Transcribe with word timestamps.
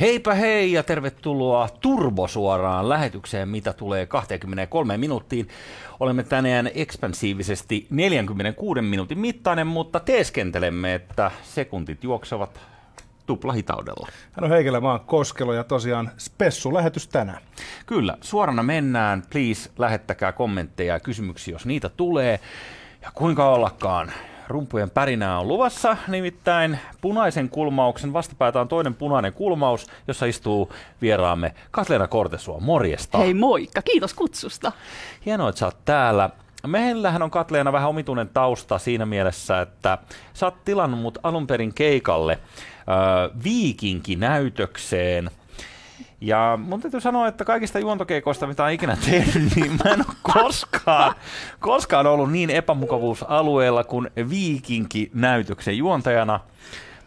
Heipä 0.00 0.34
hei 0.34 0.72
ja 0.72 0.82
tervetuloa 0.82 1.68
turbosuoraan 1.80 2.88
lähetykseen, 2.88 3.48
mitä 3.48 3.72
tulee 3.72 4.06
23 4.06 4.96
minuuttiin. 4.96 5.48
Olemme 6.00 6.22
tänään 6.22 6.70
ekspansiivisesti 6.74 7.86
46 7.90 8.82
minuutin 8.82 9.18
mittainen, 9.18 9.66
mutta 9.66 10.00
teeskentelemme, 10.00 10.94
että 10.94 11.30
sekuntit 11.42 12.04
juoksevat 12.04 12.60
tuplahitaudella. 13.26 14.08
Hän 14.32 14.44
on 14.44 14.50
Heikelä 14.50 14.82
vaan 14.82 15.00
Koskelo 15.00 15.52
ja 15.52 15.64
tosiaan 15.64 16.10
spessu-lähetys 16.18 17.08
tänään. 17.08 17.42
Kyllä, 17.86 18.16
suorana 18.20 18.62
mennään. 18.62 19.22
Please 19.30 19.70
lähettäkää 19.78 20.32
kommentteja 20.32 20.94
ja 20.94 21.00
kysymyksiä, 21.00 21.54
jos 21.54 21.66
niitä 21.66 21.88
tulee. 21.88 22.40
Ja 23.02 23.10
kuinka 23.14 23.48
ollakaan, 23.48 24.12
rumpujen 24.48 24.90
pärinää 24.90 25.38
on 25.38 25.48
luvassa, 25.48 25.96
nimittäin 26.08 26.78
punaisen 27.00 27.48
kulmauksen 27.48 28.12
vastapäätä 28.12 28.60
on 28.60 28.68
toinen 28.68 28.94
punainen 28.94 29.32
kulmaus, 29.32 29.86
jossa 30.08 30.26
istuu 30.26 30.72
vieraamme 31.02 31.54
Katleena 31.70 32.06
Kortesua. 32.06 32.60
Morjesta. 32.60 33.18
Hei 33.18 33.34
moikka, 33.34 33.82
kiitos 33.82 34.14
kutsusta. 34.14 34.72
Hienoa, 35.26 35.48
että 35.48 35.58
sä 35.58 35.66
oot 35.66 35.84
täällä. 35.84 36.30
Meillähän 36.66 37.22
on 37.22 37.30
Katleena 37.30 37.72
vähän 37.72 37.88
omituinen 37.88 38.28
tausta 38.28 38.78
siinä 38.78 39.06
mielessä, 39.06 39.60
että 39.60 39.98
sä 40.34 40.46
oot 40.46 40.64
tilannut 40.64 41.00
mut 41.00 41.18
alun 41.22 41.46
perin 41.46 41.74
keikalle 41.74 42.32
äh, 42.32 43.42
viikinkinäytökseen– 43.44 45.30
ja 46.20 46.58
mun 46.62 46.80
täytyy 46.80 47.00
sanoa, 47.00 47.28
että 47.28 47.44
kaikista 47.44 47.78
juontokeikoista, 47.78 48.46
mitä 48.46 48.64
on 48.64 48.70
ikinä 48.70 48.96
tehnyt, 49.04 49.52
niin 49.56 49.72
mä 49.84 49.90
en 49.90 50.04
ole 50.08 50.16
koskaan, 50.22 51.14
koskaan 51.60 52.06
ollut 52.06 52.32
niin 52.32 52.50
epämukavuusalueella 52.50 53.84
kuin 53.84 54.10
viikinki-näytöksen 54.30 55.78
juontajana 55.78 56.40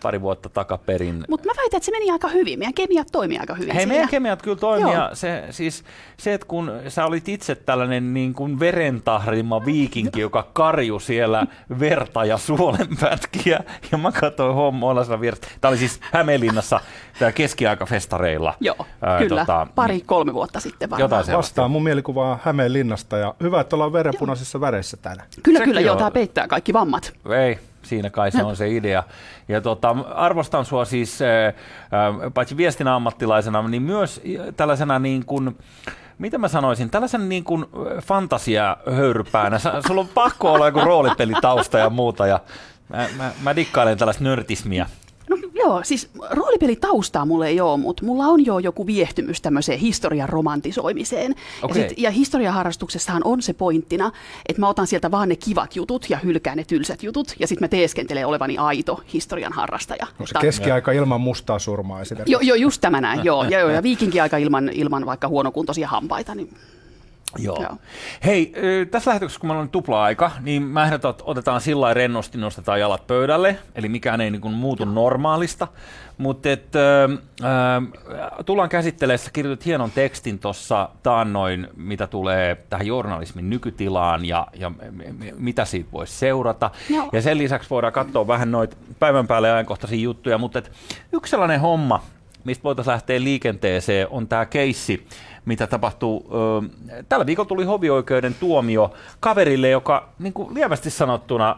pari 0.04 0.22
vuotta 0.22 0.50
takaperin. 0.50 1.24
Mutta 1.30 1.48
mä 1.48 1.54
väitän, 1.58 1.78
että 1.78 1.86
se 1.86 1.92
meni 1.92 2.12
aika 2.12 2.28
hyvin. 2.28 2.60
Meidän 2.60 2.74
kemiat 2.74 3.08
toimii 3.12 3.38
aika 3.38 3.56
hyvin 3.56 3.74
Hei, 3.74 3.82
siinä. 3.82 3.94
meidän 3.94 4.10
kemiat 4.10 4.42
kyllä 4.42 4.58
toimii. 4.58 4.94
Se, 5.14 5.44
siis, 5.50 5.84
se, 6.18 6.34
että 6.34 6.48
kun 6.48 6.72
sä 6.88 7.06
olit 7.06 7.30
itse 7.30 7.56
tällainen 7.56 8.14
niin 8.14 8.34
kuin 8.34 8.60
verentahrima 8.60 9.66
viikinki, 9.66 10.22
joka 10.22 10.48
karju 10.54 11.00
siellä 11.00 11.48
verta 11.80 12.26
ja 12.26 12.38
suolenpätkiä, 12.38 13.64
ja 13.92 13.98
mä 13.98 14.12
katsoin 14.12 14.56
hommoilla 14.56 15.04
sitä 15.04 15.22
vierestä. 15.22 15.48
Tämä 15.62 15.70
oli 15.70 15.78
siis 15.78 16.00
Hämeenlinnassa 16.12 16.80
keskiaikafestareilla. 17.36 18.54
Joo, 18.60 18.86
Ää, 19.02 19.20
kyllä. 19.20 19.42
Tota, 19.42 19.68
Pari-kolme 19.76 20.34
vuotta 20.34 20.60
sitten 20.60 20.90
varmaan. 20.90 21.20
Jotain 21.20 21.38
Vastaa 21.38 21.68
mun 21.68 21.84
mielikuvaa 21.84 22.40
Hämeenlinnasta, 22.44 23.18
ja 23.18 23.36
hyvä, 23.44 23.62
että 23.62 23.76
ollaan 23.76 23.94
verenpunaisissa 23.94 24.62
väreissä 24.62 24.98
tänään. 24.98 25.28
Kyllä, 25.44 25.58
Sekin 25.58 25.70
kyllä, 25.70 25.82
joo, 25.82 25.96
tämä 25.96 26.12
peittää 26.12 26.48
kaikki 26.48 26.74
vammat. 26.74 27.14
Ei, 27.46 27.60
siinä 27.84 28.10
kai 28.10 28.32
se 28.32 28.44
on 28.44 28.56
se 28.56 28.70
idea. 28.70 29.04
Ja 29.48 29.62
tota, 29.62 29.96
arvostan 30.16 30.66
sua 30.66 30.86
siis 30.86 31.20
äh, 31.22 31.54
paitsi 32.34 32.58
viestin 32.58 32.88
ammattilaisena, 32.88 33.68
niin 33.68 33.84
myös 33.84 34.22
tällaisena 34.58 35.00
niin 35.00 35.26
kuin, 35.26 35.58
mitä 36.18 36.38
mä 36.38 36.48
sanoisin, 36.48 36.90
tällaisen 36.90 37.30
niin 37.30 37.44
kuin 37.44 37.66
fantasia-höyrypäänä. 38.02 39.59
Sulla 39.88 40.02
on 40.02 40.08
pakko 40.08 40.54
olla 40.54 40.66
joku 40.66 40.80
roolipelitausta 40.80 41.78
ja 41.78 41.90
muuta, 41.90 42.28
ja 42.28 42.40
mä, 42.90 43.08
mä, 43.18 43.32
mä 43.44 43.56
dikkailen 43.56 43.98
tällaista 43.98 44.24
nörtismiä. 44.24 44.86
Joo, 45.64 45.81
siis 45.84 46.09
roolipelitaustaa 46.31 47.26
mulle 47.26 47.48
ei 47.48 47.62
ole, 47.62 47.78
mutta 47.78 48.06
mulla 48.06 48.26
on 48.26 48.45
jo 48.45 48.59
joku 48.59 48.88
viehtymys 48.88 49.42
tämmöiseen 49.42 49.80
historian 49.80 50.30
romantisoimiseen. 50.30 51.36
Okay. 51.62 51.81
Ja, 51.81 51.90
sit, 51.90 51.98
ja 51.98 52.12
historiaharrastuksessahan 52.12 53.22
on 53.26 53.42
se 53.42 53.53
pointtina, 53.53 54.12
että 54.50 54.59
mä 54.59 54.68
otan 54.68 54.88
sieltä 54.88 55.12
vaan 55.12 55.30
ne 55.30 55.36
kivat 55.36 55.76
jutut 55.76 56.09
ja 56.09 56.18
hylkään 56.18 56.58
ne 56.58 56.64
tylsät 56.64 57.03
jutut, 57.03 57.36
ja 57.40 57.48
sitten 57.48 57.64
mä 57.64 57.68
teeskentelen 57.68 58.28
olevani 58.28 58.58
aito 58.58 59.02
historian 59.14 59.53
harrastaja. 59.53 60.08
No 60.19 60.25
se 60.25 60.34
keskiaika 60.41 60.91
ilman 60.91 61.22
mustaa 61.22 61.59
surmaa 61.59 62.02
esimerkiksi. 62.02 62.31
Joo, 62.31 62.41
jo, 62.41 62.56
just 62.56 62.81
tämä 62.81 63.02
näin, 63.02 63.25
joo. 63.25 63.44
Ja, 63.52 63.59
joo, 63.59 63.69
ja 63.69 63.84
viikinkiaika 63.84 64.38
ilman, 64.38 64.69
ilman 64.69 65.06
vaikka 65.06 65.28
huonokuntoisia 65.28 65.88
hampaita, 65.88 66.36
niin 66.36 66.50
Joo. 67.38 67.62
Joo. 67.62 67.78
Hei, 68.25 68.53
tässä 68.92 69.09
lähetyksessä, 69.09 69.40
kun 69.40 69.50
meillä 69.50 69.62
on 69.62 69.69
tupla-aika, 69.69 70.31
niin 70.40 70.64
mä 70.64 70.86
ehdotan, 70.86 71.12
että 71.12 71.24
otetaan 71.28 71.62
sillä 71.62 71.81
lailla 71.81 71.94
rennosti, 71.94 72.38
nostetaan 72.38 72.80
jalat 72.80 73.08
pöydälle, 73.08 73.58
eli 73.75 73.90
mikään 73.90 74.22
ei 74.22 74.31
niin 74.31 74.42
kuin 74.42 74.53
muutu 74.53 74.86
normaalista. 74.86 75.68
Mutta 76.18 76.50
et, 76.50 76.69
äh, 76.75 78.44
tullaan 78.46 78.69
käsittelemään, 78.69 79.19
kirjoitit 79.34 79.66
hienon 79.66 79.92
tekstin 79.92 80.40
tuossa 80.40 80.90
taannoin, 81.03 81.68
mitä 81.75 82.08
tulee 82.08 82.56
tähän 82.69 82.88
journalismin 82.88 83.50
nykytilaan 83.50 84.25
ja, 84.25 84.48
ja 84.53 84.72
mitä 85.38 85.66
siitä 85.66 85.90
voisi 85.92 86.13
seurata. 86.13 86.72
Joo. 86.90 87.09
Ja 87.13 87.22
sen 87.22 87.38
lisäksi 87.38 87.69
voidaan 87.69 87.94
katsoa 87.94 88.28
vähän 88.28 88.52
noita 88.52 88.78
päivän 89.00 89.28
päälle 89.28 89.52
ajankohtaisia 89.52 90.00
juttuja, 90.00 90.38
mutta 90.38 90.62
yksi 91.12 91.31
sellainen 91.31 91.59
homma, 91.59 92.03
mistä 92.44 92.63
voitaisiin 92.63 92.91
lähteä 92.91 93.24
liikenteeseen, 93.24 94.07
on 94.09 94.28
tämä 94.28 94.46
keissi, 94.46 95.07
mitä 95.46 95.68
tapahtuu. 95.68 96.29
Tällä 97.09 97.25
viikolla 97.25 97.47
tuli 97.47 97.63
hovioikeuden 97.66 98.35
tuomio 98.40 98.94
kaverille, 99.19 99.69
joka 99.69 100.09
niin 100.19 100.34
kuin 100.34 100.53
lievästi 100.53 100.90
sanottuna, 100.90 101.56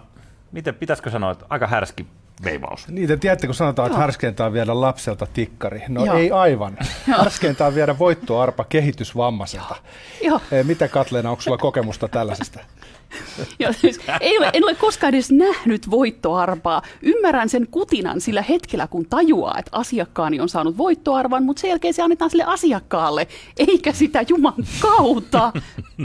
miten 0.52 0.76
pitäisikö 0.76 1.10
sanoa, 1.10 1.32
että 1.32 1.46
aika 1.50 1.68
härski 1.68 2.06
veivaus. 2.44 2.88
Niitä 2.88 3.18
tiedätte, 3.18 3.48
kun 3.48 3.56
sanotaan, 3.56 3.86
että 3.88 4.00
härskeintä 4.00 4.46
on 4.46 4.54
viedä 4.54 4.82
lapselta 4.82 5.28
tikkari. 5.34 5.82
No 5.88 6.06
Joo. 6.06 6.18
ei 6.18 6.32
aivan. 6.32 6.78
härskeintä 7.18 7.66
on 7.66 7.76
viedä 7.76 8.00
voittoarpa 8.00 8.64
kehitysvammaiselta. 8.64 9.76
Joo. 10.24 10.42
Mitä 10.64 10.88
Katleena, 10.88 11.30
onko 11.30 11.42
sulla 11.42 11.58
kokemusta 11.58 12.08
tällaisesta? 12.08 12.60
ja 13.60 13.74
siis, 13.74 14.00
ei 14.20 14.38
ole, 14.38 14.50
en 14.54 14.64
ole 14.64 14.76
koskaan 14.76 15.14
edes 15.14 15.32
nähnyt 15.32 15.92
voittoarpaa. 15.92 16.82
Ymmärrän 17.02 17.50
sen 17.50 17.68
kutinan 17.72 18.22
sillä 18.22 18.42
hetkellä, 18.42 18.88
kun 18.88 19.06
tajuaa, 19.06 19.56
että 19.60 19.78
asiakkaani 19.78 20.40
on 20.40 20.50
saanut 20.50 20.78
voittoarvan, 20.78 21.44
mutta 21.44 21.62
sen 21.62 21.70
jälkeen 21.70 21.94
se 21.94 22.02
annetaan 22.02 22.32
sille 22.32 22.44
asiakkaalle, 22.44 23.28
eikä 23.58 23.94
sitä 23.94 24.26
Juman 24.28 24.54
kautta 24.80 25.52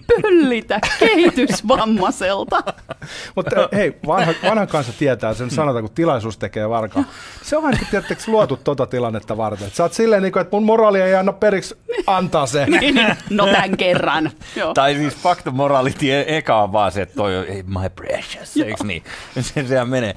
pöllitä 0.07 0.81
kehitysvammaiselta. 0.99 2.63
mutta 3.37 3.69
hei, 3.73 3.99
vanha, 4.07 4.35
vanha 4.43 4.67
kansa 4.67 4.93
tietää 4.99 5.35
sen 5.35 5.51
sanota, 5.51 5.81
kun 5.81 5.91
tilaisuus 5.91 6.39
tekee 6.39 6.69
varkaa. 6.69 7.05
Se 7.43 7.57
on 7.57 7.63
vähän 7.63 7.79
kuin 7.91 8.03
luotu 8.27 8.57
tuota 8.57 8.87
tilannetta 8.87 9.37
varten. 9.37 9.67
Et 9.67 9.75
sä 9.75 9.83
oot 9.83 9.93
silleen, 9.93 10.23
niin 10.23 10.33
kuin, 10.33 10.41
että 10.41 10.57
mun 10.57 10.65
moraali 10.65 11.01
ei 11.01 11.15
anna 11.15 11.33
periksi 11.33 11.77
antaa 12.07 12.47
se. 12.47 12.67
Niin, 12.79 13.17
no 13.31 13.47
tämän 13.47 13.77
kerran. 13.77 14.31
Tai 14.75 14.95
siis 14.95 15.17
fakta 15.17 15.51
moraalitie 15.51 16.25
eka 16.37 16.63
on 16.63 16.73
vaan 16.73 16.93
se, 16.93 16.98
että 17.03 17.15
toi 17.15 17.37
on 17.37 17.47
hey, 17.47 17.63
my 17.63 17.91
precious, 17.95 18.57
eikö 18.57 18.85
niin? 18.85 19.03
Se, 19.41 19.67
sehän 19.67 19.89
menee. 19.89 20.15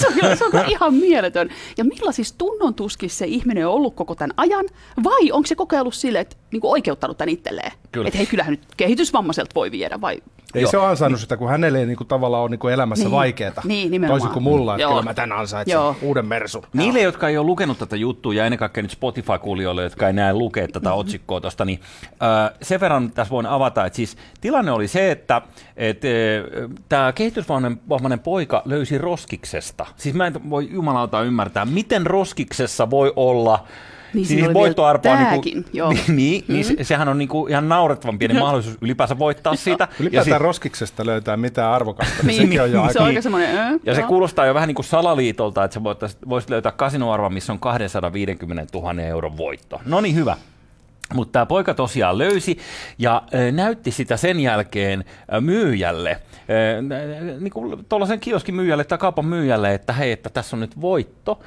se 0.00 0.06
on, 0.06 0.36
se 0.36 0.44
on 0.44 0.70
ihan 0.70 0.94
mieletön. 0.94 1.50
Ja 1.78 1.84
millaisissa 1.84 2.34
tunnontuskissa 2.38 3.18
se 3.18 3.26
ihminen 3.26 3.66
on 3.66 3.72
ollut 3.72 3.94
koko 3.94 4.14
tämän 4.14 4.34
ajan, 4.36 4.64
vai 5.04 5.32
onko 5.32 5.46
se 5.46 5.54
kokeillut 5.54 5.94
sille, 5.94 6.20
että 6.20 6.36
niin 6.52 6.60
oikeuttanut 6.64 7.18
tämän 7.18 7.28
itselleen? 7.28 7.72
Että 8.06 8.18
hei, 8.18 8.26
kyllähän 8.26 8.50
nyt 8.50 8.60
kehitysvammaiselta 8.76 9.54
voi 9.54 9.70
viedä, 9.70 10.00
vai 10.00 10.22
ei 10.54 10.62
Joo. 10.62 10.70
se 10.70 10.78
ole 10.78 10.86
ansainnut 10.86 11.20
sitä, 11.20 11.36
kun 11.36 11.48
hänelle 11.50 11.78
ei 11.78 11.86
niin 11.86 11.96
kuin, 11.96 12.08
tavallaan 12.08 12.42
ole 12.42 12.50
niin 12.50 12.58
kuin 12.58 12.74
elämässä 12.74 13.04
niin. 13.04 13.12
vaikeaa. 13.12 13.52
Niin, 13.64 13.90
nimenomaan. 13.90 14.20
Toisin 14.20 14.32
kuin 14.32 14.42
mulla, 14.42 14.74
että 14.74 14.82
Joo. 14.82 14.90
kyllä 14.90 15.02
mä 15.02 15.14
tämän 15.14 15.38
ansaitsen 15.38 15.74
Joo. 15.74 15.96
uuden 16.02 16.26
mersu. 16.26 16.64
Niille, 16.72 17.00
jotka 17.00 17.28
ei 17.28 17.38
ole 17.38 17.46
lukenut 17.46 17.78
tätä 17.78 17.96
juttua, 17.96 18.34
ja 18.34 18.44
ennen 18.44 18.58
kaikkea 18.58 18.82
nyt 18.82 18.90
Spotify-kuulijoille, 18.90 19.82
jotka 19.82 20.06
ei 20.06 20.12
näe 20.12 20.34
lukea 20.34 20.68
tätä 20.68 20.88
mm-hmm. 20.88 21.00
otsikkoa 21.00 21.40
tuosta, 21.40 21.64
niin 21.64 21.80
äh, 22.22 22.58
sen 22.62 22.80
verran 22.80 23.10
tässä 23.10 23.30
voin 23.30 23.46
avata, 23.46 23.86
että 23.86 23.96
siis 23.96 24.16
tilanne 24.40 24.72
oli 24.72 24.88
se, 24.88 25.10
että 25.10 25.42
et, 25.76 26.02
äh, 26.04 26.10
tämä 26.88 27.12
kehitysvammainen 27.12 28.20
poika 28.24 28.62
löysi 28.64 28.98
roskiksesta. 28.98 29.86
Siis 29.96 30.14
mä 30.14 30.26
en 30.26 30.50
voi 30.50 30.68
jumalauta 30.70 31.22
ymmärtää, 31.22 31.64
miten 31.64 32.06
roskiksessa 32.06 32.90
voi 32.90 33.12
olla 33.16 33.64
niin, 34.14 34.26
siis 34.26 34.54
voittoarpo 34.54 35.10
on 35.10 35.18
niin, 35.18 35.42
kuin, 35.42 35.64
joo. 35.72 35.90
niin, 35.92 36.02
niin, 36.16 36.44
mm-hmm. 36.48 36.74
niin 36.76 36.84
sehän 36.84 37.08
on 37.08 37.18
niin 37.18 37.28
kuin 37.28 37.50
ihan 37.50 37.68
naurettavan 37.68 38.18
pieni 38.18 38.38
mahdollisuus 38.40 38.76
ylipäänsä 38.80 39.18
voittaa 39.18 39.56
siitä. 39.56 39.88
Ylipäätään 40.00 40.34
ja 40.34 40.38
roskiksesta 40.38 41.06
löytää 41.06 41.36
mitään 41.36 41.72
arvokasta, 41.72 42.22
niin, 42.22 42.50
niin, 42.50 42.62
on 42.62 42.72
jo 42.72 42.88
se 42.92 42.98
on 42.98 43.06
aika 43.06 43.22
semmoinen, 43.22 43.58
äh, 43.58 43.72
Ja 43.84 43.94
se 43.94 44.02
kuulostaa 44.02 44.46
jo 44.46 44.54
vähän 44.54 44.66
niin 44.66 44.74
kuin 44.74 44.86
salaliitolta, 44.86 45.64
että 45.64 45.74
sä 45.74 45.80
voisit 46.28 46.50
löytää 46.50 46.72
kasinoarva, 46.72 47.30
missä 47.30 47.52
on 47.52 47.58
250 47.58 48.78
000 48.78 49.02
euron 49.02 49.36
voitto. 49.36 49.80
No 49.84 50.00
niin, 50.00 50.14
hyvä. 50.14 50.36
Mutta 51.14 51.32
tämä 51.32 51.46
poika 51.46 51.74
tosiaan 51.74 52.18
löysi 52.18 52.58
ja 52.98 53.22
näytti 53.52 53.90
sitä 53.90 54.16
sen 54.16 54.40
jälkeen 54.40 55.04
myyjälle, 55.40 56.20
niin 57.40 57.52
kuin 57.52 57.84
tuollaisen 57.88 58.20
kioskin 58.20 58.54
myyjälle 58.54 58.84
tai 58.84 58.98
kaupan 58.98 59.24
myyjälle, 59.24 59.74
että 59.74 59.92
hei, 59.92 60.12
että 60.12 60.30
tässä 60.30 60.56
on 60.56 60.60
nyt 60.60 60.80
voitto. 60.80 61.40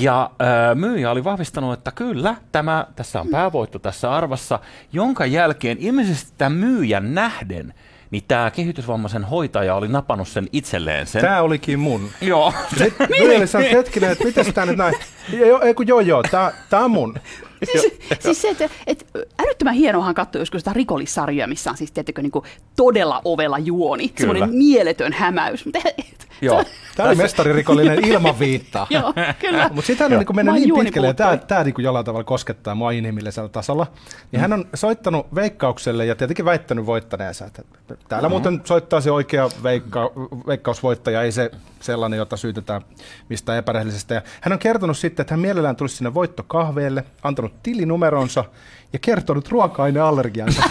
Ja 0.00 0.30
myyjä 0.74 1.10
oli 1.10 1.24
vahvistanut, 1.24 1.78
että 1.78 1.92
kyllä, 1.92 2.36
tämä, 2.52 2.86
tässä 2.96 3.20
on 3.20 3.28
päävoitto 3.28 3.78
tässä 3.78 4.12
arvassa, 4.12 4.58
jonka 4.92 5.26
jälkeen 5.26 5.76
ilmeisesti 5.80 6.32
tämän 6.38 6.52
myyjän 6.52 7.14
nähden– 7.14 7.74
niin 8.10 8.24
tämä 8.28 8.50
kehitysvammaisen 8.50 9.24
hoitaja 9.24 9.74
oli 9.74 9.88
napannut 9.88 10.28
sen 10.28 10.48
itselleen 10.52 11.06
sen. 11.06 11.22
Tämä 11.22 11.42
olikin 11.42 11.78
mun. 11.78 12.10
Joo. 12.20 12.52
Nyt 12.80 12.94
niin. 13.10 13.70
hetkinen, 13.72 14.10
että 14.10 14.24
miten 14.24 14.54
tämä 14.54 14.66
nyt 14.66 14.76
näin? 14.76 14.94
Ei 15.62 15.74
kun 15.74 15.88
joo, 15.88 16.00
joo, 16.00 16.22
tää, 16.30 16.52
tää 16.70 16.80
on 16.80 16.90
mun. 16.90 17.14
Siis, 17.64 17.98
siis 18.20 18.42
se, 18.42 18.48
että, 18.48 18.68
että 18.86 19.04
älyttömän 19.38 19.74
hienoahan 19.74 20.14
katsoa 20.14 20.42
joskus 20.42 20.60
sitä 20.60 20.72
rikollissarjaa, 20.72 21.46
missä 21.46 21.70
on 21.70 21.76
siis 21.76 21.92
tiettäkö, 21.92 22.22
niin 22.22 22.32
todella 22.76 23.22
ovella 23.24 23.58
juoni, 23.58 24.08
Kyllä. 24.08 24.18
semmoinen 24.18 24.58
mieletön 24.58 25.12
hämäys. 25.12 25.64
Mutta 25.64 25.78
Joo. 26.40 26.64
Tämä 26.96 27.08
oli 27.08 27.16
mestaririkollinen 27.16 28.04
ilman 28.04 28.38
viittaa. 28.38 28.86
Joo, 28.96 29.14
kyllä. 29.40 29.70
Mutta 29.72 29.86
sitten 29.86 30.04
hän 30.04 30.18
on 30.18 30.24
niin 30.24 30.36
mennyt 30.36 30.54
niin 30.54 30.84
pitkälle, 30.84 31.06
ja 31.06 31.14
tämä, 31.14 31.36
tämä 31.36 31.64
niin 31.64 31.74
jollain 31.78 32.04
tavalla 32.04 32.24
koskettaa 32.24 32.74
mua 32.74 32.90
inhimillisellä 32.90 33.48
tasolla. 33.48 33.86
Niin 34.32 34.40
hän 34.40 34.52
on 34.52 34.64
soittanut 34.74 35.34
veikkaukselle 35.34 36.06
ja 36.06 36.14
tietenkin 36.14 36.44
väittänyt 36.44 36.86
voittaneensa. 36.86 37.44
Että 37.44 37.62
täällä 38.08 38.28
muuten 38.28 38.60
soittaa 38.64 39.00
se 39.00 39.10
oikea 39.10 39.48
veikka, 39.62 40.10
veikkausvoittaja, 40.46 41.22
ei 41.22 41.32
se 41.32 41.50
sellainen, 41.80 42.16
jota 42.16 42.36
syytetään 42.36 42.82
mistä 43.28 43.58
epärehellisestä. 43.58 44.14
Ja 44.14 44.22
hän 44.40 44.52
on 44.52 44.58
kertonut 44.58 44.98
sitten, 44.98 45.22
että 45.22 45.34
hän 45.34 45.40
mielellään 45.40 45.76
tulisi 45.76 45.96
sinne 45.96 46.14
voittokahveelle, 46.14 47.04
antanut 47.22 47.62
tilinumeronsa 47.62 48.44
ja 48.92 48.98
kertonut 48.98 49.48
ruoka-aineallergiansa. 49.48 50.62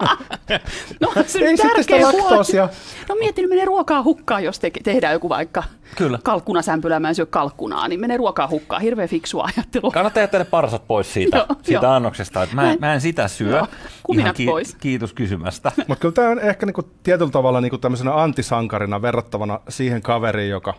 No, 1.00 1.12
se 1.26 1.38
Ei 1.38 1.48
on 1.48 1.56
sitten 1.56 1.58
sitä 1.58 1.68
tärkeä 1.76 1.98
huoli. 2.06 2.18
laktoosia. 2.22 2.68
No 3.08 3.14
mietin, 3.14 3.48
menee 3.48 3.64
ruokaa 3.64 4.02
hukkaan, 4.02 4.44
jos 4.44 4.58
te- 4.58 4.70
tehdään 4.82 5.12
joku 5.12 5.28
vaikka 5.28 5.62
Kyllä. 5.96 6.18
kalkkunasämpylä, 6.22 7.00
mä 7.00 7.08
en 7.08 7.14
syö 7.14 7.26
kalkkunaa, 7.26 7.88
niin 7.88 8.00
menee 8.00 8.16
ruokaa 8.16 8.48
hukkaan. 8.48 8.82
Hirveän 8.82 9.08
fiksua 9.08 9.48
ajattelua. 9.56 9.90
Kannattaa 9.90 10.20
jättää 10.22 10.38
ne 10.38 10.44
parsat 10.44 10.86
pois 10.86 11.12
siitä, 11.14 11.36
Joo, 11.36 11.46
siitä 11.62 11.86
joo. 11.86 11.92
annoksesta. 11.94 12.42
Että 12.42 12.54
mä, 12.54 12.72
en, 12.72 12.78
mä 12.80 12.94
en 12.94 13.00
sitä 13.00 13.28
syö. 13.28 13.56
Joo, 13.56 13.66
kuminat 14.02 14.40
Ihan 14.40 14.52
pois. 14.52 14.74
Kiitos 14.74 15.12
kysymästä. 15.12 15.72
Mutta 15.88 16.00
kyllä 16.02 16.14
tämä 16.14 16.28
on 16.28 16.38
ehkä 16.40 16.66
niinku 16.66 16.82
tietyllä 17.02 17.30
tavalla 17.30 17.60
niinku 17.60 17.78
tämmöisenä 17.78 18.22
antisankarina 18.22 19.02
verrattavana 19.02 19.60
siihen 19.68 20.02
kaveriin, 20.02 20.50
joka 20.50 20.74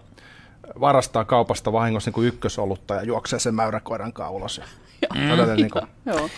varastaa 0.79 1.25
kaupasta 1.25 1.71
vahingossa 1.71 2.09
niinku 2.09 2.21
ykkösolutta 2.21 2.93
ja 2.95 3.03
juoksee 3.03 3.39
sen 3.39 3.55
mäyräkoiran 3.55 4.13
ulos. 4.29 4.57
Ja 5.01 5.07
tällainen 5.29 5.55
niinku, 5.57 5.79
Joo, 6.05 6.17
Joo, 6.17 6.29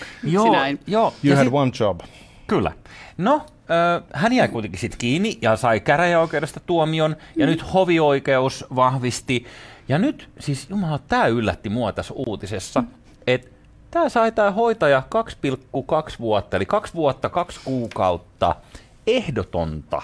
Joo. 0.46 0.52
näin. 0.52 0.80
joo. 0.88 1.14
you 1.24 1.32
Ja 1.32 1.36
had 1.36 1.46
sit- 1.46 1.54
one 1.54 1.72
job. 1.80 2.00
Kyllä. 2.48 2.72
No, 3.18 3.36
äh, 3.36 4.04
hän 4.14 4.34
jäi 4.34 4.48
kuitenkin 4.48 4.80
sitten 4.80 4.98
kiinni 4.98 5.38
ja 5.42 5.56
sai 5.56 5.80
käräjäoikeudesta 5.80 6.60
tuomion, 6.60 7.16
ja 7.36 7.46
Mm. 7.46 7.50
nyt 7.50 7.74
hovioikeus 7.74 8.66
vahvisti. 8.76 9.46
Ja 9.90 9.98
nyt, 9.98 10.30
siis 10.40 10.70
jumala, 10.70 11.00
tämä 11.08 11.28
yllätti 11.28 11.70
mua 11.70 11.92
tässä 11.92 12.14
uutisessa, 12.14 12.82
Mm. 12.82 12.88
että 13.28 13.48
tämä 13.92 14.10
sai 14.10 14.32
tämä 14.32 14.52
hoitaja 14.52 15.04
2,2 15.10 16.20
vuotta, 16.20 16.58
eli 16.58 16.66
kaksi 16.66 16.94
vuotta, 16.94 17.30
kaksi 17.30 17.60
kuukautta 17.64 18.56
ehdotonta. 19.08 20.02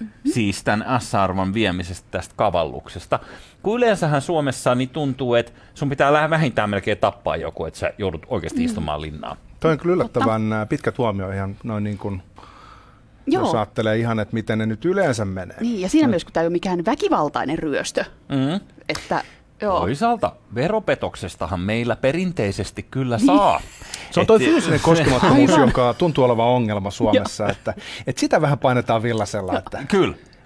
Mm-hmm. 0.00 0.32
Siis 0.32 0.64
tämän 0.64 1.00
S-arvon 1.00 1.54
viemisestä 1.54 2.06
tästä 2.10 2.34
kavalluksesta. 2.36 3.18
Kun 3.62 3.76
yleensähän 3.76 4.22
Suomessa 4.22 4.74
niin 4.74 4.88
tuntuu, 4.88 5.34
että 5.34 5.52
sun 5.74 5.88
pitää 5.90 6.30
vähintään 6.30 6.70
melkein 6.70 6.98
tappaa 6.98 7.36
joku, 7.36 7.64
että 7.64 7.78
sä 7.78 7.92
joudut 7.98 8.22
oikeasti 8.28 8.58
Mm. 8.60 8.64
istumaan 8.64 9.00
linnaan. 9.02 9.36
Toi 9.64 9.72
on 9.72 9.78
kyllä 9.78 9.94
yllättävän 9.94 10.52
ää, 10.52 10.66
pitkä 10.66 10.92
tuomio 10.92 11.30
ihan 11.30 11.56
noin 11.64 11.84
niin 11.84 11.98
kuin, 11.98 12.22
Joo. 13.26 13.42
jos 13.42 13.54
ajattelee 13.54 13.96
ihan, 13.98 14.20
että 14.20 14.34
miten 14.34 14.58
ne 14.58 14.66
nyt 14.66 14.84
yleensä 14.84 15.24
menee. 15.24 15.56
Niin, 15.60 15.80
ja 15.80 15.88
siinä 15.88 16.08
mielessä, 16.08 16.26
kun 16.26 16.32
tämä 16.32 16.42
ei 16.42 16.46
ole 16.46 16.52
mikään 16.52 16.84
väkivaltainen 16.86 17.58
ryöstö, 17.58 18.04
Mm. 18.28 18.60
että 18.88 19.22
joo. 19.62 19.80
Toisaalta 19.80 20.32
veropetoksestahan 20.54 21.60
meillä 21.60 21.96
perinteisesti 21.96 22.82
kyllä 22.90 23.18
saa. 23.18 23.60
Se 24.10 24.20
on 24.20 24.26
toi 24.26 24.44
Et- 24.44 24.50
fyysinen 24.50 24.80
koskemattomuus, 24.90 25.50
Aivan. 25.50 25.68
joka 25.68 25.94
tuntuu 25.94 26.24
olevan 26.24 26.46
ongelma 26.46 26.90
Suomessa, 26.90 27.48
että, 27.48 27.74
että 28.06 28.20
sitä 28.20 28.40
vähän 28.40 28.58
painetaan 28.58 29.02
villasella, 29.02 29.58
että, 29.58 29.78
että 29.78 29.94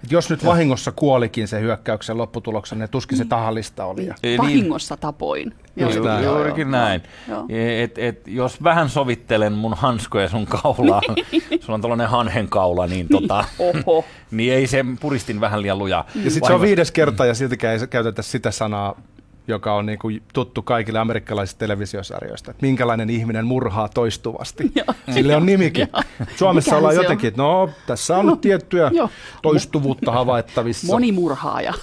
Kyllä. 0.00 0.10
jos 0.10 0.30
nyt 0.30 0.44
vahingossa 0.44 0.92
kuolikin 0.92 1.48
se 1.48 1.60
hyökkäyksen 1.60 2.18
lopputuloksen, 2.18 2.78
niin 2.78 2.88
tuskin 2.88 3.18
se 3.18 3.24
tahallista 3.24 3.84
oli. 3.84 4.06
Ja, 4.06 4.14
Niin. 4.22 4.38
Vahingossa 4.38 4.96
tapoin. 4.96 5.54
Just 5.76 5.96
Joo, 5.96 6.04
näin. 6.06 6.24
joo, 6.24 6.34
Juurikin 6.36 6.60
joo, 6.62 6.70
näin. 6.70 7.02
joo. 7.28 7.44
Et, 7.82 7.98
et, 7.98 8.22
jos 8.28 8.62
vähän 8.62 8.88
sovittelen 8.88 9.52
mun 9.52 9.74
hanskoja 9.74 10.28
sun 10.28 10.46
kaulaa, 10.46 11.02
sulla 11.60 11.74
on 11.74 11.80
tällainen 11.80 12.08
hanhenkaula, 12.08 12.86
niin, 12.86 13.08
tota, 13.08 13.44
Oho. 13.58 14.04
niin 14.30 14.52
ei 14.52 14.66
se 14.66 14.84
puristin 15.00 15.40
vähän 15.40 15.62
liian 15.62 15.78
lujaa. 15.78 16.04
ja 16.24 16.30
sitten 16.30 16.46
se 16.46 16.52
on 16.54 16.60
viides 16.60 16.92
kerta 16.92 17.26
ja 17.26 17.34
siltikään 17.34 17.80
ei 17.80 17.86
käytetä 17.86 18.22
sitä 18.22 18.50
sanaa, 18.50 19.00
joka 19.48 19.74
on 19.74 19.86
niin 19.86 19.98
kuin 19.98 20.22
tuttu 20.32 20.62
kaikille 20.62 20.98
amerikkalaisista 20.98 21.58
televisiosarjoista, 21.58 22.50
että 22.50 22.66
minkälainen 22.66 23.10
ihminen 23.10 23.46
murhaa 23.46 23.88
toistuvasti. 23.88 24.72
Joo. 24.74 24.94
Sille 25.14 25.36
on 25.36 25.46
nimikin. 25.46 25.88
Suomessa 26.36 26.68
Mikähän 26.70 26.78
ollaan 26.78 26.94
jotenkin, 26.94 27.28
että 27.28 27.42
no 27.42 27.70
tässä 27.86 28.16
on 28.18 28.26
nyt 28.26 28.40
tiettyä 28.40 28.90
Joo. 28.94 29.10
toistuvuutta 29.42 30.12
havaittavissa. 30.12 30.86
Monimurhaaja. 30.86 31.74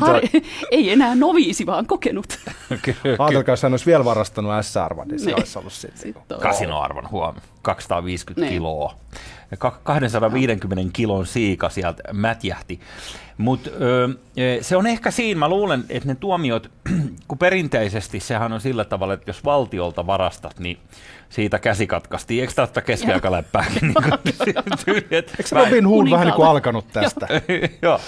Har- 0.00 0.20
ei 0.70 0.90
enää 0.92 1.14
noviisi, 1.14 1.66
vaan 1.66 1.86
kokenut. 1.86 2.26
Ajatelkaa, 3.18 3.52
jos 3.52 3.62
hän 3.62 3.72
olisi 3.72 3.86
vielä 3.86 4.04
varastanut 4.04 4.52
S-arvan, 4.60 5.08
niin 5.08 5.18
se 5.20 5.26
Niin. 5.26 5.36
olisi 5.38 5.58
ollut 5.58 5.72
sitten. 5.72 5.98
Sitten 5.98 6.36
on. 6.36 6.42
kasinoarvon 6.42 7.10
huom. 7.10 7.34
250 7.62 8.40
Niin. 8.40 8.52
kiloa. 8.52 8.94
Ja 9.50 9.56
ka- 9.56 9.80
250 9.82 10.92
kilon 10.92 11.26
siika 11.26 11.68
sieltä 11.68 12.02
mätjähti. 12.12 12.80
Mutta 13.38 13.70
se 14.60 14.76
on 14.76 14.86
ehkä 14.86 15.10
siinä, 15.10 15.38
mä 15.38 15.48
luulen, 15.48 15.84
että 15.88 16.08
ne 16.08 16.14
tuomiot, 16.14 16.70
kun 17.28 17.38
perinteisesti 17.38 18.20
sehän 18.20 18.52
on 18.52 18.60
sillä 18.60 18.84
tavalla, 18.84 19.14
että 19.14 19.30
jos 19.30 19.44
valtiolta 19.44 20.06
varastat, 20.06 20.58
niin 20.58 20.78
siitä 21.28 21.58
käsi 21.58 21.86
katkaistiin. 21.86 22.40
Eikö 22.40 22.52
tämä 22.54 22.82
keskiaikaläppääkin? 22.82 23.82
niin 23.82 23.94
Eikö 25.10 25.24
Robin 25.52 25.86
Hood 25.86 26.10
vähän 26.10 26.26
niin 26.26 26.34
kuin 26.34 26.48
alkanut 26.48 26.86
tästä? 26.92 27.26
Joo, 27.82 28.00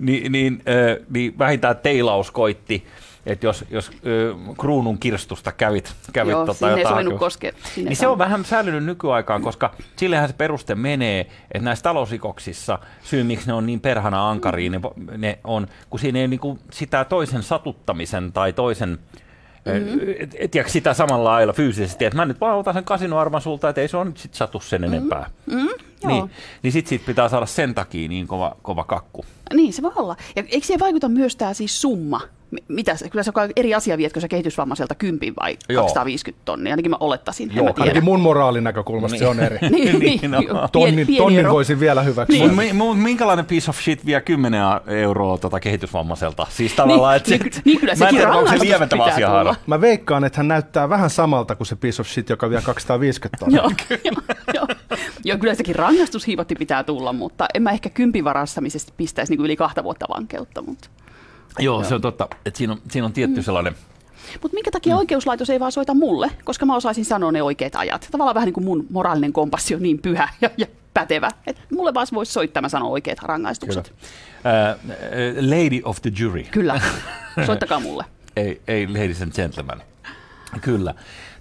niin, 0.00 0.32
niin, 0.32 0.62
niin 1.10 1.38
vähintään 1.38 1.76
teilaus 1.76 2.30
koitti, 2.30 2.86
että 3.26 3.46
jos, 3.46 3.64
jos 3.70 3.90
ö, 4.06 4.34
kruunun 4.60 4.98
kirstusta 4.98 5.52
kävit, 5.52 5.94
kävit 6.12 6.30
Joo, 6.30 6.46
tota, 6.46 6.70
ei 6.74 6.82
jotain 6.82 7.18
koskea. 7.18 7.52
Sinne 7.74 7.88
Niin 7.88 7.96
se 7.96 8.06
on 8.06 8.18
vähän 8.18 8.44
säilynyt 8.44 8.84
nykyaikaan, 8.84 9.42
koska 9.42 9.74
sillehän 9.96 10.28
se 10.28 10.34
peruste 10.34 10.74
menee, 10.74 11.20
että 11.20 11.64
näissä 11.64 11.82
talousrikoksissa 11.82 12.78
syy, 13.02 13.24
miksi 13.24 13.46
ne 13.46 13.52
on 13.52 13.66
niin 13.66 13.80
perhana 13.80 14.30
ankaria, 14.30 14.70
ne, 14.70 14.80
ne 15.16 15.38
on, 15.44 15.66
kun 15.90 16.00
siinä 16.00 16.18
ei 16.18 16.28
niinku 16.28 16.58
sitä 16.70 17.04
toisen 17.04 17.42
satuttamisen 17.42 18.32
tai 18.32 18.52
toisen 18.52 18.98
mm-hmm. 19.64 20.00
et, 20.18 20.50
tiedätkö, 20.50 20.72
sitä 20.72 20.94
samalla 20.94 21.30
lailla 21.30 21.52
fyysisesti, 21.52 22.04
että 22.04 22.16
mä 22.16 22.24
nyt 22.24 22.40
vaan 22.40 22.58
otan 22.58 22.74
sen 22.74 22.84
kasinoarvan 22.84 23.40
sulta, 23.40 23.68
että 23.68 23.80
ei 23.80 23.88
se 23.88 23.96
on 23.96 24.06
nyt 24.06 24.16
sit 24.16 24.34
satu 24.34 24.60
sen 24.60 24.84
enempää. 24.84 25.30
Mm, 25.46 25.56
joo. 25.56 25.76
Niin, 26.06 26.30
niin 26.62 26.72
sit 26.72 26.86
siitä 26.86 27.06
pitää 27.06 27.28
saada 27.28 27.46
sen 27.46 27.74
takia 27.74 28.08
niin 28.08 28.26
kova, 28.26 28.56
kova 28.62 28.84
kakku. 28.84 29.24
Niin, 29.54 29.72
se 29.72 29.82
voi 29.82 29.92
olla. 29.96 30.16
Ja 30.36 30.42
eikö 30.48 30.66
siihen 30.66 30.80
vaikuta 30.80 31.08
myös 31.08 31.36
tämä 31.36 31.54
siis 31.54 31.80
summa? 31.80 32.20
Mitä 32.68 32.96
se, 32.96 33.08
kyllä 33.10 33.22
se 33.22 33.32
on 33.34 33.50
eri 33.56 33.74
asia, 33.74 33.98
vietkö 33.98 34.20
sä 34.20 34.28
kehitysvammaiselta 34.28 34.94
10 34.94 35.34
vai 35.40 35.56
Joo. 35.68 35.82
250 35.82 36.42
tonnia, 36.44 36.72
ainakin 36.72 36.90
mä 36.90 36.96
olettaisin, 37.00 37.50
Joo, 37.54 37.64
mä 37.66 37.72
tiedä. 37.72 37.82
Ainakin 37.82 38.04
mun 38.04 38.20
moraalin 38.20 38.64
näkökulmasta 38.64 39.18
se 39.18 39.26
on 39.26 39.40
eri. 39.40 39.58
Niin, 39.70 39.98
Niin, 39.98 40.18
niin, 40.20 40.30
no. 40.30 40.40
joo, 40.40 40.68
Tonnin, 40.72 40.94
pieni, 40.94 41.04
pieni 41.06 41.18
tonnin 41.22 41.38
ero. 41.40 41.52
voisin 41.52 41.80
vielä 41.80 42.02
hyväksyä. 42.02 42.46
Mut 42.46 42.56
mi- 42.56 42.72
mut 42.72 42.98
minkälainen 43.02 43.44
piece 43.46 43.70
of 43.70 43.76
shit 43.80 44.06
vie 44.06 44.20
10 44.20 44.62
euroa 44.86 45.38
tota 45.38 45.60
kehitysvammaiselta? 45.60 46.46
Siis 46.50 46.72
tavallaan, 46.72 47.20
Niin, 47.28 47.34
että 47.42 47.54
se, 47.54 47.60
niin, 47.60 47.62
niin 47.64 47.80
kyllä 47.80 47.90
mä 47.90 47.92
en 47.92 47.98
sekin 47.98 48.16
tiedä, 48.16 48.32
onko 48.32 48.50
se 48.50 48.60
lieventävä 48.60 49.02
pitää 49.02 49.14
asia 49.14 49.26
tulla. 49.26 49.42
Haara. 49.44 49.54
Mä 49.66 49.80
veikkaan, 49.80 50.24
että 50.24 50.36
hän 50.38 50.48
näyttää 50.48 50.88
vähän 50.88 51.10
samalta 51.10 51.54
kuin 51.54 51.66
se 51.66 51.76
piece 51.76 52.02
of 52.02 52.08
shit, 52.08 52.28
joka 52.28 52.50
vie 52.50 52.60
250 52.66 53.38
tonnia. 53.44 53.62
Joo, 53.62 53.70
joo, 54.04 54.12
joo. 54.54 54.66
joo, 55.24 55.38
kyllä 55.38 55.54
sekin 55.54 55.76
rangaistushiivotti 55.76 56.54
pitää 56.54 56.84
tulla, 56.84 57.12
mutta 57.12 57.46
en 57.54 57.62
mä 57.62 57.70
ehkä 57.70 57.90
kympin 57.90 58.24
varastamisesta 58.24 58.92
pistäisi 58.96 59.32
niin 59.36 59.44
yli 59.44 59.56
kahta 59.56 59.84
vuotta 59.84 60.06
vankeutta. 60.16 60.62
Mutta 60.62 60.88
Joo, 61.58 61.84
se 61.84 61.94
on 61.94 62.00
totta, 62.00 62.28
että 62.46 62.58
siinä 62.58 62.72
on, 62.72 62.80
siinä 62.90 63.06
on 63.06 63.12
tietty 63.12 63.42
sellainen, 63.42 63.74
Mutta 64.42 64.54
minkä 64.54 64.70
takia 64.70 64.94
mm. 64.94 64.98
oikeuslaitos 64.98 65.50
ei 65.50 65.60
vaan 65.60 65.72
soita 65.72 65.94
mulle, 65.94 66.30
koska 66.44 66.66
mä 66.66 66.76
osaisin 66.76 67.04
sanoa 67.04 67.32
ne 67.32 67.42
oikeat 67.42 67.76
ajat. 67.76 68.08
Tavallaan 68.10 68.34
vähän 68.34 68.46
niin 68.46 68.54
kuin 68.54 68.64
mun 68.64 68.86
moraalinen 68.90 69.32
kompassi 69.32 69.74
on 69.74 69.82
niin 69.82 69.98
pyhä 69.98 70.28
ja, 70.40 70.50
ja 70.56 70.66
pätevä, 70.94 71.28
että 71.46 71.62
mulle 71.72 71.94
vaan 71.94 72.06
voisi 72.14 72.32
soittaa, 72.32 72.62
mä 72.62 72.68
sanon 72.68 72.90
oikeat 72.90 73.18
rangaistukset. 73.22 73.94
ää, 74.44 74.76
lady 75.40 75.80
of 75.84 76.02
the 76.02 76.12
jury. 76.20 76.42
Kyllä, 76.42 76.80
soittakaa 77.46 77.80
mulle. 77.80 78.04
Ei, 78.36 78.60
ei 78.68 78.88
ladies 78.88 79.22
and 79.22 79.32
gentlemen. 79.32 79.82
Kyllä. 80.60 80.94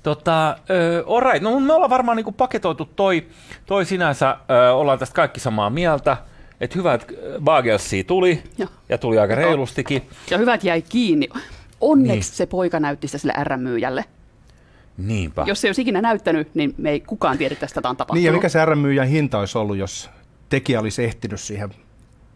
Tota, 0.04 0.56
ö, 0.70 1.04
all 1.08 1.20
right. 1.32 1.42
No 1.44 1.60
me 1.60 1.74
ollaan 1.74 1.90
varmaan 1.90 2.16
niinku 2.16 2.32
paketoitu 2.32 2.86
toi, 2.86 3.28
toi 3.66 3.86
sinänsä, 3.86 4.38
ö, 4.52 4.74
ollaan 4.74 5.00
tästä 5.00 5.16
kaikki 5.16 5.40
samaa 5.40 5.70
mieltä, 5.70 6.18
että 6.62 6.80
hyvät 6.80 7.08
Bagelsia 7.44 8.04
tuli, 8.04 8.44
Joo. 8.58 8.70
ja 8.90 8.98
tuli 8.98 9.20
aika 9.20 9.36
reilustikin. 9.36 10.10
Ja 10.30 10.38
hyvät 10.38 10.64
jäi 10.64 10.82
kiinni. 10.82 11.30
Onneksi 11.82 12.30
Niin. 12.30 12.38
se 12.38 12.46
poika 12.46 12.80
näytti 12.80 13.08
sitä 13.08 13.18
sille 13.18 13.34
RM-myyjälle. 13.44 14.06
Niinpä. 14.98 15.44
Jos 15.48 15.62
se 15.62 15.68
ei 15.68 15.70
olisi 15.70 15.82
ikinä 15.82 16.02
näyttänyt, 16.02 16.56
niin 16.56 16.76
me 16.78 16.90
ei 16.90 17.00
kukaan 17.00 17.38
tiedä, 17.38 17.54
että 17.54 17.68
tätä 17.74 17.90
on 17.90 17.98
tapahtunut. 17.98 18.16
Niin 18.22 18.26
ja 18.26 18.32
mikä 18.32 18.50
se 18.50 18.66
RM-myyjän 18.66 19.08
hinta 19.08 19.40
olisi 19.40 19.58
ollut, 19.58 19.78
jos 19.78 20.10
tekijä 20.50 20.80
olisi 20.80 21.04
ehtinyt 21.04 21.40
siihen 21.40 21.70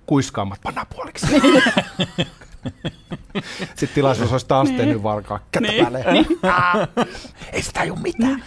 kuiskaamaan 0.06 0.60
panapuoliksi. 0.64 1.28
Sitten 3.76 3.90
tilaisuus 3.96 4.32
olisi 4.32 4.48
taas 4.48 4.72
tehnyt 4.72 5.04
varkaa 5.04 5.40
kättä 5.52 5.72
Niin, 5.72 5.86
väleen. 5.86 6.14
niin. 6.14 6.28
Ei 7.54 7.62
sitä 7.62 7.82
ole 7.82 8.00
mitään. 8.04 8.44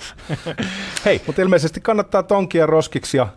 Hei, 1.04 1.20
Mutta 1.26 1.42
ilmeisesti 1.42 1.80
kannattaa 1.80 2.22
tonkia 2.22 2.66
roskiksi 2.66 3.16
ja 3.16 3.28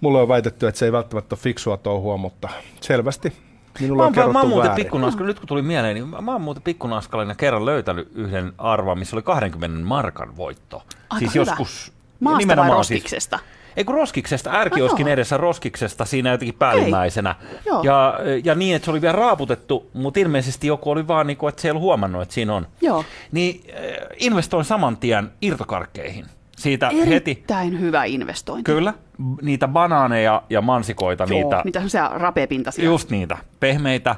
mulle 0.00 0.20
on 0.20 0.28
väitetty, 0.28 0.66
että 0.66 0.78
se 0.78 0.84
ei 0.84 0.92
välttämättä 0.92 1.34
ole 1.34 1.40
fiksua 1.40 1.76
touhua, 1.76 2.16
mutta 2.16 2.48
selvästi 2.80 3.32
Minulla 3.80 4.02
mä, 4.02 4.06
on 4.06 4.06
oon, 4.06 4.14
mä 4.16 4.20
oon 4.20 4.32
kerrottu 4.32 4.48
muuten 4.48 4.68
väärin. 4.68 4.84
pikkunaskalla, 4.84 5.26
nyt 5.26 5.38
kun 5.38 5.48
tuli 5.48 5.62
mieleen, 5.62 5.94
niin 5.94 6.08
mä, 6.08 6.20
mä 6.20 6.32
oon 6.32 6.40
muuten 6.40 6.62
pikkunaskalina 6.62 7.34
kerran 7.34 7.66
löytänyt 7.66 8.10
yhden 8.14 8.52
arvan, 8.58 8.98
missä 8.98 9.16
oli 9.16 9.22
20 9.22 9.86
markan 9.86 10.36
voitto. 10.36 10.82
Aika 11.10 11.18
siis 11.18 11.34
hyvä. 11.34 11.44
joskus... 11.50 11.92
Maasta 12.20 12.38
nimenomaan 12.38 12.76
roskiksesta? 12.76 13.38
Ei 13.76 13.84
kun 13.84 13.94
roskiksesta, 13.94 14.50
ärkioskin 14.52 15.06
joo. 15.06 15.12
edessä 15.12 15.36
roskiksesta 15.36 16.04
siinä 16.04 16.30
jotenkin 16.30 16.54
päällimmäisenä. 16.54 17.34
Joo. 17.66 17.82
Ja, 17.82 18.14
ja 18.44 18.54
niin, 18.54 18.76
että 18.76 18.84
se 18.84 18.90
oli 18.90 19.00
vielä 19.00 19.12
raaputettu, 19.12 19.90
mutta 19.94 20.20
ilmeisesti 20.20 20.66
joku 20.66 20.90
oli 20.90 21.08
vaan, 21.08 21.26
niin 21.26 21.36
kuin, 21.36 21.48
että 21.48 21.62
se 21.62 21.68
ei 21.68 21.70
ollut 21.70 21.82
huomannut, 21.82 22.22
että 22.22 22.34
siinä 22.34 22.54
on. 22.54 22.66
Joo. 22.80 23.04
Niin 23.32 23.60
äh, 23.70 23.80
investoin 24.20 24.64
saman 24.64 24.96
tien 24.96 25.30
irtokarkkeihin. 25.42 26.26
Siitä 26.56 26.88
heti, 26.88 27.30
Erittäin 27.30 27.80
hyvä 27.80 28.04
investointi. 28.04 28.64
kyllä, 28.72 28.94
niitä 29.42 29.68
banaaneja 29.68 30.42
ja 30.50 30.60
mansikoita, 30.62 31.24
Joo, 31.28 31.40
niitä, 31.42 31.62
niitä 31.64 32.08
rapeapintaisia. 32.14 32.84
just 32.84 33.10
niitä, 33.10 33.36
pehmeitä. 33.60 34.16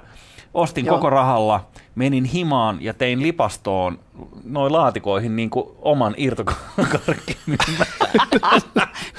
Ostin 0.54 0.86
Joo. 0.86 0.96
koko 0.96 1.10
rahalla, 1.10 1.68
menin 1.94 2.24
himaan 2.24 2.78
ja 2.80 2.94
tein 2.94 3.22
lipastoon 3.22 3.98
noin 4.44 4.72
laatikoihin 4.72 5.36
niin 5.36 5.50
kuin 5.50 5.66
oman 5.82 6.14
irtokarkkin. 6.16 7.36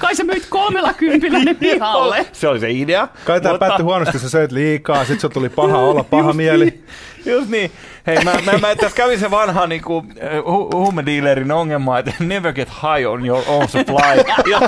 Kai 0.00 0.14
sä 0.16 0.24
myit 0.24 0.46
kolmella 0.50 0.94
kympillä 0.94 1.38
ne 1.38 1.54
pihalle. 1.54 2.26
se 2.32 2.48
oli 2.48 2.60
se 2.60 2.70
idea. 2.70 3.08
Kai 3.24 3.40
tämä 3.40 3.52
mutta- 3.52 3.66
päättyi 3.66 3.84
huonosti, 3.84 4.18
sä 4.18 4.28
söit 4.30 4.52
liikaa, 4.52 5.04
sit 5.04 5.20
se 5.20 5.28
tuli 5.28 5.48
paha 5.48 5.78
olla, 5.88 6.04
paha 6.04 6.28
Just 6.28 6.36
mieli. 6.36 6.64
Niin, 6.64 6.84
just 7.26 7.48
niin. 7.50 7.72
Hei, 8.06 8.24
mä, 8.24 8.32
mä, 8.44 8.58
mä 8.58 8.76
tässä 8.76 8.96
kävin 8.96 9.18
se 9.20 9.30
vanha 9.30 9.66
niin 9.66 9.82
kuin, 9.82 10.14
hu- 10.40 10.76
huumedealerin 10.76 11.52
ongelma, 11.52 11.98
että 11.98 12.14
never 12.20 12.52
get 12.52 12.68
high 12.68 13.10
on 13.10 13.26
your 13.26 13.42
own 13.46 13.68
supply. 13.68 14.24
ja, 14.50 14.60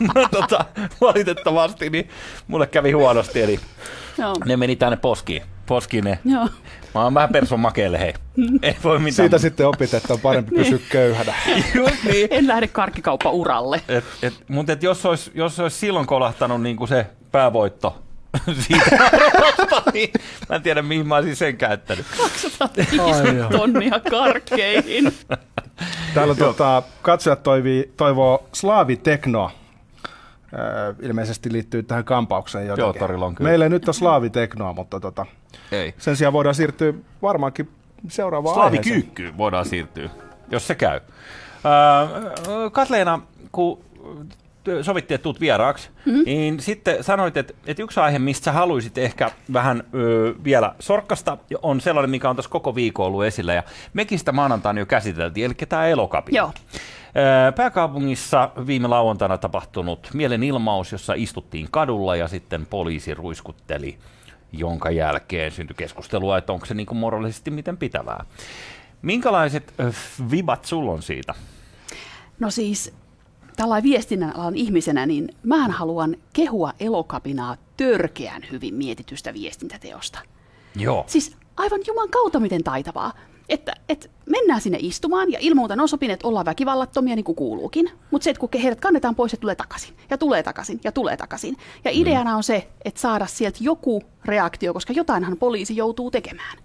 mä, 0.00 0.28
tota, 0.40 0.64
valitettavasti 1.00 1.90
niin 1.90 2.08
mulle 2.46 2.66
kävi 2.66 2.92
huonosti, 2.92 3.42
eli 3.42 3.60
Joo. 4.18 4.34
ne 4.44 4.56
meni 4.56 4.76
tänne 4.76 4.96
poskiin. 4.96 5.42
Poskiin 5.66 6.04
ne. 6.04 6.18
Joo. 6.24 6.48
Mä 6.94 7.04
oon 7.04 7.14
vähän 7.14 7.28
persun 7.28 7.60
makeelle, 7.60 7.98
hei. 8.00 8.14
Ei 8.62 8.76
voi 8.84 8.98
mitään. 8.98 9.12
Siitä 9.14 9.38
sitten 9.38 9.66
opit, 9.66 9.94
että 9.94 10.12
on 10.12 10.20
parempi 10.20 10.54
pysyä 10.54 10.78
köyhänä. 10.88 11.34
Just 11.74 12.04
niin. 12.04 12.28
En 12.30 12.46
lähde 12.48 12.66
karkkikauppa-uralle. 12.66 13.80
Et, 13.88 14.04
et, 14.22 14.34
mutta 14.48 14.72
et 14.72 14.82
jos, 14.82 15.06
olisi, 15.06 15.30
jos 15.34 15.60
olisi 15.60 15.78
silloin 15.78 16.06
kolahtanut 16.06 16.62
niin 16.62 16.76
kuin 16.76 16.88
se 16.88 17.06
päävoitto 17.32 18.02
siitä 18.60 19.10
niin 19.92 20.10
mä 20.48 20.56
en 20.56 20.62
tiedä 20.62 20.82
mihin 20.82 21.06
mä 21.06 21.16
olisin 21.16 21.36
sen 21.36 21.56
käyttänyt. 21.56 22.06
250 22.58 23.58
tonnia 23.58 24.00
karkkeihin. 24.10 25.12
Täällä 26.14 26.34
tota, 26.34 26.82
katsojat 27.02 27.42
toivii, 27.42 27.92
toivoo 27.96 28.48
slaaviteknoa. 28.52 29.50
Öö, 30.52 30.94
ilmeisesti 31.02 31.52
liittyy 31.52 31.82
tähän 31.82 32.04
kampaukseen 32.04 32.66
jotenkin. 32.66 32.82
Joo, 32.82 32.92
torilla 33.06 33.26
on 33.26 33.34
kyllä. 33.34 33.48
Meillä 33.50 33.64
ei 33.64 33.68
nyt 33.68 33.88
ole 33.88 33.94
slaaviteknoa, 33.94 34.72
mutta 34.72 35.00
tota, 35.00 35.26
Ei. 35.72 35.94
sen 35.98 36.16
sijaan 36.16 36.32
voidaan 36.32 36.54
siirtyä 36.54 36.92
varmaankin 37.22 37.70
seuraavaan. 38.08 38.54
Slaavikyykkyyn 38.54 39.38
voidaan 39.38 39.66
siirtyä, 39.66 40.10
jos 40.50 40.66
se 40.66 40.74
käy. 40.74 41.00
Öö, 41.64 42.70
Katleena, 42.70 43.20
kun 43.52 43.84
sovittiin, 44.82 45.14
että 45.14 45.22
tuut 45.22 45.40
vieraaksi, 45.40 45.88
mm-hmm. 46.06 46.22
niin 46.24 46.60
sitten 46.60 47.04
sanoit, 47.04 47.36
että, 47.36 47.54
että 47.66 47.82
yksi 47.82 48.00
aihe, 48.00 48.18
mistä 48.18 48.44
sä 48.44 48.52
haluaisit 48.52 48.98
ehkä 48.98 49.30
vähän 49.52 49.82
ö, 49.94 50.34
vielä 50.44 50.74
sorkkasta, 50.80 51.38
on 51.62 51.80
sellainen, 51.80 52.10
mikä 52.10 52.30
on 52.30 52.36
tässä 52.36 52.50
koko 52.50 52.74
viikon 52.74 53.06
ollut 53.06 53.24
esillä, 53.24 53.54
ja 53.54 53.62
mekin 53.92 54.18
sitä 54.18 54.32
maanantaina 54.32 54.80
jo 54.80 54.86
käsiteltiin, 54.86 55.46
eli 55.46 55.54
tämä 55.68 55.86
elokapina. 55.86 56.36
Joo. 56.36 56.52
Pääkaupungissa 57.56 58.50
viime 58.66 58.88
lauantaina 58.88 59.38
tapahtunut 59.38 60.10
mielenilmaus, 60.14 60.92
jossa 60.92 61.14
istuttiin 61.16 61.68
kadulla 61.70 62.16
ja 62.16 62.28
sitten 62.28 62.66
poliisi 62.66 63.14
ruiskutteli, 63.14 63.98
jonka 64.52 64.90
jälkeen 64.90 65.50
syntyi 65.50 65.74
keskustelua, 65.76 66.38
että 66.38 66.52
onko 66.52 66.66
se 66.66 66.74
niin 66.74 66.86
kuin 66.86 66.98
moraalisesti 66.98 67.50
miten 67.50 67.76
pitävää. 67.76 68.24
Minkälaiset 69.02 69.74
vibat 70.30 70.64
sulla 70.64 70.92
on 70.92 71.02
siitä? 71.02 71.34
No 72.40 72.50
siis 72.50 72.94
tällainen 73.58 73.90
viestinnän 73.90 74.36
alan 74.36 74.56
ihmisenä, 74.56 75.06
niin 75.06 75.28
mä 75.42 75.68
haluan 75.68 76.16
kehua 76.32 76.72
elokapinaa 76.80 77.56
törkeän 77.76 78.42
hyvin 78.52 78.74
mietitystä 78.74 79.34
viestintäteosta. 79.34 80.18
Joo. 80.76 81.04
Siis 81.06 81.36
aivan 81.56 81.80
juman 81.86 82.08
kautta 82.10 82.40
miten 82.40 82.64
taitavaa. 82.64 83.12
Että, 83.48 83.72
että 83.88 84.08
mennään 84.26 84.60
sinne 84.60 84.78
istumaan 84.80 85.32
ja 85.32 85.54
muuta 85.54 85.74
on 85.78 85.88
sopin, 85.88 86.10
että 86.10 86.28
ollaan 86.28 86.46
väkivallattomia 86.46 87.16
niin 87.16 87.24
kuin 87.24 87.36
kuuluukin. 87.36 87.90
Mutta 88.10 88.24
se, 88.24 88.30
että 88.30 88.40
kun 88.40 88.48
heidät 88.62 88.80
kannetaan 88.80 89.14
pois, 89.14 89.30
se 89.30 89.36
tulee 89.36 89.54
takaisin 89.54 89.94
ja 90.10 90.18
tulee 90.18 90.42
takaisin 90.42 90.80
ja 90.84 90.92
tulee 90.92 91.16
takaisin. 91.16 91.56
Ja 91.84 91.90
ideana 91.94 92.36
on 92.36 92.42
se, 92.42 92.68
että 92.84 93.00
saada 93.00 93.26
sieltä 93.26 93.58
joku 93.60 94.02
reaktio, 94.24 94.74
koska 94.74 94.92
jotainhan 94.92 95.36
poliisi 95.36 95.76
joutuu 95.76 96.10
tekemään. 96.10 96.58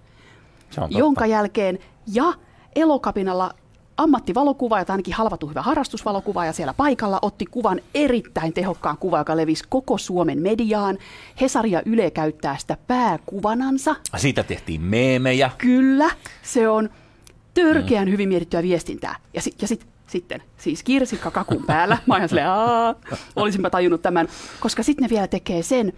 se 0.69 0.81
on 0.81 0.89
totta. 0.89 1.00
jonka 1.00 1.25
jälkeen 1.25 1.79
ja 2.13 2.33
elokapinalla 2.75 3.53
ammattivalokuvaaja, 3.97 4.85
tai 4.85 4.93
ainakin 4.93 5.13
halvattu 5.13 5.47
hyvä 5.47 5.62
harrastusvalokuvaaja 5.62 6.53
siellä 6.53 6.73
paikalla, 6.73 7.19
otti 7.21 7.45
kuvan 7.45 7.81
erittäin 7.93 8.53
tehokkaan 8.53 8.97
kuvan, 8.97 9.19
joka 9.19 9.38
levisi 9.38 9.63
koko 9.69 9.97
Suomen 9.97 10.41
mediaan. 10.41 10.97
Hesari 11.41 11.71
ja 11.71 11.81
Yle 11.85 12.12
käyttää 12.12 12.57
sitä 12.57 12.77
pääkuvanansa. 12.88 13.95
Siitä 14.15 14.43
tehtiin 14.43 14.81
meemejä. 14.81 15.51
Kyllä, 15.57 16.12
se 16.43 16.67
on 16.69 16.89
törkeän 17.53 18.09
hyvin 18.09 18.29
mietittyä 18.29 18.63
viestintää. 18.63 19.15
Ja, 19.33 19.41
si- 19.41 19.55
ja 19.62 19.67
sit, 19.67 19.85
sitten, 20.07 20.43
siis 20.57 20.83
kirsikka 20.83 21.31
kakun 21.31 21.63
päällä. 21.67 21.97
Mä 22.05 22.15
oon 22.15 22.29
silleen, 22.29 22.50
Aa, 22.50 22.95
olisinpa 23.35 23.69
tajunnut 23.69 24.01
tämän. 24.01 24.27
Koska 24.59 24.83
sitten 24.83 25.03
ne 25.03 25.09
vielä 25.09 25.27
tekee 25.27 25.63
sen, 25.63 25.93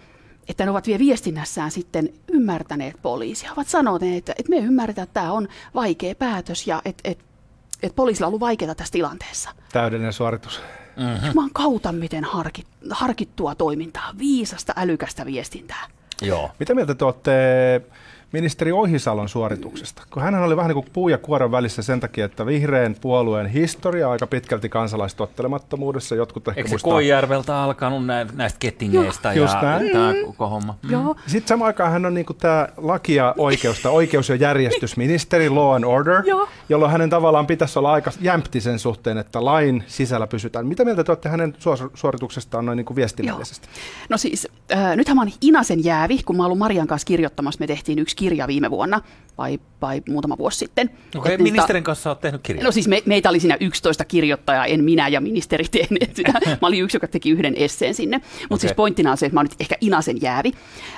että 0.48 0.64
ne 0.64 0.70
ovat 0.70 0.86
vielä 0.86 0.98
viestinnässään 0.98 1.70
sitten 1.70 2.08
ymmärtäneet 2.28 2.96
poliisia. 3.02 3.52
Ovat 3.52 3.68
sanoneet, 3.68 4.16
että, 4.16 4.32
että 4.38 4.50
me 4.50 4.56
ymmärretään, 4.56 5.02
että 5.02 5.20
tämä 5.20 5.32
on 5.32 5.48
vaikea 5.74 6.14
päätös 6.14 6.66
ja 6.66 6.82
että, 6.84 7.10
että, 7.10 7.24
että 7.82 7.96
poliisilla 7.96 8.26
on 8.26 8.30
ollut 8.30 8.40
vaikeaa 8.40 8.74
tässä 8.74 8.92
tilanteessa. 8.92 9.50
Täydellinen 9.72 10.12
suoritus. 10.12 10.60
Mm-hmm. 10.96 11.26
Juman 11.28 11.50
kautta 11.52 11.92
miten 11.92 12.24
harkit, 12.24 12.66
harkittua 12.90 13.54
toimintaa, 13.54 14.12
viisasta, 14.18 14.72
älykästä 14.76 15.26
viestintää. 15.26 15.86
Joo. 16.22 16.50
Mitä 16.58 16.74
mieltä 16.74 16.94
te 16.94 17.04
olette 17.04 17.82
ministeri 18.36 18.72
Ohisalon 18.72 19.28
suorituksesta? 19.28 20.02
Kun 20.10 20.22
hän 20.22 20.34
oli 20.34 20.56
vähän 20.56 20.68
niin 20.68 20.74
kuin 20.82 20.86
puu 20.92 21.08
ja 21.08 21.18
kuoren 21.18 21.50
välissä 21.50 21.82
sen 21.82 22.00
takia, 22.00 22.24
että 22.24 22.46
vihreän 22.46 22.96
puolueen 23.00 23.46
historia 23.46 24.06
on 24.06 24.12
aika 24.12 24.26
pitkälti 24.26 24.68
kansalaistottelemattomuudessa. 24.68 26.14
Jotkut 26.14 26.48
ehkä 26.48 26.58
Eikö 26.60 26.68
se 26.68 26.72
muistaa. 26.72 26.92
Koijärveltä 26.92 27.62
alkanut 27.62 28.06
nä- 28.06 28.26
näistä 28.32 28.58
kettingeistä 28.58 29.32
Just 29.32 29.54
ja 29.54 29.62
näin. 29.62 29.90
tämä 29.92 30.14
koko 30.26 30.48
homma? 30.48 30.74
Joo, 30.90 31.16
Sitten 31.26 31.48
samaan 31.48 31.66
aikaan 31.66 31.92
hän 31.92 32.06
on 32.06 32.14
niin 32.14 32.26
tämä 32.38 32.68
laki 32.76 33.14
ja 33.14 33.34
oikeus, 33.38 33.80
tai 33.82 33.92
oikeus- 33.92 34.28
ja 34.28 34.34
järjestysministeri, 34.36 35.48
law 35.48 35.74
and 35.74 35.84
order, 35.84 36.22
Joo. 36.26 36.48
jolloin 36.68 36.92
hänen 36.92 37.10
tavallaan 37.10 37.46
pitäisi 37.46 37.78
olla 37.78 37.92
aika 37.92 38.10
jämpti 38.20 38.60
sen 38.60 38.78
suhteen, 38.78 39.18
että 39.18 39.44
lain 39.44 39.84
sisällä 39.86 40.26
pysytään. 40.26 40.66
Mitä 40.66 40.84
mieltä 40.84 41.04
te 41.04 41.12
olette 41.12 41.28
hänen 41.28 41.54
suorituksestaan 41.94 42.66
noin 42.66 42.76
niin 42.76 42.84
kuin 42.84 42.96
viestinnällisesti? 42.96 43.68
No 44.08 44.16
siis, 44.18 44.48
äh, 44.72 44.96
nythän 44.96 45.16
mä 45.16 45.20
oon 45.22 45.32
Inasen 45.40 45.84
jäävi, 45.84 46.22
kun 46.22 46.36
mä 46.36 46.42
oon 46.42 46.46
ollut 46.46 46.58
Marian 46.58 46.86
kanssa 46.86 47.06
kirjoittamassa. 47.06 47.60
Me 47.60 47.66
tehtiin 47.66 47.98
yksi 47.98 48.16
kirja 48.26 48.46
viime 48.46 48.70
vuonna, 48.70 49.00
vai, 49.38 49.58
vai 49.82 50.02
muutama 50.08 50.38
vuosi 50.38 50.58
sitten. 50.58 50.90
Okei, 51.16 51.36
niistä- 51.36 51.42
ministerin 51.52 51.84
kanssa 51.84 52.10
olet 52.10 52.20
tehnyt 52.20 52.42
kirjaa. 52.42 52.64
No 52.64 52.72
siis 52.72 52.88
me, 52.88 53.02
meitä 53.06 53.28
oli 53.28 53.40
siinä 53.40 53.56
11 53.60 54.04
kirjoittajaa, 54.04 54.66
en 54.66 54.84
minä 54.84 55.08
ja 55.08 55.20
ministeri 55.20 55.64
tehneet 55.78 56.16
sitä. 56.16 56.32
Mä 56.62 56.68
olin 56.68 56.82
yksi, 56.82 56.96
joka 56.96 57.08
teki 57.08 57.30
yhden 57.30 57.54
esseen 57.56 57.94
sinne. 57.94 58.16
Mutta 58.18 58.44
okay. 58.50 58.58
siis 58.58 58.72
pointtina 58.72 59.10
on 59.10 59.16
se, 59.16 59.26
että 59.26 59.34
mä 59.34 59.40
oon 59.40 59.44
nyt 59.44 59.60
ehkä 59.60 59.76
Inasen 59.80 60.22
jäävi. 60.22 60.52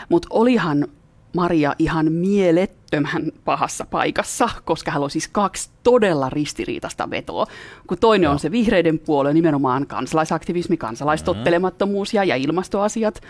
Mutta 0.08 0.28
olihan 0.30 0.88
Maria 1.36 1.74
ihan 1.78 2.12
mielettömän 2.12 3.32
pahassa 3.44 3.86
paikassa, 3.90 4.48
koska 4.64 4.90
hän 4.90 5.02
on 5.02 5.10
siis 5.10 5.28
kaksi 5.28 5.70
todella 5.82 6.30
ristiriitasta 6.30 7.10
vetoa. 7.10 7.46
Kun 7.86 7.98
toinen 7.98 8.30
on 8.30 8.38
se 8.38 8.50
vihreiden 8.50 8.98
puolue, 8.98 9.34
nimenomaan 9.34 9.86
kansalaisaktivismi, 9.86 10.76
kansalaistottelemattomuus 10.76 12.14
ja, 12.14 12.24
ja 12.24 12.36
ilmastoasiat. 12.36 13.20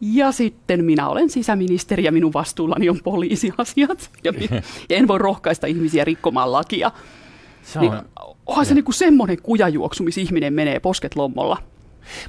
Ja 0.00 0.32
sitten 0.32 0.84
minä 0.84 1.08
olen 1.08 1.30
sisäministeri 1.30 2.04
ja 2.04 2.12
minun 2.12 2.32
vastuullani 2.32 2.88
on 2.88 2.98
poliisiasiat. 3.04 4.10
Ja, 4.24 4.32
mi- 4.32 4.48
ja 4.90 4.96
en 4.96 5.08
voi 5.08 5.18
rohkaista 5.18 5.66
ihmisiä 5.66 6.04
rikkomaan 6.04 6.52
lakia. 6.52 6.90
se 7.62 7.80
Niin, 7.80 7.92
on, 7.92 8.02
onhan 8.46 8.66
se 8.66 8.74
niinku 8.74 8.92
semmoinen 8.92 9.42
kujajuoksu, 9.42 10.02
missä 10.02 10.20
ihminen 10.20 10.52
menee 10.54 10.80
posket 10.80 11.16
lommolla. 11.16 11.56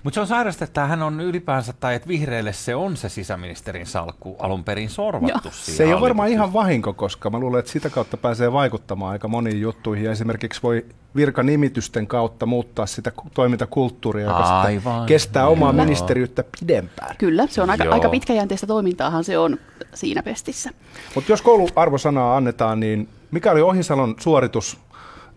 Mutta 0.04 0.16
se 0.16 0.22
on 0.22 0.28
sairasta, 0.28 0.64
että 0.64 0.86
hän 0.86 1.02
on 1.04 1.22
ylipäänsä, 1.22 1.74
tai 1.74 1.96
että 1.96 2.08
vihreille 2.08 2.54
se 2.54 2.76
on 2.76 2.98
se 2.98 3.10
sisäministerin 3.10 3.86
salkku 3.86 4.36
alun 4.40 4.64
perin 4.64 4.90
sorvattu 4.90 5.28
Joo. 5.44 5.54
Se 5.54 5.84
ei 5.84 5.94
ole 5.94 6.02
varmaan 6.02 6.30
ihan 6.30 6.54
vahinko, 6.54 6.94
koska 6.94 7.30
mä 7.30 7.40
luulen, 7.40 7.60
että 7.60 7.72
sitä 7.72 7.90
kautta 7.90 8.18
pääsee 8.18 8.52
vaikuttamaan 8.54 9.12
aika 9.12 9.28
moniin 9.28 9.62
juttuihin. 9.62 10.06
Ja 10.06 10.12
esimerkiksi 10.12 10.64
voi 10.64 10.86
virkanimitysten 11.16 12.08
kautta 12.08 12.46
muuttaa 12.46 12.86
sitä 12.86 13.12
ku- 13.12 13.28
toimintakulttuuria, 13.34 14.26
joka 14.26 14.62
Aivan. 14.62 15.06
kestää 15.06 15.48
omaa 15.48 15.74
Joo. 15.74 15.84
ministeriyttä 15.84 16.44
pidempään. 16.60 17.16
Kyllä, 17.18 17.48
se 17.48 17.62
on 17.62 17.70
aika, 17.70 17.84
Joo. 17.84 17.94
aika 17.94 18.10
pitkäjänteistä 18.10 18.68
toimintaahan 18.68 19.24
se 19.24 19.38
on 19.38 19.58
siinä 19.94 20.24
pestissä. 20.24 20.70
Mutta 21.16 21.32
jos 21.32 21.42
kouluarvosanaa 21.42 22.38
annetaan, 22.38 22.80
niin 22.80 23.10
mikä 23.32 23.52
oli 23.52 23.62
Ohisalon 23.62 24.16
suoritus 24.20 24.78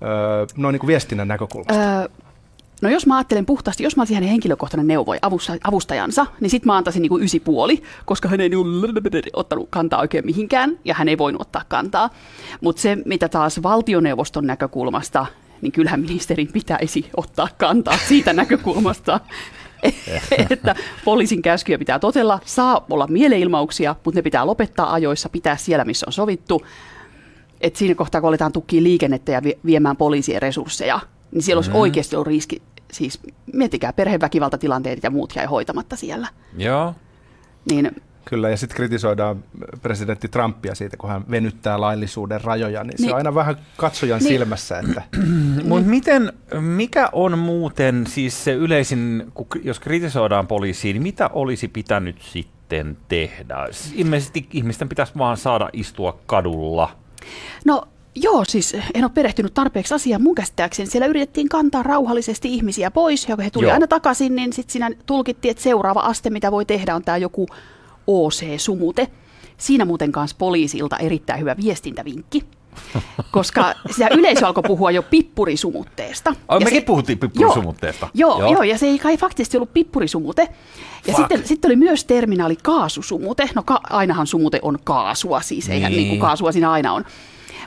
öö, 0.02 0.46
noin 0.56 0.72
niin 0.72 0.80
kuin 0.80 0.88
viestinnän 0.88 1.28
näkökulmasta? 1.28 1.82
Öö, 2.00 2.08
No 2.82 2.90
jos 2.90 3.06
mä 3.06 3.16
ajattelen 3.16 3.46
puhtaasti, 3.46 3.82
jos 3.82 3.96
mä 3.96 4.00
olisin 4.00 4.14
hänen 4.14 4.30
henkilökohtainen 4.30 4.86
neuvoja, 4.86 5.20
avustajansa, 5.64 6.26
niin 6.40 6.50
sit 6.50 6.64
mä 6.64 6.76
antaisin 6.76 7.02
niinku 7.02 7.18
ysi 7.18 7.40
puoli, 7.40 7.82
koska 8.04 8.28
hän 8.28 8.40
ei 8.40 8.48
niinku 8.48 8.68
ottanut 9.32 9.68
kantaa 9.70 10.00
oikein 10.00 10.26
mihinkään, 10.26 10.78
ja 10.84 10.94
hän 10.94 11.08
ei 11.08 11.18
voinut 11.18 11.42
ottaa 11.42 11.64
kantaa. 11.68 12.10
Mutta 12.60 12.82
se, 12.82 12.98
mitä 13.04 13.28
taas 13.28 13.62
valtioneuvoston 13.62 14.46
näkökulmasta, 14.46 15.26
niin 15.60 15.72
kyllähän 15.72 16.00
ministerin 16.00 16.52
pitäisi 16.52 17.10
ottaa 17.16 17.48
kantaa 17.58 17.96
siitä 18.08 18.32
näkökulmasta, 18.42 19.20
että 20.50 20.74
poliisin 21.04 21.42
käskyjä 21.42 21.78
pitää 21.78 21.98
totella, 21.98 22.40
saa 22.44 22.86
olla 22.90 23.06
mieleilmauksia, 23.06 23.96
mutta 24.04 24.18
ne 24.18 24.22
pitää 24.22 24.46
lopettaa 24.46 24.92
ajoissa, 24.92 25.28
pitää 25.28 25.56
siellä, 25.56 25.84
missä 25.84 26.06
on 26.06 26.12
sovittu. 26.12 26.62
Et 27.60 27.76
siinä 27.76 27.94
kohtaa, 27.94 28.20
kun 28.20 28.28
aletaan 28.28 28.52
tukkia 28.52 28.82
liikennettä 28.82 29.32
ja 29.32 29.42
viemään 29.64 29.96
poliisien 29.96 30.42
resursseja, 30.42 31.00
niin 31.32 31.42
siellä 31.42 31.60
mm-hmm. 31.60 31.74
olisi 31.74 31.82
oikeasti 31.82 32.16
ollut 32.16 32.26
riski, 32.26 32.62
siis 32.92 33.20
miettikää 33.52 33.92
perheväkivaltatilanteet 33.92 35.02
ja 35.02 35.10
muut 35.10 35.32
jäi 35.36 35.46
hoitamatta 35.46 35.96
siellä. 35.96 36.28
Joo. 36.56 36.94
Niin 37.70 37.90
Kyllä, 38.24 38.50
ja 38.50 38.56
sitten 38.56 38.76
kritisoidaan 38.76 39.44
presidentti 39.82 40.28
Trumpia 40.28 40.74
siitä, 40.74 40.96
kun 40.96 41.10
hän 41.10 41.24
venyttää 41.30 41.80
laillisuuden 41.80 42.40
rajoja, 42.40 42.84
niin, 42.84 42.94
niin. 42.98 43.08
se 43.08 43.10
on 43.10 43.16
aina 43.16 43.34
vähän 43.34 43.56
katsojan 43.76 44.18
niin. 44.18 44.28
silmässä. 44.28 44.78
Että... 44.78 45.02
Mutta 45.68 45.88
miten, 45.88 46.32
mikä 46.60 47.08
on 47.12 47.38
muuten 47.38 48.06
siis 48.06 48.44
se 48.44 48.52
yleisin, 48.52 49.26
kun, 49.34 49.46
jos 49.62 49.80
kritisoidaan 49.80 50.46
poliisiin, 50.46 50.94
niin 50.94 51.02
mitä 51.02 51.30
olisi 51.32 51.68
pitänyt 51.68 52.16
sitten 52.22 52.96
tehdä? 53.08 53.56
Ilmeisesti 53.94 54.48
ihmisten 54.52 54.88
pitäisi 54.88 55.12
vaan 55.18 55.36
saada 55.36 55.70
istua 55.72 56.18
kadulla. 56.26 56.96
No 57.64 57.88
Joo, 58.14 58.44
siis 58.48 58.76
en 58.94 59.04
ole 59.04 59.10
perehtynyt 59.14 59.54
tarpeeksi 59.54 59.94
asiaan 59.94 60.22
mun 60.22 60.34
käsittääkseni. 60.34 60.90
Siellä 60.90 61.06
yritettiin 61.06 61.48
kantaa 61.48 61.82
rauhallisesti 61.82 62.54
ihmisiä 62.54 62.90
pois, 62.90 63.28
ja 63.28 63.36
kun 63.36 63.44
he 63.44 63.50
tuli 63.50 63.66
Joo. 63.66 63.74
aina 63.74 63.86
takaisin, 63.86 64.36
niin 64.36 64.52
sitten 64.52 64.72
siinä 64.72 64.90
tulkittiin, 65.06 65.50
että 65.50 65.62
seuraava 65.62 66.00
aste, 66.00 66.30
mitä 66.30 66.52
voi 66.52 66.64
tehdä, 66.64 66.94
on 66.94 67.04
tämä 67.04 67.16
joku 67.16 67.46
OC-sumute. 68.06 69.08
Siinä 69.58 69.84
muuten 69.84 70.12
kanssa 70.12 70.36
poliisilta 70.38 70.96
erittäin 70.96 71.40
hyvä 71.40 71.56
viestintävinkki. 71.56 72.44
Koska 73.30 73.74
sitä 73.90 74.08
yleisö 74.14 74.46
alkoi 74.46 74.62
puhua 74.66 74.90
jo 74.90 75.02
pippurisumutteesta. 75.02 76.34
Oh, 76.48 76.58
mekin 76.60 76.80
se, 76.80 76.86
puhuttiin 76.86 77.18
pippurisumutteesta. 77.18 78.08
Joo, 78.14 78.40
joo, 78.40 78.52
joo, 78.52 78.62
ja 78.62 78.78
se 78.78 78.86
ei 78.86 78.98
kai 78.98 79.16
faktisesti 79.16 79.56
ollut 79.56 79.72
pippurisumute. 79.72 80.48
Ja 81.06 81.14
sitten, 81.14 81.46
sitten 81.46 81.68
oli 81.68 81.76
myös 81.76 82.04
terminaali 82.04 82.56
kaasusumute. 82.56 83.50
No 83.54 83.62
ka, 83.62 83.80
ainahan 83.90 84.26
sumute 84.26 84.58
on 84.62 84.78
kaasua, 84.84 85.40
siis 85.40 85.68
niin. 85.68 85.74
eihän 85.74 85.92
niin 85.92 86.08
kuin 86.08 86.20
kaasua 86.20 86.52
siinä 86.52 86.70
aina 86.70 86.92
on. 86.92 87.04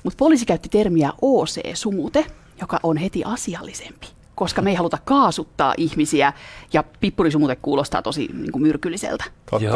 Mutta 0.05 0.17
poliisi 0.17 0.45
käytti 0.45 0.69
termiä 0.69 1.13
OC-sumute, 1.21 2.25
joka 2.61 2.79
on 2.83 2.97
heti 2.97 3.23
asiallisempi 3.23 4.14
koska 4.35 4.61
me 4.61 4.69
ei 4.69 4.75
haluta 4.75 4.97
kaasuttaa 5.05 5.73
ihmisiä 5.77 6.33
ja 6.73 6.83
pippurisumute 6.99 7.55
kuulostaa 7.55 8.01
tosi 8.01 8.29
niin 8.33 8.51
kuin 8.51 8.61
myrkylliseltä. 8.61 9.23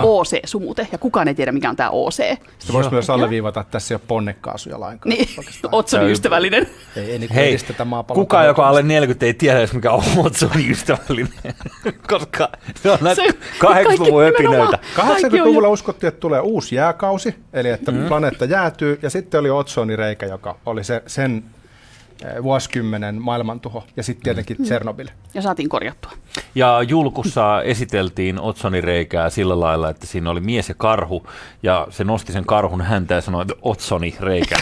OC-sumute 0.04 0.88
ja 0.92 0.98
kukaan 0.98 1.28
ei 1.28 1.36
tiedä 1.36 1.52
mikä 1.52 1.70
on 1.70 1.76
tämä 1.76 1.90
OC. 1.90 2.16
Sitten 2.16 2.74
voisi 2.74 2.90
myös 2.90 3.10
alleviivata, 3.10 3.60
että 3.60 3.72
tässä 3.72 3.94
ei 3.94 3.96
ole 3.96 4.02
ponnekaasuja 4.08 4.80
lainkaan. 4.80 5.10
Niin, 5.10 5.30
otsoni 5.72 6.12
ystävällinen. 6.12 6.70
Ei, 6.96 7.12
ei 7.12 7.20
niin 7.20 7.34
Hei, 7.34 7.58
kukaan, 8.14 8.46
joka 8.46 8.68
alle 8.68 8.84
40 8.84 9.26
ei 9.26 9.34
tiedä 9.34 9.60
edes 9.60 9.74
mikä 9.74 9.92
on 9.92 10.04
otsoni 10.18 10.70
ystävällinen, 10.72 11.54
koska 12.08 12.50
se 12.76 12.92
on 12.92 12.98
näitä 13.06 13.22
80-luvun 13.60 14.24
öpinöitä. 14.24 14.80
80-luvulla 14.96 15.70
uskottiin, 15.70 16.08
että 16.08 16.20
tulee 16.20 16.40
uusi 16.40 16.76
jääkausi, 16.76 17.36
eli 17.54 17.70
että 17.70 17.92
mm. 17.92 18.08
planeetta 18.08 18.46
jäätyy, 18.46 19.00
ja 19.02 19.10
sitten 19.10 19.40
oli 19.40 19.50
otsonireikä, 19.50 20.26
joka 20.26 20.56
oli 20.66 20.84
se, 20.84 21.04
sen 21.08 21.44
vuosikymmenen 22.44 23.22
maailmantuho 23.22 23.84
ja 23.98 24.04
sitten 24.04 24.24
tietenkin 24.24 24.58
mm. 24.58 24.64
Tsernobyl. 24.64 25.08
Ja 25.34 25.42
saatiin 25.42 25.70
korjattua. 25.70 26.12
Ja 26.56 26.82
julkussa 26.82 27.62
esiteltiin 27.62 28.40
Otsoni-reikää 28.40 29.30
sillä 29.30 29.60
lailla, 29.60 29.90
että 29.90 30.08
siinä 30.08 30.30
oli 30.30 30.40
mies 30.40 30.70
ja 30.70 30.76
karhu, 30.78 31.28
ja 31.64 31.88
se 31.90 32.04
nosti 32.04 32.34
sen 32.34 32.46
karhun 32.46 32.82
häntä 32.82 33.14
ja 33.14 33.22
sanoi, 33.22 33.42
että 33.42 33.54
Otsoni-reikä. 33.62 34.56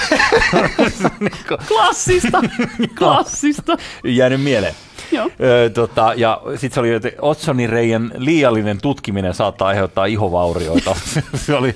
Klassista, 1.67 2.41
klassista. 2.99 3.77
Jäänyt 4.03 4.41
mieleen. 4.41 4.73
Joo. 5.11 5.29
Ö, 5.39 5.69
tota, 5.69 6.13
ja 6.15 6.41
sitten 6.55 6.71
se 6.71 6.79
oli, 6.79 6.93
että 6.93 7.09
Otsoni-reijän 7.21 8.11
liiallinen 8.17 8.81
tutkiminen 8.81 9.33
saattaa 9.33 9.67
aiheuttaa 9.67 10.05
ihovaurioita. 10.05 10.95
se 11.45 11.55
oli 11.55 11.75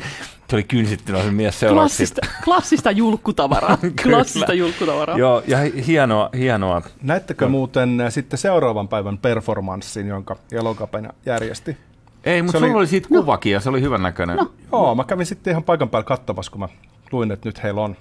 se 0.52 0.56
oli 0.56 0.64
kynsittynä 0.64 1.24
se 1.24 1.32
mies 1.32 1.60
seuraavaksi. 1.60 1.98
Klassista, 1.98 2.22
klassista 2.44 2.92
julkkutavaraa. 2.92 3.78
klassista 4.04 4.54
julkkutavaraa. 4.54 5.18
Joo, 5.18 5.44
ja 5.48 5.58
hienoa. 5.88 6.30
hienoa. 6.38 6.82
Näettekö 7.02 7.48
muuten 7.48 8.02
äh, 8.02 8.12
sitten 8.14 8.40
seuraavan 8.40 8.88
päivän 8.88 9.18
performanssin, 9.18 10.08
jonka 10.08 10.36
Elokapena 10.52 11.14
järjesti? 11.26 11.78
Ei, 12.24 12.42
mutta 12.42 12.52
se 12.52 12.58
sulla 12.60 12.74
oli, 12.74 12.80
oli 12.80 12.88
siitä 12.88 13.08
no. 13.12 13.22
kuvakin 13.22 13.52
ja 13.52 13.60
se 13.60 13.70
oli 13.70 13.82
hyvän 13.82 14.04
näköinen. 14.04 14.38
No. 14.38 14.52
Joo, 14.72 14.96
mä 14.96 15.04
kävin 15.04 15.26
sitten 15.26 15.52
ihan 15.52 15.64
paikan 15.64 15.90
päällä 15.90 16.06
kattavassa, 16.06 16.52
kun 16.52 16.60
mä 16.60 16.68
luin, 17.12 17.32
että 17.32 17.50
nyt 17.50 17.64
heillä 17.64 17.82
on 17.82 17.96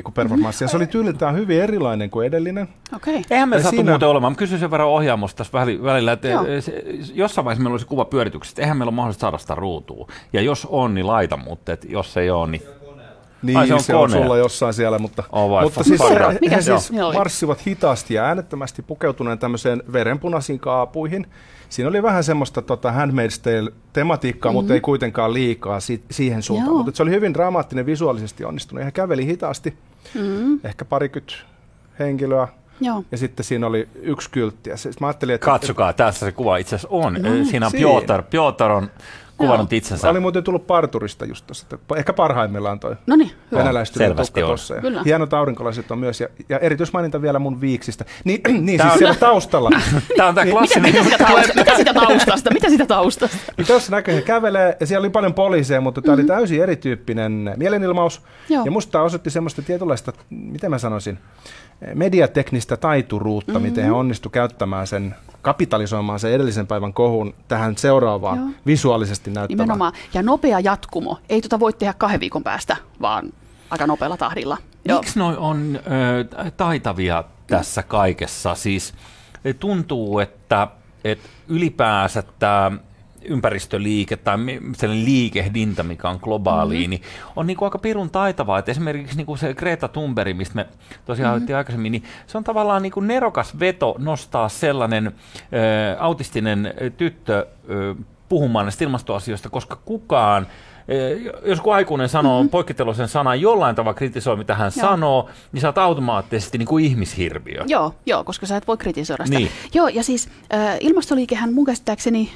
pikku 0.00 0.12
performanssi. 0.12 0.64
Ja 0.64 0.68
se 0.68 0.76
oli 0.76 0.86
tyyliltään 0.86 1.36
hyvin 1.36 1.62
erilainen 1.62 2.10
kuin 2.10 2.26
edellinen. 2.26 2.68
Okay. 2.96 3.22
Eihän 3.30 3.48
me 3.48 3.62
saatu 3.62 3.76
siinä... 3.76 3.92
muuten 3.92 4.08
olemaan. 4.08 4.32
Mä 4.32 4.36
kysyin 4.36 4.60
sen 4.60 4.70
verran 4.70 4.88
ohjaamosta 4.88 5.36
tässä 5.36 5.52
välillä, 5.82 6.12
että 6.12 6.28
Joo. 6.28 6.44
se, 6.60 6.84
jossain 7.14 7.44
vaiheessa 7.44 7.62
meillä 7.62 7.74
olisi 7.74 7.86
kuva 7.86 8.04
pyörityksestä. 8.04 8.62
Eihän 8.62 8.76
meillä 8.76 8.88
ole 8.88 8.94
mahdollista 8.94 9.20
saada 9.20 9.38
sitä 9.38 9.54
ruutua. 9.54 10.06
Ja 10.32 10.40
jos 10.40 10.66
on, 10.70 10.94
niin 10.94 11.06
laita, 11.06 11.36
mutta 11.36 11.72
et 11.72 11.86
jos 11.88 12.16
ei 12.16 12.30
ole, 12.30 12.50
niin... 12.50 12.62
Niin, 13.42 13.58
Ai, 13.58 13.66
se 13.66 13.74
on, 13.74 13.80
se 13.80 13.96
on 13.96 14.10
sulla 14.10 14.36
jossain 14.36 14.74
siellä, 14.74 14.98
mutta, 14.98 15.22
oh, 15.32 15.62
mutta 15.62 15.82
siis 15.82 16.00
he, 16.00 16.50
he 16.50 16.62
siis 16.62 16.92
marssivat 17.14 17.66
hitaasti 17.66 18.14
ja 18.14 18.24
äänettömästi 18.24 18.82
pukeutuneen 18.82 19.38
tämmöiseen 19.38 19.82
verenpunaisiin 19.92 20.60
kaapuihin. 20.60 21.26
Siinä 21.68 21.88
oli 21.88 22.02
vähän 22.02 22.24
semmoista 22.24 22.62
tota, 22.62 22.90
Handmaid's 22.90 23.40
Tale-tematiikkaa, 23.42 24.52
mm-hmm. 24.52 24.56
mutta 24.56 24.74
ei 24.74 24.80
kuitenkaan 24.80 25.34
liikaa 25.34 25.80
si- 25.80 26.04
siihen 26.10 26.42
suuntaan. 26.42 26.76
Mutta 26.76 26.96
se 26.96 27.02
oli 27.02 27.10
hyvin 27.10 27.34
dramaattinen, 27.34 27.86
visuaalisesti 27.86 28.44
onnistunut. 28.44 28.84
Hän 28.84 28.92
käveli 28.92 29.26
hitaasti, 29.26 29.74
mm-hmm. 30.14 30.60
ehkä 30.64 30.84
parikymmentä 30.84 31.34
henkilöä. 31.98 32.48
Joo. 32.80 33.04
Ja 33.12 33.18
sitten 33.18 33.44
siinä 33.44 33.66
oli 33.66 33.88
yksi 34.02 34.30
kyltti. 34.30 34.70
Ja 34.70 34.76
siis 34.76 35.00
mä 35.00 35.06
ajattelin, 35.06 35.34
että, 35.34 35.44
Katsokaa, 35.44 35.92
tässä 35.92 36.26
se 36.26 36.32
kuva 36.32 36.56
itse 36.56 36.76
asiassa 36.76 36.88
on. 36.90 37.12
No, 37.12 37.44
siinä 37.44 37.66
on 37.66 37.72
Piotr. 37.72 38.22
Piotr 38.22 38.64
on 38.64 38.90
kuvannut 39.40 39.72
itsensä. 39.72 40.10
Oli 40.10 40.20
muuten 40.20 40.44
tullut 40.44 40.66
parturista 40.66 41.24
just 41.24 41.46
tuossa. 41.46 41.66
Ehkä 41.96 42.12
parhaimmillaan 42.12 42.80
toi 42.80 42.96
no 43.06 43.16
niin, 43.16 43.30
venäläistynyt 43.52 44.16
tukka 44.16 44.40
tuossa. 44.40 44.74
Hienot 45.04 45.34
aurinkolaiset 45.34 45.90
on 45.90 45.98
myös. 45.98 46.20
Ja, 46.20 46.28
ja 46.48 46.58
erityismaininta 46.58 47.22
vielä 47.22 47.38
mun 47.38 47.60
viiksistä. 47.60 48.04
Ni, 48.24 48.40
niin 48.60 48.78
tämä 48.78 48.90
siis 48.90 48.92
on, 48.92 48.98
siellä 48.98 49.14
taustalla. 49.14 49.70
tämä 50.16 50.28
on 50.28 50.34
tämä 50.34 50.50
klassinen. 50.50 50.92
Mitä, 50.92 51.04
mitä, 51.04 51.18
tausta, 51.18 51.54
mitä 51.54 51.76
sitä 51.76 51.94
taustasta? 51.94 52.50
Mitä 52.50 52.70
sitä 52.70 52.86
taustasta? 52.86 53.36
Niin 53.56 53.66
tuossa 53.66 53.92
näkyy, 53.92 54.14
he 54.14 54.22
kävelee 54.22 54.76
ja 54.80 54.86
siellä 54.86 55.04
oli 55.04 55.10
paljon 55.10 55.34
poliiseja, 55.34 55.80
mutta 55.80 56.02
tämä 56.02 56.16
mm-hmm. 56.16 56.30
oli 56.30 56.38
täysin 56.38 56.62
erityyppinen 56.62 57.54
mielenilmaus. 57.56 58.22
Joo. 58.48 58.64
Ja 58.64 58.70
musta 58.70 58.92
tämä 58.92 59.04
osoitti 59.04 59.30
semmoista 59.30 59.62
tietynlaista, 59.62 60.12
miten 60.30 60.70
mä 60.70 60.78
sanoisin, 60.78 61.18
mediateknistä 61.94 62.76
taituruutta, 62.76 63.52
mm-hmm. 63.52 63.68
miten 63.68 63.84
he 63.84 63.92
onnistu 63.92 64.30
käyttämään 64.30 64.86
sen, 64.86 65.14
kapitalisoimaan 65.42 66.18
sen 66.18 66.32
edellisen 66.32 66.66
päivän 66.66 66.92
kohun 66.92 67.34
tähän 67.48 67.76
seuraavaan 67.76 68.38
Joo. 68.38 68.48
visuaalisesti 68.66 69.30
näyttävään. 69.30 69.66
Nimenomaan. 69.66 69.92
Ja 70.14 70.22
nopea 70.22 70.60
jatkumo. 70.60 71.18
Ei 71.28 71.40
tuota 71.40 71.60
voi 71.60 71.72
tehdä 71.72 71.94
kahden 71.98 72.20
viikon 72.20 72.42
päästä, 72.42 72.76
vaan 73.00 73.32
aika 73.70 73.86
nopealla 73.86 74.16
tahdilla. 74.16 74.58
Miksi 74.88 75.18
noi 75.18 75.36
on 75.36 75.78
ö, 76.40 76.50
taitavia 76.56 77.24
tässä 77.46 77.82
kaikessa? 77.82 78.54
Siis 78.54 78.94
tuntuu, 79.60 80.18
että, 80.18 80.68
että 81.04 81.28
ylipäänsä 81.48 82.22
tämä 82.38 82.72
ympäristöliike 83.24 84.16
tai 84.16 84.38
sellainen 84.76 85.04
liikehdintä, 85.04 85.82
mikä 85.82 86.08
on 86.08 86.18
globaali, 86.22 86.74
mm-hmm. 86.74 86.90
niin 86.90 87.02
on 87.36 87.46
niin 87.46 87.56
kuin 87.56 87.66
aika 87.66 87.78
pirun 87.78 88.10
taitavaa. 88.10 88.58
Että 88.58 88.70
esimerkiksi 88.70 89.16
niin 89.16 89.26
kuin 89.26 89.38
se 89.38 89.54
Greta 89.54 89.88
Thunberg, 89.88 90.36
mistä 90.36 90.54
me 90.54 90.66
tosiaan 91.04 91.42
mm-hmm. 91.42 91.56
aikaisemmin, 91.56 91.92
niin 91.92 92.04
se 92.26 92.38
on 92.38 92.44
tavallaan 92.44 92.82
niin 92.82 92.92
kuin 92.92 93.06
nerokas 93.06 93.58
veto 93.60 93.94
nostaa 93.98 94.48
sellainen 94.48 95.06
ö, 95.06 95.12
autistinen 95.98 96.74
tyttö 96.96 97.46
ö, 97.70 97.94
puhumaan 98.28 98.66
näistä 98.66 98.84
ilmastoasioista, 98.84 99.48
koska 99.48 99.76
kukaan 99.84 100.46
jos 101.44 101.58
joku 101.58 101.70
aikuinen 101.70 102.08
sanoo 102.08 102.38
mm-hmm. 102.38 102.50
poikkiteloisen 102.50 103.08
sanan, 103.08 103.40
jollain 103.40 103.76
tavalla 103.76 103.94
kritisoi, 103.94 104.36
mitä 104.36 104.54
hän 104.54 104.72
joo. 104.76 104.88
sanoo, 104.88 105.28
niin 105.52 105.60
sä 105.60 105.68
oot 105.68 105.78
automaattisesti 105.78 106.58
niin 106.58 106.68
kuin 106.68 106.84
ihmishirviö. 106.84 107.64
Joo, 107.66 107.94
joo, 108.06 108.24
koska 108.24 108.46
sä 108.46 108.56
et 108.56 108.66
voi 108.68 108.76
kritisoida 108.76 109.26
sitä. 109.26 109.38
Niin. 109.38 109.50
Joo, 109.74 109.88
ja 109.88 110.02
siis 110.02 110.28
äh, 110.54 110.76
ilmastoliikehän 110.80 111.52
mun 111.52 111.66
käsittääkseni 111.66 112.30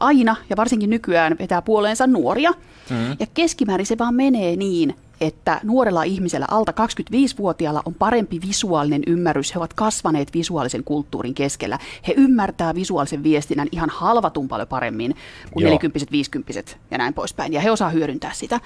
aina 0.00 0.36
ja 0.50 0.56
varsinkin 0.56 0.90
nykyään 0.90 1.36
vetää 1.38 1.62
puoleensa 1.62 2.06
nuoria. 2.06 2.50
Mm. 2.90 3.16
Ja 3.20 3.26
keskimäärin 3.34 3.86
se 3.86 3.98
vaan 3.98 4.14
menee 4.14 4.56
niin, 4.56 4.94
että 5.20 5.60
nuorella 5.62 6.02
ihmisellä 6.02 6.46
alta 6.50 6.72
25-vuotiaalla 6.72 7.82
on 7.84 7.94
parempi 7.94 8.40
visuaalinen 8.46 9.02
ymmärrys. 9.06 9.54
He 9.54 9.58
ovat 9.58 9.74
kasvaneet 9.74 10.34
visuaalisen 10.34 10.84
kulttuurin 10.84 11.34
keskellä. 11.34 11.78
He 12.08 12.14
ymmärtää 12.16 12.74
visuaalisen 12.74 13.22
viestinnän 13.22 13.68
ihan 13.72 13.90
halvatun 13.90 14.48
paljon 14.48 14.68
paremmin 14.68 15.16
kuin 15.50 15.64
40 15.64 16.12
50 16.12 16.62
ja 16.90 16.98
näin 16.98 17.14
poispäin. 17.14 17.52
Ja 17.52 17.60
he 17.60 17.70
osaa 17.70 17.90
hyödyntää 17.90 18.32
sitä. 18.32 18.60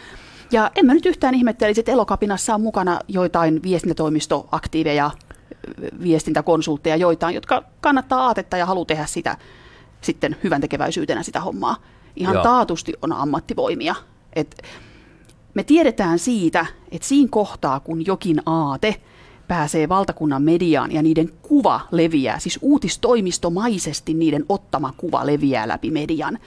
Ja 0.53 0.71
en 0.77 0.87
mä 0.87 0.95
nyt 0.95 1.07
yhtään 1.07 1.35
ihmettelisi, 1.35 1.81
että 1.81 1.93
Elokapinassa 1.93 2.55
on 2.55 2.61
mukana 2.61 3.01
joitain 3.09 3.63
viestintätoimistoaktiiveja, 3.63 5.11
viestintäkonsultteja 6.03 6.97
joitain, 6.97 7.35
jotka 7.35 7.65
kannattaa 7.81 8.27
aatetta 8.27 8.57
ja 8.57 8.67
haluaa 8.67 8.85
tehdä 8.85 9.07
sitä 9.07 9.37
sitten 10.05 10.37
hyvän 10.45 10.61
tekeväisyytenä 10.61 11.23
sitä 11.23 11.41
hommaa. 11.41 11.77
Ihan 12.17 12.35
Joo. 12.35 12.43
taatusti 12.43 12.93
on 13.03 13.12
ammattivoimia. 13.12 13.95
Et 14.37 14.62
me 15.55 15.65
tiedetään 15.65 16.19
siitä, 16.19 16.67
että 16.91 17.09
siinä 17.09 17.29
kohtaa, 17.31 17.81
kun 17.81 18.07
jokin 18.07 18.43
aate 18.47 19.03
pääsee 19.49 19.88
valtakunnan 19.88 20.43
mediaan 20.43 20.93
ja 20.93 21.03
niiden 21.03 21.31
kuva 21.43 21.81
leviää, 21.91 22.38
siis 22.38 22.59
uutistoimistomaisesti 22.62 24.15
niiden 24.15 24.45
ottama 24.49 24.95
kuva 24.97 25.27
leviää 25.27 25.69
läpi 25.69 25.91
median, 25.91 26.38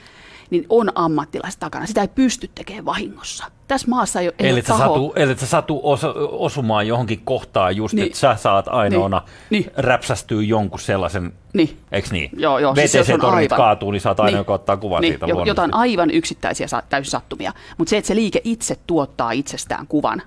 niin 0.50 0.66
on 0.68 0.92
ammattilaiset 0.94 1.60
takana. 1.60 1.86
Sitä 1.86 2.00
ei 2.00 2.08
pysty 2.08 2.50
tekemään 2.54 2.84
vahingossa. 2.84 3.44
Tässä 3.68 3.88
maassa 3.88 4.20
ei, 4.20 4.26
ei 4.26 4.48
Eli 4.48 4.52
ole 4.52 4.62
sä, 4.62 4.78
satu, 4.78 5.12
eli 5.16 5.38
sä 5.38 5.46
satu 5.46 5.80
os, 5.82 6.00
osumaan 6.30 6.86
johonkin 6.86 7.20
kohtaan 7.24 7.76
just, 7.76 7.94
Niin. 7.94 8.06
että 8.06 8.18
sä 8.18 8.36
saat 8.36 8.68
ainoana 8.68 9.22
Niin. 9.50 9.62
Niin. 9.64 9.72
räpsästyä 9.76 10.42
jonkun 10.42 10.80
sellaisen, 10.80 11.32
Niin. 11.54 11.76
eikö 11.92 12.08
niin? 12.12 12.30
Joo, 12.36 12.58
joo, 12.58 12.74
siis 12.74 12.94
VTC-tornit 12.94 13.52
aivan- 13.52 13.56
kaatuu, 13.56 13.90
niin 13.90 14.00
saat 14.00 14.20
ainoa, 14.20 14.30
Niin. 14.30 14.38
joka 14.38 14.54
ottaa 14.54 14.76
kuvan 14.76 15.00
niin, 15.00 15.12
siitä. 15.12 15.26
Jotain 15.46 15.74
aivan 15.74 16.10
yksittäisiä 16.10 16.66
täysin 16.88 17.10
sattumia. 17.10 17.52
Mutta 17.78 17.90
se, 17.90 17.96
että 17.96 18.08
se 18.08 18.14
liike 18.14 18.40
itse 18.44 18.76
tuottaa 18.86 19.30
itsestään 19.32 19.86
kuvan, 19.86 20.22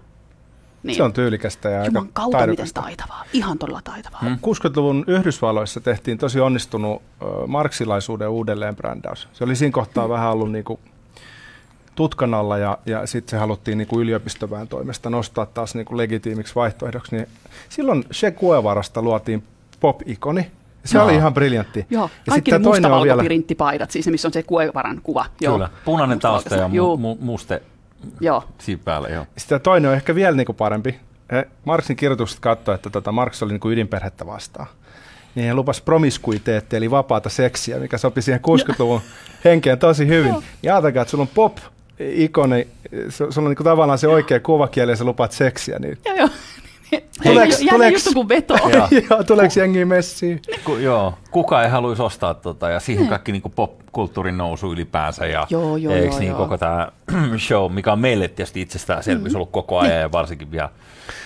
niin 0.84 0.96
Se 0.96 1.04
on 1.04 1.14
tyylikästä 1.14 1.70
ja 1.70 1.82
aika 1.82 1.88
Juman 1.88 2.10
kautta 2.14 2.48
miten 2.48 2.74
taitavaa. 2.74 3.24
Ihan 3.34 3.58
todella 3.58 3.82
taitavaa. 3.84 4.20
Hmm. 4.20 4.36
60-luvun 4.36 5.04
Yhdysvalloissa 5.08 5.82
tehtiin 5.82 6.18
tosi 6.18 6.40
onnistunut 6.40 7.02
marksilaisuuden 7.48 8.30
uudelleenbrändäys. 8.30 9.28
Se 9.34 9.44
oli 9.44 9.56
siinä 9.56 9.72
kohtaa 9.72 10.10
vähän 10.10 10.32
ollut 10.32 10.52
niinku 10.52 10.80
tutkan 11.96 12.34
alla 12.34 12.58
ja, 12.58 12.78
ja 12.86 13.08
sitten 13.08 13.32
se 13.32 13.38
haluttiin 13.38 13.78
niinku 13.78 14.00
yliopistoväen 14.02 14.68
toimesta 14.68 15.10
nostaa 15.10 15.46
taas 15.46 15.76
niinku 15.76 15.98
legitiimiksi 15.98 16.56
vaihtoehdoksi. 16.56 17.16
Niin 17.16 17.28
silloin 17.70 18.04
Che 18.14 18.32
Guevarasta 18.32 19.02
luotiin 19.02 19.44
pop-ikoni. 19.80 20.52
Se 20.86 20.98
Joo. 20.98 21.06
oli 21.06 21.16
ihan 21.16 21.34
briljantti. 21.34 21.86
Joo, 21.90 22.04
ja 22.04 22.10
kaikki 22.30 22.52
sitten 22.52 22.62
ne 22.62 22.68
on 22.68 22.74
vielä, 22.74 22.88
mustavalkopirinttipaidat, 22.88 23.92
siis 23.92 24.06
ne, 24.06 24.12
missä 24.12 24.28
on 24.28 24.34
se 24.34 24.44
Kuevaran 24.44 25.00
kuva. 25.04 25.26
Joo. 25.42 25.54
Kyllä, 25.54 25.70
punainen 25.86 26.20
tausta 26.20 26.56
ja 26.56 26.68
mu, 26.68 26.98
mu, 26.98 27.18
muste 27.20 27.62
joo. 28.20 28.44
siinä 28.58 28.82
päällä, 28.86 29.08
joo. 29.08 29.26
sitten 29.38 29.62
toinen 29.62 29.90
on 29.90 29.96
ehkä 29.96 30.16
vielä 30.16 30.36
niinku 30.36 30.54
parempi. 30.54 31.00
Marksin 31.66 31.96
kirjoitukset 31.96 32.40
katsoi, 32.40 32.76
että 32.76 32.90
tota 32.90 33.12
Marx 33.12 33.44
oli 33.44 33.52
niinku 33.52 33.70
ydinperhettä 33.70 34.26
vastaan. 34.26 34.68
Niin 35.36 35.48
he 35.48 35.54
lupasi 35.54 35.84
promiskuiteetti, 35.84 36.76
eli 36.76 36.92
vapaata 36.92 37.30
seksiä, 37.30 37.80
mikä 37.80 37.98
sopi 37.98 38.22
siihen 38.22 38.42
60-luvun 38.48 39.02
henkeen 39.46 39.80
tosi 39.80 40.08
hyvin. 40.08 40.36
Ja 40.64 40.76
ajatelkaa, 40.76 41.02
että 41.02 41.12
sulla 41.12 41.22
on 41.22 41.28
pop-ikoni, 41.28 42.68
su- 42.94 43.32
sulla 43.32 43.46
on 43.48 43.52
niinku 43.52 43.64
tavallaan 43.64 44.00
se 44.00 44.08
oikea 44.08 44.40
kuvakieli 44.40 44.92
ja 44.92 44.96
sä 44.96 45.04
lupaat 45.04 45.32
seksiä. 45.32 45.80
Niin... 45.80 45.98
Joo, 46.06 46.16
joo. 46.16 46.30
Tuleeks- 46.98 47.64
Jännä 47.64 47.72
tuleeks- 47.72 48.16
juttu. 48.16 48.60
Joo. 48.74 48.88
Joo, 49.10 49.24
tuleeko 49.24 49.54
jengiä 49.60 49.86
messiin? 49.86 50.42
Ku, 50.64 50.76
joo, 50.78 51.14
kuka 51.32 51.64
ei 51.64 51.70
haluaisi 51.70 52.02
ostaa 52.02 52.34
tota, 52.34 52.70
ja 52.70 52.80
siihen 52.80 53.08
kaikki 53.08 53.32
niin 53.32 53.42
pop-kulttuurin 53.56 54.38
nousu 54.38 54.72
ylipäänsä 54.74 55.26
ja 55.26 55.48
Joo, 55.50 55.78
joo, 55.78 55.94
eiks 55.94 56.14
joo, 56.14 56.20
niin 56.20 56.30
joo. 56.30 56.38
koko 56.38 56.58
tämä 56.58 56.92
show, 57.48 57.72
mikä 57.74 57.92
on 57.92 58.00
meille 58.00 58.28
tietysti 58.28 58.62
itsestäänselvyys 58.62 59.36
ollut 59.36 59.52
koko 59.52 59.80
ajan 59.80 60.00
ja 60.00 60.12
varsinkin 60.12 60.52
vielä 60.52 60.70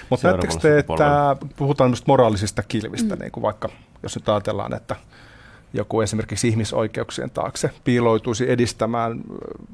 Mutta 0.09 0.27
näettekö 0.27 0.53
te, 0.61 0.79
että 0.79 1.35
puhutaan 1.55 1.95
moraalisista 2.07 2.63
kilvistä, 2.63 3.15
mm. 3.15 3.21
niin 3.21 3.31
kuin 3.31 3.41
vaikka 3.41 3.69
jos 4.03 4.15
nyt 4.15 4.29
ajatellaan, 4.29 4.73
että 4.73 4.95
joku 5.73 6.01
esimerkiksi 6.01 6.47
ihmisoikeuksien 6.47 7.31
taakse 7.31 7.69
piiloutuisi 7.83 8.51
edistämään 8.51 9.21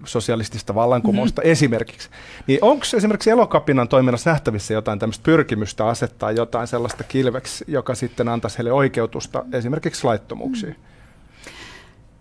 sosialistista 0.05 0.75
vallankumousta 0.75 1.41
mm-hmm. 1.41 1.51
esimerkiksi, 1.51 2.09
niin 2.47 2.59
onko 2.61 2.85
esimerkiksi 2.97 3.29
elokapinan 3.29 3.87
toiminnassa 3.87 4.29
nähtävissä 4.29 4.73
jotain 4.73 4.99
tämmöistä 4.99 5.23
pyrkimystä 5.23 5.87
asettaa 5.87 6.31
jotain 6.31 6.67
sellaista 6.67 7.03
kilveksi, 7.03 7.65
joka 7.67 7.95
sitten 7.95 8.29
antaisi 8.29 8.57
heille 8.57 8.71
oikeutusta 8.71 9.45
esimerkiksi 9.53 10.03
laittomuuksiin? 10.03 10.75
Mm. 10.79 10.89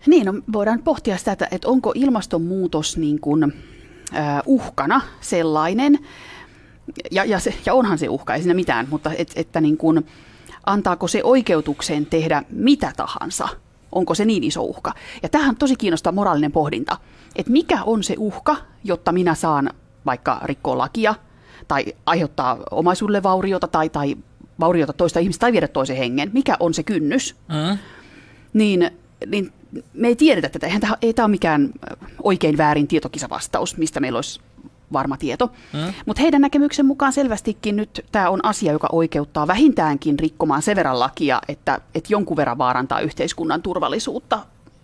Niin, 0.07 0.27
no, 0.27 0.35
voidaan 0.53 0.83
pohtia 0.83 1.17
sitä, 1.17 1.33
että, 1.33 1.49
että 1.51 1.69
onko 1.69 1.93
ilmastonmuutos 1.95 2.97
niin 2.97 3.21
kuin, 3.21 3.53
äh, 4.17 4.43
uhkana 4.47 5.01
sellainen, 5.21 5.99
ja, 7.11 7.25
ja, 7.25 7.39
se, 7.39 7.55
ja 7.67 7.75
onhan 7.75 7.99
se 7.99 8.09
uhka, 8.09 8.35
ei 8.35 8.41
siinä 8.43 8.55
mitään, 8.55 8.87
mutta 8.91 9.11
et, 9.19 9.33
että 9.37 9.61
niin 9.61 9.77
kuin, 9.77 10.07
antaako 10.67 11.09
se 11.09 11.25
oikeutukseen 11.25 12.07
tehdä 12.07 12.43
mitä 12.51 12.93
tahansa, 12.97 13.49
onko 13.93 14.15
se 14.15 14.25
niin 14.25 14.45
iso 14.45 14.63
uhka. 14.63 14.93
Ja 15.23 15.29
tähän 15.29 15.49
on 15.49 15.57
tosi 15.57 15.77
kiinnostava 15.77 16.15
moraalinen 16.15 16.53
pohdinta, 16.53 16.97
että 17.37 17.53
mikä 17.53 17.83
on 17.83 18.03
se 18.03 18.15
uhka, 18.19 18.57
jotta 18.85 19.13
minä 19.13 19.35
saan 19.35 19.71
vaikka 20.07 20.41
rikkoa 20.45 20.79
lakia, 20.79 21.15
tai 21.69 21.85
aiheuttaa 22.07 22.59
omaisuudelle 22.71 23.23
vauriota, 23.23 23.69
tai, 23.69 23.89
tai 23.89 24.17
vauriota 24.61 24.93
toista 24.93 25.21
ihmistä, 25.21 25.41
tai 25.41 25.53
viedä 25.53 25.69
toisen 25.69 25.97
hengen, 25.97 26.31
mikä 26.35 26.57
on 26.61 26.75
se 26.75 26.83
kynnys, 26.83 27.37
Mm. 27.49 27.79
niin, 28.53 28.91
niin 29.27 29.53
me 29.93 30.09
ei 30.09 30.17
tiedetä 30.17 30.49
tätä. 30.49 30.67
Eihän 30.67 30.81
tämä, 30.81 30.97
ei 31.03 31.15
tämä 31.15 31.25
ole 31.25 31.31
mikään 31.31 31.71
oikein 32.23 32.57
väärin 32.59 32.89
tietokisavastaus, 32.89 33.77
mistä 33.77 34.01
meillä 34.01 34.17
olisi 34.17 34.41
varma 34.93 35.17
tieto. 35.17 35.47
Mm. 35.73 35.93
Mutta 36.07 36.23
heidän 36.23 36.41
näkemyksen 36.41 36.87
mukaan 36.87 37.13
selvästikin 37.13 37.77
nyt 37.77 38.05
tämä 38.13 38.31
on 38.31 38.41
asia, 38.43 38.73
joka 38.73 38.89
oikeuttaa 38.93 39.47
vähintäänkin 39.47 40.19
rikkomaan 40.19 40.63
sen 40.63 40.77
verran 40.77 41.01
lakia, 41.01 41.41
että, 41.49 41.81
että 41.95 42.13
jonkun 42.13 42.37
verran 42.37 42.59
vaarantaa 42.59 43.01
yhteiskunnan 43.01 43.63
turvallisuutta 43.63 44.39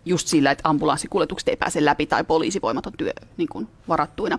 just 0.04 0.28
sillä, 0.28 0.50
että 0.50 0.68
ambulanssikuljetukset 0.68 1.48
ei 1.48 1.56
pääse 1.56 1.84
läpi 1.84 2.06
tai 2.06 2.24
poliisivoimat 2.24 2.86
on 2.86 2.92
työ, 2.98 3.12
niin 3.36 3.48
kuin 3.48 3.68
varattuina. 3.88 4.38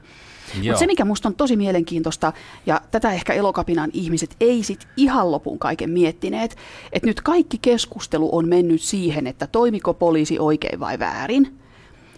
Mutta 0.55 0.79
se, 0.79 0.87
mikä 0.87 1.05
musta 1.05 1.29
on 1.29 1.35
tosi 1.35 1.55
mielenkiintoista, 1.55 2.33
ja 2.65 2.81
tätä 2.91 3.11
ehkä 3.11 3.33
elokapinan 3.33 3.89
ihmiset 3.93 4.35
ei 4.39 4.63
sit 4.63 4.87
ihan 4.97 5.31
lopun 5.31 5.59
kaiken 5.59 5.89
miettineet, 5.89 6.57
että 6.91 7.07
nyt 7.07 7.21
kaikki 7.21 7.57
keskustelu 7.61 8.35
on 8.35 8.49
mennyt 8.49 8.81
siihen, 8.81 9.27
että 9.27 9.47
toimiko 9.47 9.93
poliisi 9.93 10.39
oikein 10.39 10.79
vai 10.79 10.99
väärin. 10.99 11.59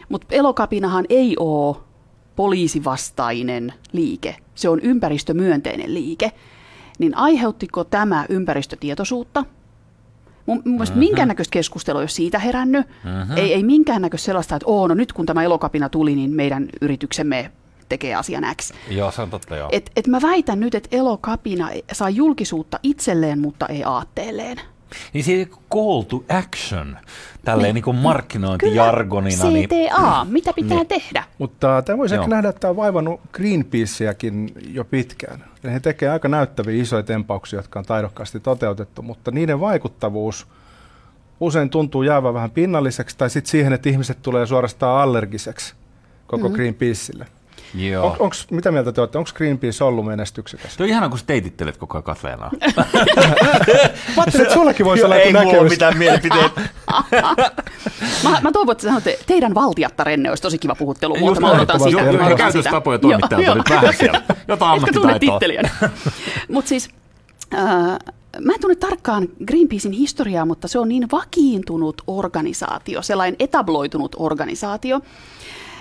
Mutta 0.09 0.27
elokapinahan 0.35 1.05
ei 1.09 1.35
ole 1.39 1.75
poliisivastainen 2.37 3.73
liike, 3.91 4.35
se 4.55 4.69
on 4.69 4.79
ympäristömyönteinen 4.79 5.93
liike. 5.93 6.31
Niin 6.99 7.17
aiheuttiko 7.17 7.83
tämä 7.83 8.25
ympäristötietoisuutta? 8.29 9.45
Mun, 10.45 10.61
mun 10.65 10.73
mielestä 10.73 10.97
minkäännäköistä 10.97 11.53
keskustelua 11.53 12.01
ei 12.01 12.03
ole 12.03 12.09
siitä 12.09 12.39
herännyt. 12.39 12.87
Ei, 13.35 13.53
ei 13.53 13.63
minkäännäköistä 13.63 14.25
sellaista, 14.25 14.55
että 14.55 14.65
Oo, 14.67 14.87
no 14.87 14.93
nyt 14.93 15.13
kun 15.13 15.25
tämä 15.25 15.43
elokapina 15.43 15.89
tuli, 15.89 16.15
niin 16.15 16.31
meidän 16.31 16.69
yrityksemme 16.81 17.51
tekee 17.89 18.15
asian 18.15 18.55
X. 18.61 18.71
Joo, 18.89 19.11
se 19.11 19.21
on 19.21 19.29
totta, 19.29 19.55
joo. 19.55 19.69
Et, 19.71 19.91
et 19.95 20.07
mä 20.07 20.21
väitän 20.21 20.59
nyt, 20.59 20.75
että 20.75 20.97
elokapina 20.97 21.69
saa 21.91 22.09
julkisuutta 22.09 22.79
itselleen, 22.83 23.39
mutta 23.39 23.67
ei 23.67 23.83
aatteelleen. 23.83 24.57
Niin 25.13 25.23
se 25.23 25.47
call 25.73 26.01
to 26.01 26.23
action, 26.29 26.97
tälleen 27.45 27.75
niin 27.75 27.83
kuin 27.83 27.97
markkinointijargonina, 27.97 29.43
niin 29.49 29.69
CTA, 29.69 30.25
mitä 30.29 30.53
pitää 30.53 30.77
Niin. 30.77 30.87
tehdä? 30.87 31.23
Mutta 31.37 31.81
tämä 31.81 31.97
voisi 31.97 32.15
ehkä 32.15 32.27
nähdä, 32.27 32.49
että 32.49 32.59
tämä 32.59 32.69
on 32.69 32.75
vaivannut 32.77 33.21
Greenpeaceäkin 33.33 34.51
jo 34.73 34.83
pitkään. 34.85 35.43
Eli 35.63 35.73
he 35.73 35.79
tekevät 35.79 36.13
aika 36.13 36.27
näyttäviä 36.27 36.81
isoja 36.81 37.03
tempauksia, 37.03 37.59
jotka 37.59 37.79
on 37.79 37.85
taidokkaasti 37.85 38.39
toteutettu, 38.39 39.01
mutta 39.01 39.31
niiden 39.31 39.59
vaikuttavuus 39.59 40.47
usein 41.39 41.69
tuntuu 41.69 42.03
jäävän 42.03 42.33
vähän 42.33 42.51
pinnalliseksi, 42.51 43.17
tai 43.17 43.29
sitten 43.29 43.51
siihen, 43.51 43.73
että 43.73 43.89
ihmiset 43.89 44.21
tulee 44.21 44.45
suorastaan 44.45 45.01
allergiseksi 45.01 45.73
koko 46.27 46.49
mm. 46.49 46.55
Greenpeaceille. 46.55 47.25
Joo. 47.75 48.05
On, 48.05 48.15
onks, 48.19 48.47
mitä 48.51 48.71
mieltä 48.71 48.91
te 48.91 49.01
olette? 49.01 49.17
Onko 49.17 49.29
Greenpeace 49.33 49.83
ollut 49.83 50.05
menestyksekäs? 50.05 50.75
Se 50.75 50.83
on 50.83 50.89
ihana, 50.89 51.09
kun 51.09 51.19
sä 51.19 51.23
teitittelet 51.27 51.77
koko 51.77 51.97
ajan 51.97 52.03
Katreenaa. 52.03 52.51
Mä 52.75 52.83
ajattelin, 54.17 54.41
että 54.41 54.53
sullakin 54.53 54.85
voisi 54.85 55.03
olla 55.03 55.15
ei 55.15 55.31
joku 55.31 55.31
mulla 55.33 55.43
ole 55.43 55.51
näkemys. 55.53 55.71
mitään 55.71 55.97
mielipiteitä. 55.97 56.61
Mä, 58.23 58.39
mä 58.41 58.51
toivon, 58.51 58.71
että 58.71 58.87
sanotte, 58.87 59.19
teidän 59.27 59.55
valtiattarenne 59.55 60.29
olisi 60.29 60.43
tosi 60.43 60.57
kiva 60.57 60.75
puhuttelu. 60.75 61.15
Just 61.15 61.41
Mä 61.41 61.51
odotan 61.51 61.81
näin. 61.81 61.95
mä 61.95 62.09
odotan 62.09 62.37
Käytöstapoja 62.37 62.99
toimittajalta 62.99 63.45
Joo, 63.47 63.55
nyt 63.55 63.69
joo. 63.69 63.81
vähän 63.81 63.95
siellä. 63.97 64.21
Jotain 64.47 64.71
ammattitaitoa. 64.71 65.39
Mutta 66.53 66.69
siis, 66.69 66.89
äh, 67.53 67.59
mä 68.41 68.53
en 68.53 68.61
tunne 68.61 68.75
tarkkaan 68.75 69.27
Greenpeacein 69.47 69.91
historiaa, 69.93 70.45
mutta 70.45 70.67
se 70.67 70.79
on 70.79 70.89
niin 70.89 71.07
vakiintunut 71.11 72.01
organisaatio, 72.07 73.01
sellainen 73.01 73.35
etabloitunut 73.39 74.15
organisaatio. 74.19 75.01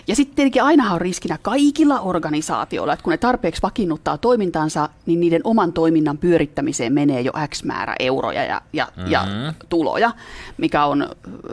Ja 0.08 0.16
sitten 0.16 0.36
tietenkin 0.36 0.62
ainahan 0.62 0.94
on 0.94 1.00
riskinä 1.00 1.38
kaikilla 1.42 2.00
organisaatioilla, 2.00 2.92
että 2.92 3.02
kun 3.02 3.10
ne 3.10 3.16
tarpeeksi 3.16 3.62
vakiinnuttaa 3.62 4.18
toimintansa, 4.18 4.88
niin 5.06 5.20
niiden 5.20 5.40
oman 5.44 5.72
toiminnan 5.72 6.18
pyörittämiseen 6.18 6.92
menee 6.92 7.20
jo 7.20 7.32
X 7.48 7.64
määrä 7.64 7.94
euroja 7.98 8.44
ja, 8.44 8.60
ja, 8.72 8.88
mm-hmm. 8.96 9.12
ja 9.12 9.26
tuloja, 9.68 10.12
mikä 10.58 10.84
on 10.84 11.08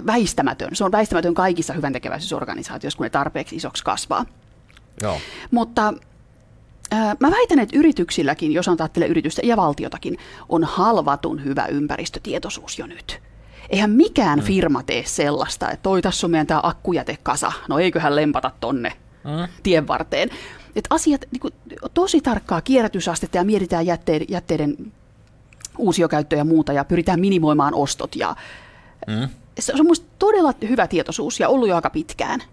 väistämätön. 0.06 0.76
Se 0.76 0.84
on 0.84 0.92
väistämätön 0.92 1.34
kaikissa 1.34 1.74
hyväntekeväisyysorganisaatioissa, 1.74 2.98
kun 2.98 3.04
ne 3.04 3.10
tarpeeksi 3.10 3.56
isoksi 3.56 3.84
kasvaa. 3.84 4.26
Joo. 5.02 5.18
Mutta 5.52 5.94
äh, 6.94 7.16
mä 7.20 7.32
väitän, 7.32 7.60
että 7.60 7.78
yrityksilläkin, 7.78 8.52
jos 8.52 8.68
on 8.68 8.78
ajattelee 8.80 9.08
yritystä 9.08 9.42
ja 9.44 9.58
valtiotakin, 9.58 10.18
on 10.50 10.64
halvatun 10.64 11.44
hyvä 11.44 11.66
ympäristötietoisuus 11.66 12.80
jo 12.80 12.88
nyt. 12.88 13.22
Eihän 13.74 13.92
mikään 13.92 14.40
mm. 14.40 14.46
firma 14.46 14.84
tee 14.84 15.04
sellaista, 15.06 15.72
että 15.72 15.84
toi 15.84 16.02
tässä 16.02 16.28
on 16.28 16.32
meidän 16.32 16.48
tämä 16.48 16.60
akkujätekasa, 16.64 17.52
no 17.70 17.80
eiköhän 17.80 18.16
lempata 18.16 18.52
tonne 18.60 18.94
mm. 19.24 19.54
tien 19.64 19.88
varteen. 19.88 20.30
Et 20.76 20.86
asiat 20.90 21.22
niin 21.32 21.40
kuin, 21.40 21.54
tosi 21.94 22.22
tarkkaa 22.22 22.62
kierrätysastetta 22.62 23.38
ja 23.38 23.44
mietitään 23.44 23.86
jätteiden, 23.86 24.28
jätteiden 24.30 24.92
uusiokäyttöä 25.78 26.38
ja 26.38 26.44
muuta 26.44 26.74
ja 26.74 26.86
pyritään 26.86 27.20
minimoimaan 27.20 27.74
ostot. 27.74 28.16
Ja 28.16 28.36
mm. 29.08 29.30
Se 29.60 29.74
on 29.74 29.80
minusta 29.80 30.06
todella 30.20 30.54
hyvä 30.70 30.88
tietoisuus 30.88 31.40
ja 31.40 31.50
ollut 31.50 31.70
jo 31.70 31.76
aika 31.76 31.90
pitkään. 31.90 32.44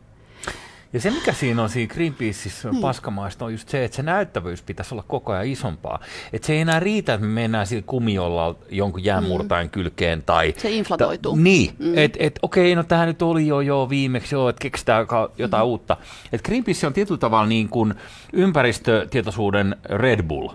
Ja 0.92 1.00
se, 1.00 1.10
mikä 1.10 1.32
siinä 1.32 1.62
on 1.62 1.68
siinä 1.68 1.94
Greenpeaceissa 1.94 2.70
niin. 2.70 2.80
paskamaista, 2.80 3.44
on 3.44 3.52
just 3.52 3.68
se, 3.68 3.84
että 3.84 3.96
se 3.96 4.02
näyttävyys 4.02 4.62
pitäisi 4.62 4.94
olla 4.94 5.04
koko 5.08 5.32
ajan 5.32 5.46
isompaa. 5.46 5.98
Että 6.32 6.46
se 6.46 6.52
ei 6.52 6.60
enää 6.60 6.80
riitä, 6.80 7.14
että 7.14 7.26
me 7.26 7.32
mennään 7.32 7.66
sillä 7.66 7.82
kumiolla 7.86 8.56
jonkun 8.70 9.04
jäänmurtajan 9.04 9.66
mm. 9.66 9.70
kylkeen. 9.70 10.22
Tai, 10.22 10.54
se 10.56 10.70
inflatoituu. 10.70 11.36
Ta, 11.36 11.42
niin, 11.42 11.74
mm. 11.78 11.98
että 11.98 12.18
et, 12.20 12.38
okei, 12.42 12.74
no 12.74 12.82
tämä 12.82 13.06
nyt 13.06 13.22
oli 13.22 13.46
jo, 13.46 13.60
jo 13.60 13.86
viimeksi, 13.90 14.34
joo, 14.34 14.48
että 14.48 14.62
keksitään 14.62 15.06
jotain 15.38 15.64
mm. 15.64 15.68
uutta. 15.68 15.96
Että 16.32 16.48
Greenpeace 16.48 16.86
on 16.86 16.92
tietyllä 16.92 17.18
tavalla 17.18 17.46
niin 17.46 17.68
kuin 17.68 17.94
ympäristötietoisuuden 18.32 19.76
Red 19.84 20.22
Bull. 20.22 20.48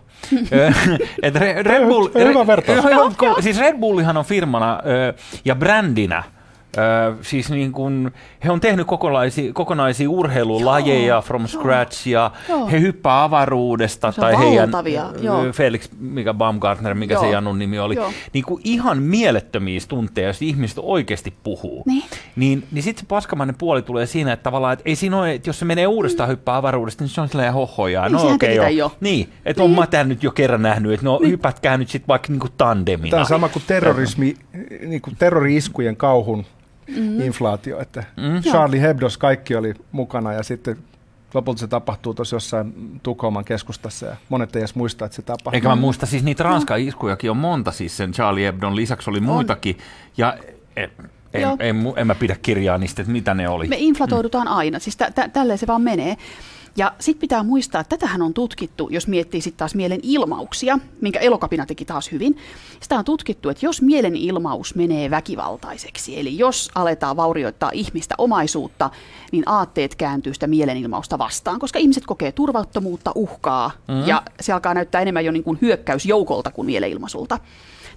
et 1.24 1.36
Red, 1.36 1.64
Red 1.64 1.88
Bull, 1.88 2.10
Hyvä 2.16 2.48
vertaus. 2.48 2.86
Siis 3.40 3.60
Red 3.60 3.80
Bullihan 3.80 4.18
on 4.18 4.26
firmana 4.26 4.80
ja 5.46 5.56
brändinä 5.56 6.35
Ö, 6.78 7.16
siis 7.22 7.50
niin 7.50 7.72
kun, 7.72 8.12
he 8.44 8.52
on 8.52 8.60
tehnyt 8.60 8.88
kokonaisia, 8.88 9.54
kokonaisia 9.54 10.10
urheilulajeja 10.10 11.08
joo, 11.08 11.22
from 11.22 11.48
scratch 11.48 12.08
ja 12.08 12.32
joo. 12.50 12.68
he 12.68 12.80
hyppää 12.80 13.24
avaruudesta. 13.24 14.12
Se 14.12 14.22
tai 14.22 14.38
heidän 14.38 14.72
joo. 15.22 15.46
Felix 15.54 15.90
mikä 16.00 16.34
Baumgartner, 16.34 16.96
mikä 16.96 17.14
joo. 17.14 17.24
se 17.24 17.30
Janun 17.30 17.60
nimi 17.60 17.80
oli. 17.80 17.96
Niin 18.34 18.46
kuin 18.46 18.62
ihan 18.64 19.02
mielettömiä 19.02 19.80
tunteja, 19.88 20.28
jos 20.28 20.42
ihmiset 20.42 20.78
oikeasti 20.82 21.34
puhuu. 21.44 21.84
Niin, 21.86 22.04
niin, 22.36 22.64
niin 22.72 22.84
sitten 22.84 23.02
se 23.02 23.06
paskamainen 23.08 23.56
puoli 23.56 23.82
tulee 23.82 24.06
siinä, 24.06 24.34
että 24.34 24.44
tavallaan, 24.44 24.74
että 24.74 24.84
ei 24.86 24.96
siinä 24.96 25.20
ole, 25.20 25.34
että 25.34 25.50
jos 25.50 25.60
se 25.60 25.66
menee 25.66 25.88
uudestaan 25.88 26.30
mm. 26.30 26.32
hyppää 26.32 26.56
avaruudesta, 26.56 27.04
niin 27.04 27.10
se 27.10 27.22
on 27.22 27.30
silleen 27.30 27.54
hohojaa. 27.54 28.10
Niin, 28.10 28.14
no 28.14 28.34
okei 28.34 28.60
okay, 28.60 28.72
jo. 28.72 28.92
Niin, 29.00 29.30
että 29.46 29.62
niin. 29.62 29.72
on 29.72 29.80
mä 29.80 29.88
tämän 29.88 30.10
nyt 30.10 30.24
jo 30.24 30.32
kerran 30.32 30.62
nähnyt, 30.62 30.94
että 30.94 31.06
no 31.06 31.20
niin. 31.22 31.32
hypätkää 31.32 31.78
nyt 31.78 31.90
sitten 31.90 32.08
vaikka 32.08 32.28
niin 32.30 32.40
kuin 32.40 32.54
tandemina. 32.58 33.10
Tämä 33.10 33.22
on 33.22 33.28
sama 33.28 33.50
kuin 33.50 33.64
terrorismi, 33.68 34.36
niin 34.88 35.02
kuin 35.02 35.16
terrori-iskujen 35.20 35.96
kauhun 35.98 36.46
mm-hmm. 36.88 37.22
inflaatio. 37.22 37.80
Että 37.80 38.04
mm-hmm. 38.18 38.42
Charlie 38.42 38.82
Hebdos 38.82 39.18
kaikki 39.18 39.56
oli 39.56 39.74
mukana 39.92 40.34
ja 40.34 40.44
sitten 40.44 40.78
lopulta 41.34 41.60
se 41.60 41.68
tapahtuu 41.68 42.14
tuossa 42.14 42.36
jossain 42.36 43.00
Tukholman 43.04 43.46
keskustassa 43.46 44.06
ja 44.06 44.16
monet 44.30 44.56
ei 44.56 44.60
edes 44.60 44.76
muista, 44.76 45.06
että 45.06 45.16
se 45.16 45.22
tapahtuu. 45.22 45.58
Eikä 45.58 45.70
mä 45.70 45.76
muista, 45.76 46.06
siis 46.06 46.24
niitä 46.24 46.44
Ranskan 46.44 46.80
iskujakin 46.80 47.32
on 47.32 47.38
monta, 47.38 47.72
siis 47.72 47.98
sen 47.98 48.12
Charlie 48.12 48.46
Hebdon 48.46 48.76
lisäksi 48.76 49.10
oli 49.10 49.20
muitakin. 49.20 49.76
On. 49.76 49.84
Ja 50.18 50.38
en, 50.76 50.92
en, 51.34 51.48
en, 51.60 51.94
en 51.96 52.08
mä 52.08 52.16
pidä 52.16 52.36
kirjaa 52.42 52.78
niistä, 52.78 53.02
että 53.02 53.12
mitä 53.12 53.34
ne 53.34 53.50
oli. 53.50 53.68
Me 53.68 53.78
inflatoidutaan 53.80 54.48
mm. 54.48 54.54
aina, 54.54 54.80
siis 54.80 54.98
tä, 54.98 55.12
tä, 55.12 55.30
tälleen 55.30 55.60
se 55.60 55.68
vaan 55.68 55.82
menee. 55.82 56.18
Ja 56.78 56.94
sitten 57.00 57.22
pitää 57.22 57.44
muistaa, 57.44 57.82
että 57.82 57.98
tätähän 57.98 58.22
on 58.22 58.34
tutkittu, 58.34 58.90
jos 58.92 59.08
miettii 59.08 59.42
sitten 59.42 59.58
taas 59.58 59.76
mielen 59.76 60.00
ilmauksia, 60.04 60.80
minkä 61.02 61.20
elokapina 61.20 61.66
teki 61.66 61.86
taas 61.86 62.12
hyvin. 62.12 62.38
Sitä 62.82 62.96
on 62.96 63.06
tutkittu, 63.06 63.50
että 63.50 63.66
jos 63.66 63.82
mielen 63.82 64.16
ilmaus 64.16 64.76
menee 64.76 65.10
väkivaltaiseksi, 65.10 66.20
eli 66.20 66.38
jos 66.38 66.72
aletaan 66.76 67.18
vaurioittaa 67.18 67.72
ihmistä 67.74 68.16
omaisuutta, 68.18 68.90
niin 69.32 69.44
aatteet 69.50 69.96
kääntyy 69.96 70.34
sitä 70.34 70.48
mielenilmausta 70.48 71.18
vastaan, 71.18 71.60
koska 71.60 71.80
ihmiset 71.80 72.06
kokee 72.06 72.32
turvattomuutta, 72.32 73.12
uhkaa, 73.16 73.72
mm-hmm. 73.88 74.08
ja 74.08 74.24
se 74.42 74.54
alkaa 74.54 74.74
näyttää 74.74 75.02
enemmän 75.02 75.26
jo 75.26 75.32
niin 75.32 75.44
kuin 75.44 75.58
hyökkäysjoukolta 75.62 76.52
kuin 76.52 76.66
mielenilmaisulta. 76.66 77.40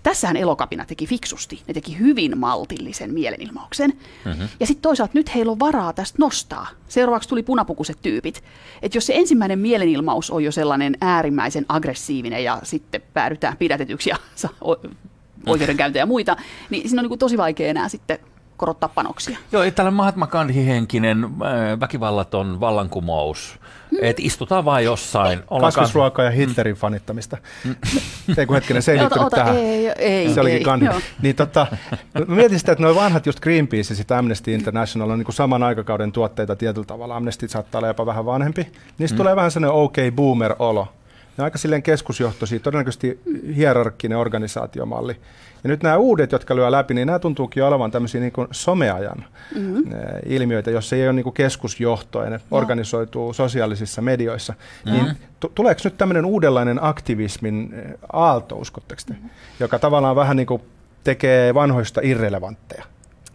Tässähän 0.02 0.36
elokapina 0.36 0.84
teki 0.84 1.06
fiksusti. 1.06 1.62
Ne 1.68 1.74
teki 1.74 1.98
hyvin 1.98 2.38
maltillisen 2.38 3.14
mielenilmauksen. 3.14 3.92
Mm-hmm. 4.24 4.48
Ja 4.60 4.66
sitten 4.66 4.82
toisaalta 4.82 5.12
nyt 5.14 5.34
heillä 5.34 5.52
on 5.52 5.60
varaa 5.60 5.92
tästä 5.92 6.16
nostaa. 6.18 6.68
Seuraavaksi 6.88 7.28
tuli 7.28 7.42
punapukuiset 7.42 7.98
tyypit. 8.02 8.42
Että 8.82 8.96
jos 8.96 9.06
se 9.06 9.14
ensimmäinen 9.16 9.58
mielenilmaus 9.58 10.30
on 10.30 10.44
jo 10.44 10.52
sellainen 10.52 10.96
äärimmäisen 11.00 11.66
aggressiivinen 11.68 12.44
ja 12.44 12.60
sitten 12.62 13.02
päädytään 13.14 13.56
pidätetyksi 13.56 14.10
ja 14.10 14.16
oikeudenkäyntejä 15.46 16.02
ja 16.02 16.06
muita, 16.06 16.36
niin 16.70 16.88
siinä 16.88 17.02
on 17.02 17.08
niin 17.08 17.18
tosi 17.18 17.36
vaikea 17.36 17.68
enää 17.68 17.88
sitten 17.88 18.18
korottaa 18.58 18.88
panoksia. 18.88 19.38
Joo, 19.52 19.70
tällä 19.70 19.90
Mahatma 19.90 20.26
Gandhi 20.26 20.66
henkinen 20.66 21.24
äh, 21.24 21.80
väkivallaton 21.80 22.60
vallankumous, 22.60 23.58
mm. 23.90 23.98
että 24.02 24.22
istutaan 24.24 24.64
vain 24.64 24.84
jossain. 24.84 25.40
Kasvisruokaa 25.60 26.24
ja 26.24 26.30
Hitlerin 26.30 26.76
fanittamista. 26.76 27.36
Mm. 27.64 27.74
ei 28.38 28.46
kun 28.46 28.54
hetkinen, 28.54 28.82
se 28.82 28.92
ei 28.92 28.98
liittynyt 28.98 29.26
ota, 29.26 29.36
tähän. 29.36 29.56
Ei, 29.56 29.88
ei, 29.88 30.34
se 30.34 30.40
olikin 30.40 30.62
Gandhi. 30.62 30.88
Niin, 31.22 31.36
tota, 31.36 31.66
mietin 32.28 32.58
sitä, 32.58 32.72
että 32.72 32.84
nuo 32.84 32.94
vanhat 32.94 33.26
just 33.26 33.40
Greenpeace 33.40 34.04
ja 34.10 34.18
Amnesty 34.18 34.54
International 34.54 35.10
on 35.10 35.18
niin 35.18 35.24
kuin 35.24 35.34
saman 35.34 35.62
aikakauden 35.62 36.12
tuotteita 36.12 36.56
tietyllä 36.56 36.86
tavalla. 36.86 37.16
Amnesty 37.16 37.48
saattaa 37.48 37.78
olla 37.78 37.88
jopa 37.88 38.06
vähän 38.06 38.26
vanhempi. 38.26 38.72
Niistä 38.98 39.14
mm. 39.14 39.16
tulee 39.16 39.36
vähän 39.36 39.50
sellainen 39.50 39.82
OK 39.82 39.96
boomer-olo. 40.14 40.88
Ne 41.36 41.42
on 41.42 41.44
aika 41.44 41.58
silleen 41.58 41.82
keskusjohtoisia, 41.82 42.60
todennäköisesti 42.60 43.20
hierarkkinen 43.56 44.18
organisaatiomalli. 44.18 45.16
Ja 45.64 45.68
nyt 45.68 45.82
nämä 45.82 45.96
uudet, 45.96 46.32
jotka 46.32 46.56
lyö 46.56 46.70
läpi, 46.70 46.94
niin 46.94 47.06
nämä 47.06 47.18
tuntuukin 47.18 47.64
olevan 47.64 47.90
tämmöisiä 47.90 48.20
niin 48.20 48.32
kuin 48.32 48.48
someajan 48.50 49.24
mm-hmm. 49.54 49.84
ilmiöitä, 50.26 50.70
jos 50.70 50.92
ei 50.92 51.04
ole 51.04 51.12
niin 51.12 51.24
kuin 51.24 51.34
keskusjohto 51.34 52.22
ja 52.22 52.30
ne 52.30 52.36
no. 52.36 52.56
organisoituu 52.56 53.32
sosiaalisissa 53.32 54.02
medioissa. 54.02 54.52
Mm-hmm. 54.52 55.04
Niin 55.04 55.16
t- 55.16 55.54
tuleeko 55.54 55.80
nyt 55.84 55.98
tämmöinen 55.98 56.24
uudenlainen 56.24 56.78
aktivismin 56.84 57.74
aalto, 58.12 58.56
uskotteko 58.56 59.02
te, 59.06 59.12
mm-hmm. 59.12 59.30
joka 59.60 59.78
tavallaan 59.78 60.16
vähän 60.16 60.36
niin 60.36 60.46
kuin 60.46 60.62
tekee 61.04 61.54
vanhoista 61.54 62.00
irrelevantteja? 62.04 62.84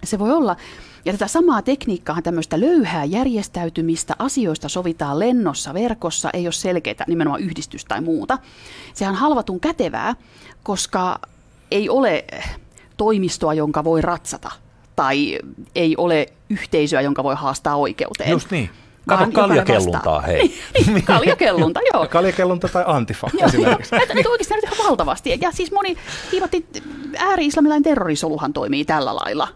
Se 0.03 0.19
voi 0.19 0.31
olla. 0.31 0.55
Ja 1.05 1.13
tätä 1.13 1.27
samaa 1.27 1.61
tekniikkaa, 1.61 2.21
tämmöistä 2.21 2.59
löyhää 2.59 3.05
järjestäytymistä, 3.05 4.15
asioista 4.19 4.69
sovitaan 4.69 5.19
lennossa, 5.19 5.73
verkossa, 5.73 6.29
ei 6.33 6.45
ole 6.45 6.51
selkeää 6.51 7.05
nimenomaan 7.07 7.41
yhdistys 7.41 7.85
tai 7.85 8.01
muuta. 8.01 8.37
Sehän 8.93 9.15
halvatun 9.15 9.59
kätevää, 9.59 10.15
koska 10.63 11.19
ei 11.73 11.89
ole 11.89 12.25
toimistoa, 12.97 13.53
jonka 13.53 13.83
voi 13.83 14.01
ratsata, 14.01 14.51
tai 14.95 15.39
ei 15.75 15.95
ole 15.97 16.25
yhteisöä, 16.49 17.01
jonka 17.01 17.23
voi 17.23 17.35
haastaa 17.35 17.75
oikeuteen. 17.75 18.29
Just 18.29 18.51
niin. 18.51 18.69
Kato 19.07 19.31
kaljakelluntaa, 19.31 20.21
hei. 20.21 20.53
Niin, 20.87 21.03
kaljakellunta, 21.03 21.79
joo. 21.93 22.07
Kaljakellunta 22.07 22.67
tai 22.67 22.83
antifa 22.87 23.29
esimerkiksi. 23.45 23.95
Että 23.95 24.13
niin. 24.13 24.27
oikeasti 24.27 24.53
ihan 24.63 24.87
valtavasti. 24.87 25.37
Ja 25.41 25.51
siis 25.51 25.71
moni 25.71 25.97
kiivatti 26.31 26.65
ääri-islamilainen 27.17 27.83
terrorisoluhan 27.83 28.53
toimii 28.53 28.85
tällä 28.85 29.15
lailla. 29.15 29.47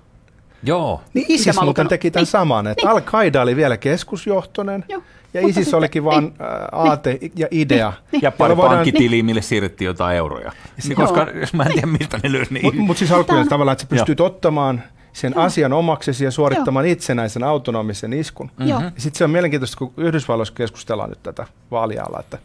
Joo. 0.64 1.02
Niin 1.14 1.26
ISIS 1.30 1.62
muuten 1.62 1.88
teki 1.88 2.12
tämän 2.12 2.22
niin. 2.22 2.32
saman, 2.32 2.68
että 2.68 2.88
niin. 2.88 2.92
Al-Qaida 2.92 3.42
oli 3.42 3.56
vielä 3.56 3.78
keskusjohtoinen. 3.78 4.86
Joo. 4.90 5.02
Ja 5.34 5.42
Mutta 5.42 5.52
ISIS 5.52 5.66
sitten, 5.66 5.78
olikin 5.78 6.04
vain 6.04 6.24
niin, 6.24 6.34
aate 6.72 7.18
niin, 7.22 7.32
ja 7.36 7.48
idea. 7.52 7.94
Niin, 8.12 8.22
ja 8.22 8.32
pari 8.32 8.56
pankkitiliä, 8.56 9.24
mille 9.24 9.42
siirrettiin 9.42 9.86
jotain 9.86 10.18
euroja. 10.18 10.52
Niin, 10.84 10.96
koska 10.96 11.28
jos 11.34 11.54
mä 11.54 11.64
en 11.64 11.72
tiedä, 11.74 11.88
mistä 11.88 12.20
ne 12.24 12.32
löysi. 12.32 12.54
Niin... 12.54 12.66
Mutta 12.66 12.82
mut 12.82 12.98
siis 12.98 13.12
alkuun 13.12 13.48
tavallaan, 13.48 13.74
että 13.74 13.84
sä 13.84 13.90
pystyt 13.90 14.20
ottamaan 14.20 14.84
sen 15.14 15.34
Joo. 15.36 15.44
asian 15.44 15.74
omaksesi 15.74 16.26
ja 16.26 16.32
suorittamaan 16.32 16.86
Joo. 16.86 16.92
itsenäisen 16.92 17.44
autonomisen 17.44 18.14
iskun. 18.14 18.52
Mm-hmm. 18.60 18.92
Sitten 18.98 19.18
se 19.18 19.24
on 19.24 19.30
mielenkiintoista, 19.30 19.78
kun 19.78 19.94
Yhdysvalloissa 19.98 20.54
keskustellaan 20.54 21.10
nyt 21.10 21.24
tätä 21.24 21.48
vaalialaa, 21.72 22.20
että, 22.20 22.38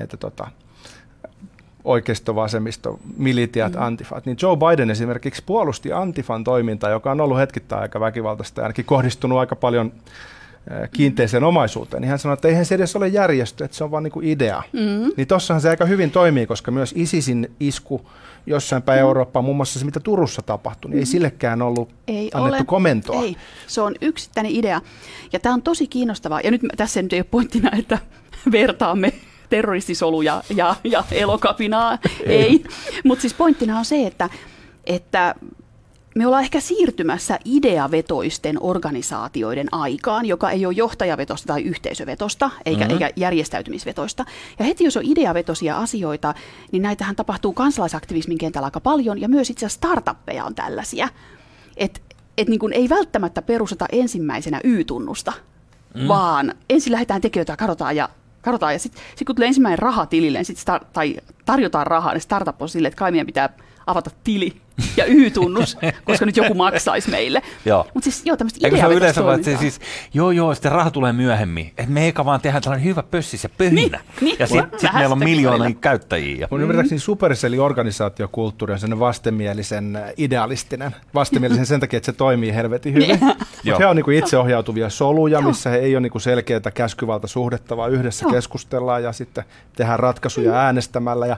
että 0.00 0.16
tota, 0.16 0.48
oikeisto, 1.84 2.34
vasemmisto, 2.34 2.98
militiat, 3.16 3.72
mm. 3.72 3.82
antifat, 3.82 4.26
niin 4.26 4.36
Joe 4.42 4.56
Biden 4.56 4.90
esimerkiksi 4.90 5.42
puolusti 5.46 5.92
antifan 5.92 6.44
toimintaa, 6.44 6.90
joka 6.90 7.10
on 7.10 7.20
ollut 7.20 7.38
hetkittäin 7.38 7.82
aika 7.82 8.00
väkivaltaista 8.00 8.60
ja 8.60 8.64
ainakin 8.64 8.84
kohdistunut 8.84 9.38
aika 9.38 9.56
paljon 9.56 9.92
kiinteiseen 10.92 11.44
omaisuuteen, 11.44 12.00
niin 12.00 12.08
hän 12.08 12.18
sanoi, 12.18 12.34
että 12.34 12.48
eihän 12.48 12.64
se 12.64 12.74
edes 12.74 12.96
ole 12.96 13.08
järjestö, 13.08 13.64
että 13.64 13.76
se 13.76 13.84
on 13.84 13.90
vain 13.90 14.02
niin 14.04 14.24
idea. 14.24 14.62
Mm. 14.72 15.12
Niin 15.16 15.26
tossahan 15.26 15.60
se 15.60 15.68
aika 15.68 15.84
hyvin 15.84 16.10
toimii, 16.10 16.46
koska 16.46 16.70
myös 16.70 16.94
ISISin 16.96 17.50
isku 17.60 18.10
jossain 18.46 18.82
päin 18.82 18.98
mm. 18.98 19.00
Eurooppaa, 19.00 19.42
muun 19.42 19.56
muassa 19.56 19.78
se, 19.78 19.84
mitä 19.84 20.00
Turussa 20.00 20.42
tapahtui, 20.42 20.90
niin 20.90 20.96
mm. 20.96 21.00
ei 21.00 21.06
sillekään 21.06 21.62
ollut 21.62 21.90
ei 22.08 22.30
annettu 22.34 22.56
ole. 22.56 22.64
komentoa. 22.64 23.22
Ei, 23.22 23.36
se 23.66 23.80
on 23.80 23.94
yksittäinen 24.00 24.52
idea. 24.52 24.80
Ja 25.32 25.40
tämä 25.40 25.54
on 25.54 25.62
tosi 25.62 25.86
kiinnostavaa. 25.86 26.40
Ja 26.44 26.50
nyt 26.50 26.60
tässä 26.76 27.02
nyt 27.02 27.12
ei 27.12 27.20
ole 27.20 27.26
pointtina, 27.30 27.70
että 27.78 27.98
vertaamme 28.52 29.12
terroristisoluja 29.50 30.42
ja, 30.56 30.76
ja 30.84 31.04
elokapinaa, 31.12 31.98
ei. 32.26 32.64
Mutta 33.04 33.20
siis 33.20 33.34
pointtina 33.34 33.78
on 33.78 33.84
se, 33.84 34.06
että, 34.06 34.30
että 34.84 35.34
me 36.14 36.26
ollaan 36.26 36.42
ehkä 36.42 36.60
siirtymässä 36.60 37.38
ideavetoisten 37.44 38.56
organisaatioiden 38.60 39.68
aikaan, 39.72 40.26
joka 40.26 40.50
ei 40.50 40.66
ole 40.66 40.74
johtajavetosta 40.74 41.46
tai 41.46 41.62
yhteisövetosta, 41.62 42.50
eikä, 42.66 42.84
mm-hmm. 42.84 42.92
eikä 42.92 43.10
järjestäytymisvetosta. 43.16 44.24
Ja 44.58 44.64
heti 44.64 44.84
jos 44.84 44.96
on 44.96 45.04
ideavetosia 45.04 45.78
asioita, 45.78 46.34
niin 46.72 46.82
näitähän 46.82 47.16
tapahtuu 47.16 47.52
kansalaisaktivismin 47.52 48.38
kentällä 48.38 48.64
aika 48.64 48.80
paljon, 48.80 49.20
ja 49.20 49.28
myös 49.28 49.50
itse 49.50 49.66
asiassa 49.66 49.76
startuppeja 49.76 50.44
on 50.44 50.54
tällaisia. 50.54 51.08
Että 51.76 52.00
et 52.38 52.48
niin 52.48 52.60
kun 52.60 52.72
ei 52.72 52.88
välttämättä 52.88 53.42
perusteta 53.42 53.86
ensimmäisenä 53.92 54.60
Y-tunnusta, 54.64 55.32
mm. 55.94 56.08
vaan 56.08 56.54
ensin 56.70 56.92
lähdetään 56.92 57.20
tekijöitä 57.20 57.56
katsotaan 57.56 57.96
ja 57.96 58.08
katsotaan. 58.42 58.72
Ja 58.72 58.78
sitten 58.78 59.02
sit 59.16 59.26
kun 59.26 59.36
tulee 59.36 59.46
ensimmäinen 59.46 59.78
raha 59.78 60.06
tilille, 60.06 60.44
sit 60.44 60.58
star- 60.58 60.84
tai 60.92 61.16
tarjotaan 61.44 61.86
rahaa, 61.86 62.12
niin 62.12 62.20
startup 62.20 62.62
on 62.62 62.68
silleen, 62.68 62.88
että 62.88 62.98
kai 62.98 63.10
meidän 63.10 63.26
pitää 63.26 63.48
avata 63.86 64.10
tili 64.24 64.56
ja 64.96 65.04
Y-tunnus, 65.08 65.76
koska 66.04 66.26
nyt 66.26 66.36
joku 66.36 66.54
maksaisi 66.54 67.10
meille. 67.10 67.42
Mutta 67.94 68.10
siis 68.10 68.26
joo, 68.26 68.36
tämmöistä 68.36 68.66
Eikö 68.66 68.76
se 68.76 68.86
on 68.86 68.92
yleensä 68.92 69.24
vaan, 69.24 69.36
että 69.36 69.50
se 69.50 69.56
siis, 69.56 69.80
joo 70.14 70.30
joo, 70.30 70.54
sitten 70.54 70.72
raha 70.72 70.90
tulee 70.90 71.12
myöhemmin. 71.12 71.66
Että 71.66 71.92
me 71.92 72.04
eikä 72.04 72.24
vaan 72.24 72.40
tehdä 72.40 72.60
tällainen 72.60 72.84
hyvä 72.84 73.02
pössis 73.02 73.42
ja 73.42 73.50
pöhinä. 73.58 73.74
Niin, 73.74 74.00
niin. 74.20 74.36
ja 74.38 74.46
sitten 74.46 74.80
sit 74.80 74.92
meillä 74.92 75.12
on 75.12 75.18
miljoonia 75.18 75.76
käyttäjiä. 75.80 76.48
Mun 76.50 76.60
ymmärtääkseni 76.60 76.98
Supercellin 76.98 77.60
organisaatiokulttuuri 77.60 78.72
on 78.72 78.78
sellainen 78.78 79.00
vastenmielisen 79.00 79.96
äh, 79.96 80.02
idealistinen. 80.16 80.96
Vastenmielisen 81.14 81.66
sen 81.66 81.80
takia, 81.80 81.96
että 81.96 82.06
se 82.06 82.12
toimii 82.12 82.54
helvetin 82.54 82.94
hyvin. 82.94 83.18
Mutta 83.20 83.78
he 83.78 83.86
on 83.86 83.96
niinku 83.96 84.10
itseohjautuvia 84.10 84.90
soluja, 84.90 85.40
missä 85.40 85.70
he 85.70 85.76
ei 85.76 85.94
ole 85.94 86.00
niinku 86.00 86.18
selkeää 86.18 86.70
käskyvalta 86.74 87.26
suhdetta, 87.26 87.76
vaan 87.76 87.92
yhdessä 87.92 88.24
joo. 88.24 88.32
keskustellaan 88.32 89.02
ja 89.02 89.12
sitten 89.12 89.44
tehdään 89.76 89.98
ratkaisuja 89.98 90.50
mm. 90.50 90.56
äänestämällä. 90.56 91.26
Ja 91.26 91.36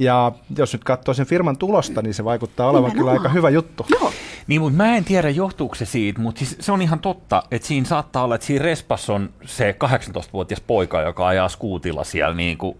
ja 0.00 0.32
jos 0.56 0.72
nyt 0.72 0.84
katsoo 0.84 1.14
sen 1.14 1.26
firman 1.26 1.56
tulosta, 1.56 2.02
niin 2.02 2.14
se 2.14 2.24
vaikuttaa 2.24 2.70
olevan 2.70 2.92
kyllä 2.92 3.10
aika 3.10 3.28
hyvä 3.28 3.50
juttu. 3.50 3.86
Joo. 3.90 4.12
Niin, 4.46 4.60
mutta 4.60 4.76
mä 4.76 4.96
en 4.96 5.04
tiedä 5.04 5.30
johtuuko 5.30 5.74
se 5.74 5.84
siitä, 5.84 6.20
mutta 6.20 6.38
siis 6.38 6.56
se 6.60 6.72
on 6.72 6.82
ihan 6.82 6.98
totta, 6.98 7.42
että 7.50 7.68
siinä 7.68 7.86
saattaa 7.86 8.24
olla, 8.24 8.34
että 8.34 8.46
siinä 8.46 8.64
Respas 8.64 9.10
on 9.10 9.30
se 9.44 9.76
18-vuotias 9.84 10.60
poika, 10.60 11.00
joka 11.00 11.26
ajaa 11.26 11.48
skuutilla 11.48 12.04
siellä 12.04 12.34
niin 12.34 12.58
kuin 12.58 12.76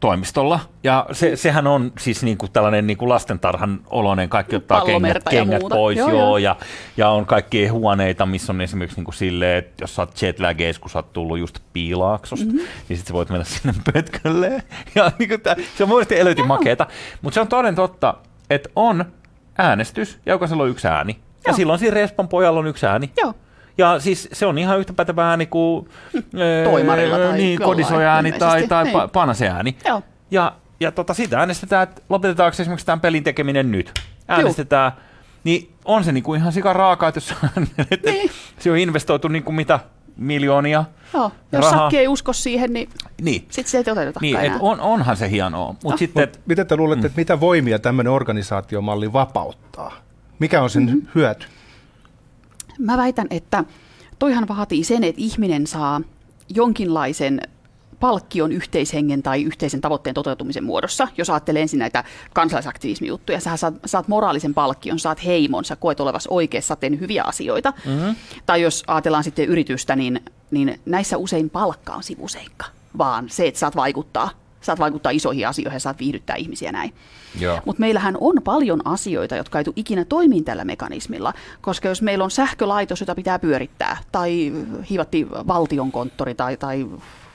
toimistolla. 0.00 0.60
Ja 0.84 1.06
se, 1.12 1.36
sehän 1.36 1.66
on 1.66 1.92
siis 1.98 2.22
niin 2.22 2.38
kuin 2.38 2.52
tällainen 2.52 2.86
niin 2.86 2.96
kuin 2.96 3.08
lastentarhan 3.08 3.80
oloinen, 3.90 4.28
kaikki 4.28 4.56
ottaa 4.56 4.80
kengät, 4.80 5.22
kengät 5.30 5.62
pois, 5.68 5.98
joo, 5.98 6.10
joo, 6.10 6.38
ja, 6.38 6.56
ja 6.96 7.08
on 7.08 7.26
kaikki 7.26 7.66
huoneita, 7.66 8.26
missä 8.26 8.52
on 8.52 8.60
esimerkiksi 8.60 8.96
niin 8.96 9.04
kuin 9.04 9.14
silleen, 9.14 9.58
että 9.58 9.82
jos 9.82 9.94
sä 9.94 10.02
oot 10.02 10.22
jetlagees, 10.22 10.78
kun 10.78 10.90
sä 10.90 10.98
oot 10.98 11.12
tullut 11.12 11.38
just 11.38 11.58
piilaaksosta, 11.72 12.46
mm-hmm. 12.46 12.60
niin 12.88 12.96
sit 12.96 13.06
sä 13.06 13.12
voit 13.12 13.30
mennä 13.30 13.44
sinne 13.44 13.74
pötkölle. 13.92 14.62
Ja 14.94 15.12
niin 15.18 15.28
kuin 15.28 15.40
tää, 15.40 15.56
se 15.76 15.82
on 15.82 15.88
muista 15.88 16.14
elötin 16.14 16.46
makeeta. 16.46 16.86
Mutta 17.22 17.34
se 17.34 17.40
on 17.40 17.48
toden 17.48 17.74
totta, 17.74 18.14
että 18.50 18.68
on 18.76 19.04
äänestys, 19.58 20.18
ja 20.26 20.32
jokaisella 20.32 20.62
on 20.62 20.68
yksi 20.68 20.88
ääni. 20.88 21.12
Joo. 21.12 21.22
Ja 21.46 21.52
silloin 21.52 21.78
siinä 21.78 21.94
Respan 21.94 22.28
pojalla 22.28 22.60
on 22.60 22.66
yksi 22.66 22.86
ääni. 22.86 23.10
Joo. 23.16 23.34
Ja 23.80 24.00
siis 24.00 24.28
se 24.32 24.46
on 24.46 24.58
ihan 24.58 24.78
yhtä 24.78 24.92
pätevä 24.92 25.30
ääni 25.30 25.46
kuin 25.46 25.88
Toimarilla 26.64 27.18
tai 27.18 27.36
niin, 27.36 27.58
kodisoja-ääni 27.58 28.32
tai, 28.32 28.66
tai 28.66 28.84
niin. 28.84 29.10
panase-ääni. 29.12 29.76
Joo. 29.84 30.02
Ja, 30.30 30.52
ja 30.80 30.92
tota, 30.92 31.14
siitä 31.14 31.38
äänestetään, 31.38 31.82
että 31.82 32.02
lopetetaanko 32.08 32.56
esimerkiksi 32.60 32.86
tämän 32.86 33.00
pelin 33.00 33.24
tekeminen 33.24 33.70
nyt. 33.70 33.92
Äänestetään. 34.28 34.92
Juh. 34.94 35.04
Niin 35.44 35.72
on 35.84 36.04
se 36.04 36.12
niinku 36.12 36.34
ihan 36.34 36.52
sika 36.52 36.72
raaka, 36.72 37.08
että 37.08 37.18
jos 37.18 37.34
niin. 38.04 38.30
se 38.58 38.70
on 38.70 38.78
investoitu 38.78 39.28
niinku 39.28 39.52
mitä 39.52 39.80
miljoonia 40.16 40.84
Joo, 41.14 41.32
jos 41.52 41.64
rahaa. 41.64 41.78
sakki 41.78 41.98
ei 41.98 42.08
usko 42.08 42.32
siihen, 42.32 42.72
niin, 42.72 42.88
niin. 43.20 43.46
sitten 43.50 43.70
se 43.70 43.78
ei 43.78 43.84
toteuteta 43.84 44.20
niin, 44.22 44.36
et 44.36 44.52
on, 44.60 44.80
onhan 44.80 45.16
se 45.16 45.30
hienoa. 45.30 45.66
Mut 45.66 45.92
no. 45.92 45.96
sitten, 45.96 46.28
Mut 46.28 46.40
miten 46.46 46.66
te 46.66 46.76
luulette, 46.76 47.02
mm. 47.02 47.06
että 47.06 47.20
mitä 47.20 47.40
voimia 47.40 47.78
tämmöinen 47.78 48.12
organisaatiomalli 48.12 49.12
vapauttaa? 49.12 49.92
Mikä 50.38 50.62
on 50.62 50.70
sen 50.70 50.82
mm-hmm. 50.82 51.06
hyöty? 51.14 51.46
Mä 52.80 52.96
väitän, 52.96 53.26
että 53.30 53.64
toihan 54.18 54.48
vaatii 54.48 54.84
sen, 54.84 55.04
että 55.04 55.22
ihminen 55.22 55.66
saa 55.66 56.00
jonkinlaisen 56.48 57.40
palkkion 58.00 58.52
yhteishengen 58.52 59.22
tai 59.22 59.42
yhteisen 59.42 59.80
tavoitteen 59.80 60.14
toteutumisen 60.14 60.64
muodossa. 60.64 61.08
Jos 61.16 61.30
ajattelee 61.30 61.62
ensin 61.62 61.78
näitä 61.78 62.04
kansalaisaktivismijuttuja, 62.34 63.40
sä 63.40 63.56
saat, 63.56 63.74
saat 63.86 64.08
moraalisen 64.08 64.54
palkkion, 64.54 64.98
saat 64.98 65.24
heimon, 65.24 65.64
sä 65.64 65.76
koet 65.76 66.00
olevas 66.00 66.26
oikeassa, 66.26 66.76
tehnyt 66.76 67.00
hyviä 67.00 67.22
asioita. 67.24 67.72
Mm-hmm. 67.86 68.16
Tai 68.46 68.62
jos 68.62 68.84
ajatellaan 68.86 69.24
sitten 69.24 69.48
yritystä, 69.48 69.96
niin, 69.96 70.20
niin 70.50 70.80
näissä 70.86 71.16
usein 71.16 71.50
palkka 71.50 71.92
on 71.92 72.02
sivuseikka, 72.02 72.66
vaan 72.98 73.30
se, 73.30 73.46
että 73.46 73.60
saat 73.60 73.76
vaikuttaa 73.76 74.30
saat 74.60 74.78
vaikuttaa 74.78 75.12
isoihin 75.12 75.48
asioihin 75.48 75.76
ja 75.76 75.80
saat 75.80 75.98
viihdyttää 75.98 76.36
ihmisiä 76.36 76.72
näin. 76.72 76.94
Mutta 77.64 77.80
meillähän 77.80 78.16
on 78.20 78.34
paljon 78.44 78.80
asioita, 78.84 79.36
jotka 79.36 79.58
ei 79.58 79.64
tule 79.64 79.74
ikinä 79.76 80.04
toimiin 80.04 80.44
tällä 80.44 80.64
mekanismilla, 80.64 81.32
koska 81.60 81.88
jos 81.88 82.02
meillä 82.02 82.24
on 82.24 82.30
sähkölaitos, 82.30 83.00
jota 83.00 83.14
pitää 83.14 83.38
pyörittää, 83.38 83.96
tai 84.12 84.52
hivatti 84.90 85.26
valtionkonttori 85.30 86.34
tai, 86.34 86.56
tai 86.56 86.86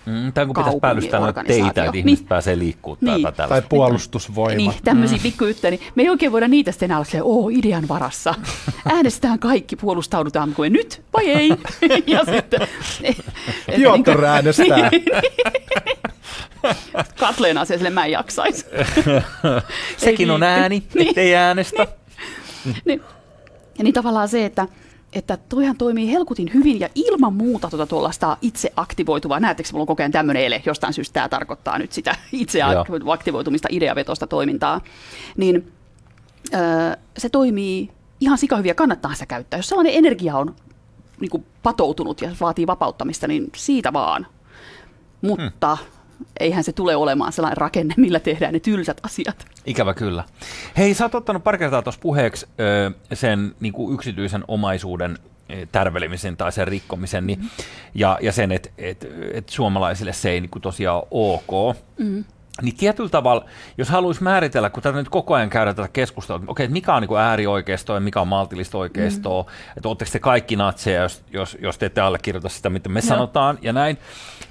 Mm, 0.05 0.33
tai 0.33 0.45
kun 0.45 0.55
pitäisi 0.55 0.79
päällystää 0.79 1.19
noita 1.19 1.43
teitä, 1.43 1.67
että 1.67 1.97
ihmiset 1.97 2.19
niin. 2.19 2.27
pääsee 2.27 2.59
liikkumaan 2.59 2.97
niin. 3.01 3.33
tai, 3.33 3.49
tai 3.49 3.61
puolustusvoimat. 3.69 4.57
Niin, 4.57 4.71
tämmöisiä 4.83 5.17
mm. 5.17 5.21
pikkujuttuja. 5.21 5.71
Niin 5.71 5.81
me 5.95 6.03
ei 6.03 6.09
oikein 6.09 6.31
voida 6.31 6.47
niitä 6.47 6.71
sitten 6.71 6.87
enää 6.87 7.03
olla 7.21 7.49
idean 7.51 7.87
varassa. 7.87 8.35
Äänestetään 8.95 9.39
kaikki, 9.39 9.75
puolustaudutaan 9.75 10.53
kuin 10.53 10.73
nyt 10.73 11.01
vai 11.13 11.29
ei. 11.29 11.49
ja 12.07 12.25
sitten... 12.25 12.59
Piotr 13.75 14.17
niin 14.17 14.25
äänestää. 14.25 14.91
Katleen 17.19 17.57
asia, 17.57 17.77
sille 17.77 17.89
mä 17.89 18.05
en 18.05 18.11
jaksaisi. 18.11 18.65
Sekin 19.97 20.31
on 20.31 20.43
ääni, 20.43 20.83
niin. 20.93 21.07
ettei 21.07 21.35
äänestä. 21.35 21.87
niin. 22.85 23.01
Ja 23.77 23.83
niin 23.83 23.93
tavallaan 23.93 24.27
se, 24.27 24.45
että 24.45 24.67
että 25.15 25.37
toihan 25.37 25.77
toimii 25.77 26.11
helkutin 26.11 26.53
hyvin 26.53 26.79
ja 26.79 26.89
ilman 26.95 27.33
muuta 27.33 27.69
tuota 27.69 27.87
tuollaista 27.87 28.37
itse 28.41 28.73
aktivoituvaa. 28.75 29.39
Näettekö, 29.39 29.69
mulla 29.71 29.83
on 29.83 29.87
koko 29.87 30.03
ajan 30.03 30.11
tämmöinen 30.11 30.43
ele, 30.43 30.61
jostain 30.65 30.93
syystä 30.93 31.13
tämä 31.13 31.29
tarkoittaa 31.29 31.77
nyt 31.77 31.91
sitä 31.91 32.15
itse 32.31 32.59
aktivoitumista, 33.11 33.67
ideavetosta 33.71 34.27
toimintaa. 34.27 34.81
Niin 35.37 35.71
öö, 36.53 36.59
se 37.17 37.29
toimii 37.29 37.91
ihan 38.19 38.37
sikahyviä, 38.37 38.73
kannattaa 38.73 39.13
sitä 39.13 39.25
käyttää. 39.25 39.59
Jos 39.59 39.69
sellainen 39.69 39.93
energia 39.93 40.37
on 40.37 40.55
niin 41.19 41.29
kuin 41.29 41.45
patoutunut 41.63 42.21
ja 42.21 42.31
vaatii 42.41 42.67
vapauttamista, 42.67 43.27
niin 43.27 43.49
siitä 43.55 43.93
vaan. 43.93 44.27
Mutta 45.21 45.75
hmm 45.75 45.94
eihän 46.39 46.63
se 46.63 46.73
tule 46.73 46.95
olemaan 46.95 47.33
sellainen 47.33 47.57
rakenne, 47.57 47.93
millä 47.97 48.19
tehdään 48.19 48.53
ne 48.53 48.59
tylsät 48.59 48.97
asiat. 49.03 49.45
Ikävä 49.65 49.93
kyllä. 49.93 50.23
Hei, 50.77 50.93
sä 50.93 51.05
oot 51.05 51.15
ottanut 51.15 51.43
pari 51.43 51.57
kertaa 51.57 51.81
tuossa 51.81 52.01
puheeksi 52.01 52.47
ö, 52.59 52.91
sen 53.13 53.55
niin 53.59 53.73
kuin 53.73 53.93
yksityisen 53.93 54.43
omaisuuden 54.47 55.17
tärvelemisen 55.71 56.37
tai 56.37 56.51
sen 56.51 56.67
rikkomisen, 56.67 57.27
niin, 57.27 57.39
mm-hmm. 57.39 57.65
ja, 57.95 58.17
ja 58.21 58.31
sen, 58.31 58.51
että 58.51 58.69
et, 58.77 59.07
et 59.33 59.49
suomalaisille 59.49 60.13
se 60.13 60.29
ei 60.29 60.41
niin 60.41 60.49
kuin 60.49 60.61
tosiaan 60.61 61.03
ole 61.11 61.39
ok. 61.47 61.77
Mm-hmm. 61.97 62.23
Niin 62.61 62.75
tietyllä 62.77 63.09
tavalla, 63.09 63.45
jos 63.77 63.89
haluaisi 63.89 64.23
määritellä, 64.23 64.69
kun 64.69 64.83
tätä 64.83 64.97
nyt 64.97 65.09
koko 65.09 65.33
ajan 65.33 65.49
käydään 65.49 65.75
tätä 65.75 65.89
keskustelua, 65.93 66.37
että 66.37 66.51
okei, 66.51 66.67
mikä 66.67 66.95
on 66.95 67.01
niin 67.01 67.17
äärioikeistoa 67.17 67.95
ja 67.95 67.99
mikä 67.99 68.21
on 68.21 68.27
maltillista 68.27 68.77
oikeistoa, 68.77 69.43
mm. 69.43 69.49
että 69.77 69.89
oletteko 69.89 70.11
te 70.11 70.19
kaikki 70.19 70.55
natseja, 70.55 71.01
jos, 71.01 71.23
jos, 71.31 71.57
jos 71.61 71.77
te 71.77 71.85
ette 71.85 72.01
allekirjoita 72.01 72.49
sitä, 72.49 72.69
mitä 72.69 72.89
me 72.89 72.99
no. 72.99 73.07
sanotaan 73.07 73.59
ja 73.61 73.73
näin, 73.73 73.97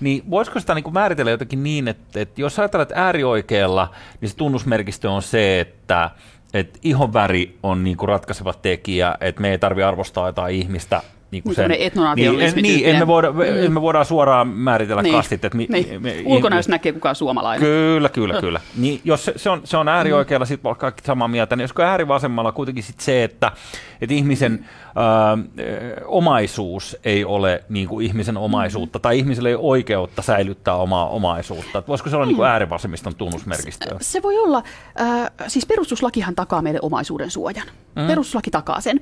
niin 0.00 0.22
voisiko 0.30 0.60
sitä 0.60 0.74
niin 0.74 0.84
kuin 0.84 0.94
määritellä 0.94 1.30
jotenkin 1.30 1.62
niin, 1.62 1.88
että, 1.88 2.20
että 2.20 2.40
jos 2.40 2.58
ajatellaan, 2.58 2.82
että 2.82 3.04
äärioikealla, 3.06 3.90
niin 4.20 4.28
se 4.28 4.36
tunnusmerkistö 4.36 5.10
on 5.10 5.22
se, 5.22 5.60
että 5.60 6.10
että 6.54 6.78
ihonväri 6.82 7.58
on 7.62 7.84
niin 7.84 7.96
kuin 7.96 8.08
ratkaiseva 8.08 8.52
tekijä, 8.52 9.14
että 9.20 9.40
me 9.40 9.50
ei 9.50 9.58
tarvitse 9.58 9.84
arvostaa 9.84 10.28
jotain 10.28 10.54
ihmistä 10.54 11.02
niin 11.34 11.42
kuin 11.42 11.54
sen, 11.54 11.70
niin, 11.70 12.40
en, 12.40 12.52
niin, 12.62 12.88
emme, 12.88 13.06
voida, 13.06 13.32
mm. 13.32 13.40
emme 13.64 13.80
voida 13.80 14.04
suoraan 14.04 14.48
määritellä 14.48 15.02
niin, 15.02 15.14
kastit. 15.14 15.44
Että 15.44 15.56
mi, 15.56 15.66
niin. 15.70 16.02
me, 16.02 16.22
Ulkonäössä 16.24 16.70
näkee 16.70 16.92
kukaan 16.92 17.14
suomalainen. 17.14 17.66
Kyllä, 17.68 18.08
kyllä, 18.08 18.40
kyllä. 18.40 18.60
Niin, 18.76 19.00
jos 19.04 19.24
se, 19.24 19.32
se, 19.36 19.50
on, 19.50 19.60
se 19.64 19.76
on 19.76 19.88
äärioikealla, 19.88 20.44
mm. 20.44 20.48
sitten 20.48 20.76
kaikki 20.76 21.04
samaa 21.04 21.28
mieltä. 21.28 21.56
Niin 21.56 21.64
josko 21.64 21.82
äärivasemmalla 21.82 22.52
kuitenkin 22.52 22.84
sit 22.84 23.00
se, 23.00 23.24
että, 23.24 23.52
että 24.00 24.14
ihmisen 24.14 24.52
mm. 24.52 24.64
Ö, 24.96 26.04
omaisuus 26.06 26.96
ei 27.04 27.24
ole 27.24 27.64
niin 27.68 27.88
kuin 27.88 28.06
ihmisen 28.06 28.36
omaisuutta, 28.36 28.98
mm. 28.98 29.00
tai 29.00 29.18
ihmisellä 29.18 29.48
ei 29.48 29.54
ole 29.54 29.64
oikeutta 29.64 30.22
säilyttää 30.22 30.74
omaa 30.74 31.08
omaisuutta. 31.08 31.78
Että 31.78 31.88
voisiko 31.88 32.10
se 32.10 32.16
olla 32.16 32.24
mm. 32.24 32.28
niin 32.28 32.36
kuin 32.36 32.48
äärivasemmiston 32.48 33.14
tunnusmerkistö? 33.14 33.86
Se, 33.88 33.96
se 34.00 34.22
voi 34.22 34.38
olla. 34.38 34.62
Äh, 35.00 35.32
siis 35.48 35.66
perustuslakihan 35.66 36.34
takaa 36.34 36.62
meille 36.62 36.80
omaisuuden 36.82 37.30
suojan. 37.30 37.66
Mm. 37.96 38.06
Perustuslaki 38.06 38.50
takaa 38.50 38.80
sen. 38.80 39.00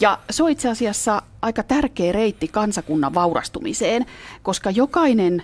Ja 0.00 0.18
se 0.30 0.42
on 0.42 0.50
itse 0.50 0.68
asiassa 0.68 1.22
aika 1.42 1.62
tärkeä 1.62 2.12
reitti 2.12 2.48
kansakunnan 2.48 3.14
vaurastumiseen, 3.14 4.06
koska 4.42 4.70
jokainen 4.70 5.42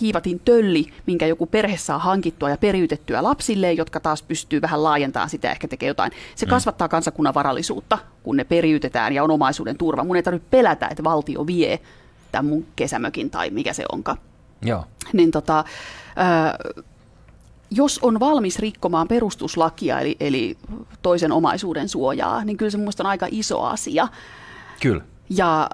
hiivatin 0.00 0.40
tölli, 0.40 0.86
minkä 1.06 1.26
joku 1.26 1.46
perhe 1.46 1.76
saa 1.76 1.98
hankittua 1.98 2.50
ja 2.50 2.56
periytettyä 2.56 3.22
lapsille, 3.22 3.72
jotka 3.72 4.00
taas 4.00 4.22
pystyy 4.22 4.62
vähän 4.62 4.82
laajentamaan 4.82 5.30
sitä, 5.30 5.50
ehkä 5.50 5.68
tekee 5.68 5.86
jotain. 5.86 6.12
Se 6.34 6.46
mm. 6.46 6.50
kasvattaa 6.50 6.88
kansakunnan 6.88 7.34
varallisuutta, 7.34 7.98
kun 8.22 8.36
ne 8.36 8.44
periytetään 8.44 9.12
ja 9.12 9.24
on 9.24 9.30
omaisuuden 9.30 9.78
turva. 9.78 10.04
Mun 10.04 10.16
ei 10.16 10.22
tarvitse 10.22 10.48
pelätä, 10.50 10.88
että 10.88 11.04
valtio 11.04 11.46
vie 11.46 11.80
tämän 12.32 12.46
mun 12.46 12.66
kesämökin 12.76 13.30
tai 13.30 13.50
mikä 13.50 13.72
se 13.72 13.84
onkaan. 13.92 14.18
Joo. 14.62 14.84
Niin 15.12 15.30
tota, 15.30 15.58
äh, 15.58 16.74
jos 17.70 17.98
on 18.02 18.20
valmis 18.20 18.58
rikkomaan 18.58 19.08
perustuslakia, 19.08 20.00
eli, 20.00 20.16
eli 20.20 20.58
toisen 21.02 21.32
omaisuuden 21.32 21.88
suojaa, 21.88 22.44
niin 22.44 22.56
kyllä 22.56 22.70
se 22.70 22.78
mun 22.78 22.92
on 23.00 23.06
aika 23.06 23.26
iso 23.30 23.62
asia. 23.62 24.08
Kyllä. 24.80 25.02
Ja, 25.30 25.70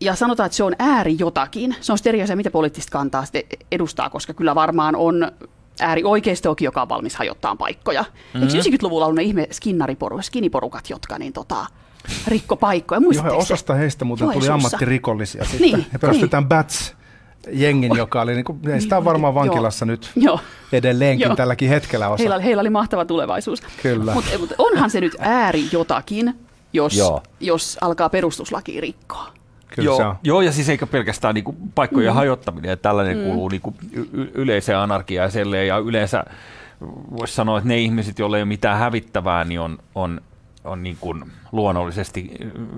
ja 0.00 0.14
sanotaan, 0.14 0.46
että 0.46 0.56
se 0.56 0.64
on 0.64 0.74
ääri 0.78 1.16
jotakin. 1.18 1.76
Se 1.80 1.92
on 1.92 1.98
sitten 1.98 2.10
eri 2.10 2.22
asia, 2.22 2.36
mitä 2.36 2.50
poliittista 2.50 2.90
kantaa 2.90 3.24
sitten 3.24 3.42
edustaa, 3.72 4.10
koska 4.10 4.34
kyllä 4.34 4.54
varmaan 4.54 4.96
on 4.96 5.32
äärioikeistoakin, 5.80 6.64
joka 6.66 6.82
on 6.82 6.88
valmis 6.88 7.16
hajottaa 7.16 7.56
paikkoja. 7.56 8.02
Mm-hmm. 8.02 8.48
Eikö 8.48 8.68
90-luvulla 8.70 9.06
ollut 9.06 9.16
ne 9.16 9.22
ihme 9.22 9.48
skinniporukat, 10.22 10.90
jotka 10.90 11.18
niin 11.18 11.32
tota, 11.32 11.66
rikko 12.26 12.56
paikkoja? 12.56 13.00
Joo, 13.14 13.38
osasta 13.38 13.74
heistä 13.74 14.04
muuten 14.04 14.30
tuli 14.30 14.48
ammattirikollisia 14.48 15.44
sitten. 15.44 15.60
Niin, 15.60 15.86
He 15.92 15.98
perustetaan 15.98 16.42
niin. 16.42 16.48
Bats 16.48 16.94
jengin, 17.52 17.96
joka 17.96 18.22
oli, 18.22 18.34
niin 18.34 18.44
kuin, 18.44 18.60
sitä 18.78 18.96
on 18.96 19.04
varmaan 19.04 19.34
vankilassa 19.34 19.86
nyt 19.86 20.10
Joo. 20.16 20.40
edelleenkin 20.72 21.24
Joo. 21.24 21.36
tälläkin 21.36 21.68
hetkellä 21.68 22.08
osa. 22.08 22.22
Heillä, 22.22 22.38
heillä 22.38 22.60
oli 22.60 22.70
mahtava 22.70 23.04
tulevaisuus. 23.04 23.62
Kyllä. 23.82 24.14
Mutta 24.14 24.38
mut 24.38 24.52
onhan 24.58 24.90
se 24.90 25.00
nyt 25.00 25.16
ääri 25.18 25.64
jotakin, 25.72 26.34
jos, 26.72 26.96
Joo. 26.96 27.22
jos 27.40 27.78
alkaa 27.80 28.08
perustuslaki 28.08 28.80
rikkoa. 28.80 29.32
Kyllä 29.74 29.86
joo, 29.86 29.96
se 29.96 30.04
on. 30.04 30.16
joo, 30.22 30.40
ja 30.40 30.52
siis 30.52 30.68
eikä 30.68 30.86
pelkästään 30.86 31.34
niinku 31.34 31.56
paikkojen 31.74 32.12
mm. 32.12 32.14
hajottaminen, 32.14 32.70
että 32.70 32.82
tällainen 32.88 33.18
mm. 33.18 33.24
kuuluu 33.24 33.48
niinku 33.48 33.74
y- 33.92 34.08
y- 34.12 34.30
yleiseen 34.34 34.78
anarkiaan 34.78 35.26
ja 35.26 35.30
selleen, 35.30 35.68
ja 35.68 35.78
yleensä 35.78 36.24
voisi 37.18 37.34
sanoa, 37.34 37.58
että 37.58 37.68
ne 37.68 37.78
ihmiset, 37.78 38.18
joilla 38.18 38.36
ei 38.36 38.42
ole 38.42 38.48
mitään 38.48 38.78
hävittävää, 38.78 39.44
niin 39.44 39.60
on, 39.60 39.78
on, 39.94 40.20
on 40.64 40.82
niin 40.82 40.96
kuin 41.00 41.24
luonnollisesti 41.52 42.30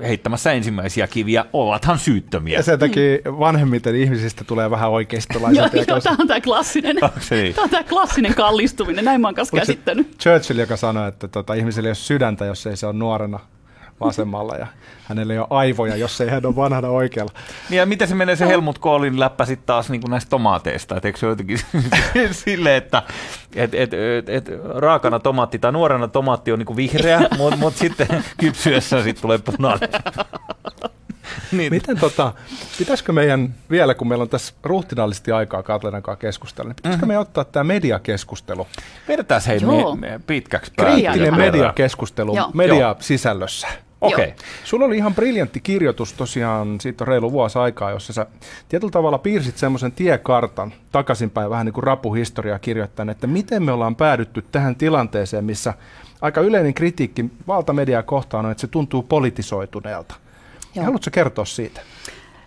heittämässä 0.02 0.52
ensimmäisiä 0.52 1.06
kiviä, 1.06 1.44
ovathan 1.52 1.98
syyttömiä. 1.98 2.58
Ja 2.58 2.62
sen 2.62 2.78
takia 2.78 3.18
vanhemmiten 3.24 3.96
ihmisistä 3.96 4.44
tulee 4.44 4.70
vähän 4.70 4.86
Joo, 4.86 4.94
oikeistolaisempia. 4.94 5.84
joo, 5.88 6.00
tämä 6.00 6.16
on 6.20 6.28
tämä 6.28 6.40
klassinen, 6.40 6.96
niin? 6.96 7.54
tämä 7.54 7.64
on 7.64 7.70
tämä 7.70 7.84
klassinen 7.84 8.34
kallistuminen, 8.34 9.04
näin 9.04 9.20
mä 9.20 9.28
oon 9.28 9.34
kanssa 9.34 9.56
käsittänyt. 9.56 10.18
Churchill, 10.18 10.58
joka 10.58 10.76
sanoi, 10.76 11.08
että 11.08 11.28
tota, 11.28 11.54
ihmisellä 11.54 11.86
ei 11.86 11.90
ole 11.90 11.94
sydäntä, 11.94 12.44
jos 12.44 12.66
ei 12.66 12.76
se 12.76 12.86
ole 12.86 12.94
nuorena 12.94 13.40
vasemmalla 14.00 14.56
ja 14.56 14.66
hänellä 15.04 15.32
ei 15.32 15.38
ole 15.38 15.46
aivoja, 15.50 15.96
jos 15.96 16.20
ei 16.20 16.30
hän 16.30 16.46
ole 16.46 16.56
vanhana 16.56 16.88
oikealla. 16.88 17.32
Niin 17.70 17.78
ja 17.78 17.86
miten 17.86 18.08
se 18.08 18.14
menee 18.14 18.36
se 18.36 18.46
Helmut 18.46 18.78
Kohlin 18.78 19.20
läppä 19.20 19.44
sitten 19.44 19.66
taas 19.66 19.90
niin 19.90 20.00
kuin 20.00 20.10
näistä 20.10 20.30
tomaateista? 20.30 20.96
Et 20.96 21.04
eikö 21.04 21.18
se 21.18 21.26
jotenkin 21.26 21.60
sille, 22.44 22.76
että 22.76 23.02
et, 23.54 23.74
et, 23.74 23.94
et, 23.94 24.28
et, 24.28 24.50
raakana 24.74 25.18
tomaatti 25.18 25.58
tai 25.58 25.72
nuorena 25.72 26.08
tomaatti 26.08 26.52
on 26.52 26.58
niin 26.58 26.66
kuin 26.66 26.76
vihreä, 26.76 27.20
mutta 27.38 27.56
mut 27.56 27.76
sitten 27.76 28.24
kypsyessä 28.40 29.02
sitten 29.02 29.22
tulee 29.22 29.38
punainen. 29.38 29.88
niin. 31.52 31.72
Miten 31.72 31.98
tota, 31.98 32.32
pitäisikö 32.78 33.12
meidän 33.12 33.54
vielä, 33.70 33.94
kun 33.94 34.08
meillä 34.08 34.22
on 34.22 34.28
tässä 34.28 34.54
ruhtinaallisesti 34.62 35.32
aikaa 35.32 35.62
Katlenan 35.62 36.02
kanssa 36.02 36.20
keskustella, 36.20 36.68
niin 36.68 36.76
pitäisikö 36.76 37.06
mm. 37.06 37.12
me 37.12 37.18
ottaa 37.18 37.44
tämä 37.44 37.64
mediakeskustelu, 37.64 38.66
Vedetään 39.08 39.42
hei 39.46 39.58
Joo. 39.62 39.96
me, 39.96 40.08
me 40.10 40.20
pitkäksi 40.26 40.72
päätyä. 40.76 40.94
kriittinen 40.94 41.36
mediakeskustelu 41.36 42.36
Joo. 42.36 42.50
mediasisällössä? 42.54 43.85
Okei. 44.00 44.26
Joo. 44.26 44.36
Sulla 44.64 44.84
oli 44.84 44.96
ihan 44.96 45.14
briljantti 45.14 45.60
kirjoitus 45.60 46.12
tosiaan, 46.12 46.80
siitä 46.80 47.04
on 47.04 47.08
reilu 47.08 47.32
vuosi 47.32 47.58
aikaa, 47.58 47.90
jossa 47.90 48.12
sä 48.12 48.26
tietyllä 48.68 48.90
tavalla 48.90 49.18
piirsit 49.18 49.58
semmoisen 49.58 49.92
tiekartan 49.92 50.72
takaisinpäin 50.92 51.50
vähän 51.50 51.66
niin 51.66 51.72
kuin 51.72 51.84
rapuhistoriaa 51.84 52.58
kirjoittaen, 52.58 53.08
että 53.08 53.26
miten 53.26 53.62
me 53.62 53.72
ollaan 53.72 53.96
päädytty 53.96 54.42
tähän 54.52 54.76
tilanteeseen, 54.76 55.44
missä 55.44 55.74
aika 56.20 56.40
yleinen 56.40 56.74
kritiikki 56.74 57.24
valtamediaa 57.46 58.02
kohtaan 58.02 58.44
on, 58.44 58.50
että 58.50 58.60
se 58.60 58.66
tuntuu 58.66 59.02
politisoituneelta. 59.02 60.14
Joo. 60.74 60.84
Haluatko 60.84 61.10
kertoa 61.12 61.44
siitä? 61.44 61.80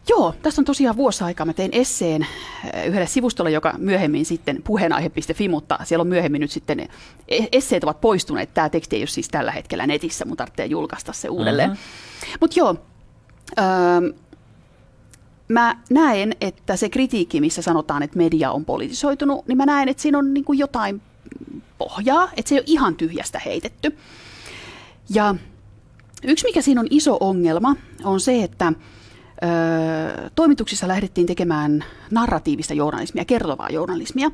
Joo, 0.10 0.36
tässä 0.42 0.62
on 0.62 0.66
tosiaan 0.66 0.98
vuosi 0.98 1.24
aikaa. 1.24 1.46
Mä 1.46 1.54
tein 1.54 1.72
esseen 1.74 2.22
äh, 2.22 2.88
yhdelle 2.88 3.08
sivustolle, 3.08 3.52
joka 3.52 3.74
myöhemmin 3.78 4.26
sitten 4.26 4.64
puheenaihe.fi, 4.64 5.50
mutta 5.50 5.80
siellä 5.84 6.02
on 6.02 6.08
myöhemmin 6.08 6.42
nyt 6.42 6.52
sitten 6.52 6.80
e- 7.28 7.48
esseet 7.52 7.84
ovat 7.84 8.02
poistuneet. 8.02 8.54
Tämä 8.54 8.70
teksti 8.70 8.96
ei 8.96 9.02
ole 9.02 9.08
siis 9.08 9.28
tällä 9.28 9.52
hetkellä 9.52 9.88
netissä, 9.88 10.26
mun 10.26 10.38
tarvitsee 10.38 10.66
julkaista 10.66 11.14
se 11.14 11.30
uudelleen. 11.30 11.70
Mm-hmm. 11.70 12.38
Mutta 12.42 12.60
joo, 12.60 12.76
öö, 13.60 14.14
mä 15.48 15.78
näen, 15.90 16.36
että 16.42 16.76
se 16.76 16.90
kritiikki, 16.90 17.42
missä 17.42 17.62
sanotaan, 17.62 18.04
että 18.04 18.18
media 18.18 18.52
on 18.52 18.66
politisoitunut, 18.66 19.48
niin 19.48 19.58
mä 19.58 19.66
näen, 19.66 19.90
että 19.90 20.02
siinä 20.02 20.18
on 20.18 20.34
niin 20.34 20.46
kuin 20.46 20.60
jotain 20.60 21.02
pohjaa, 21.78 22.30
että 22.38 22.50
se 22.50 22.56
ei 22.56 22.60
ole 22.60 22.64
ihan 22.68 22.96
tyhjästä 22.96 23.42
heitetty. 23.46 23.98
Ja 25.10 25.36
yksi, 26.24 26.46
mikä 26.46 26.62
siinä 26.62 26.82
on 26.82 26.88
iso 26.90 27.18
ongelma, 27.20 27.76
on 28.04 28.20
se, 28.20 28.44
että 28.44 28.74
ö, 29.44 30.30
toimituksissa 30.36 30.88
lähdettiin 30.88 31.28
tekemään 31.28 31.84
narratiivista 32.12 32.74
journalismia, 32.74 33.26
kertovaa 33.26 33.70
journalismia. 33.70 34.32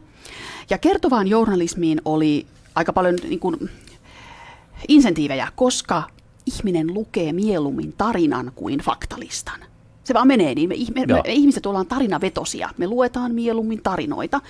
Ja 0.70 0.78
kertovaan 0.78 1.28
journalismiin 1.28 2.02
oli 2.06 2.48
aika 2.76 2.94
paljon 2.94 3.16
niin 3.24 3.40
kuin, 3.40 3.70
insentiivejä, 4.88 5.48
koska 5.56 6.04
ihminen 6.46 6.94
lukee 6.94 7.34
mieluummin 7.34 7.94
tarinan 7.98 8.52
kuin 8.56 8.80
faktalistan. 8.80 9.60
Se 10.04 10.14
vaan 10.14 10.28
menee 10.28 10.56
niin. 10.56 10.70
Me, 10.70 10.76
me, 10.96 11.06
Joo. 11.08 11.22
me 11.28 11.34
ihmiset 11.34 11.66
ollaan 11.66 11.88
tarinavetosia. 11.88 12.70
Me 12.78 12.88
luetaan 12.88 13.32
mieluummin 13.32 13.82
tarinoita. 13.84 14.42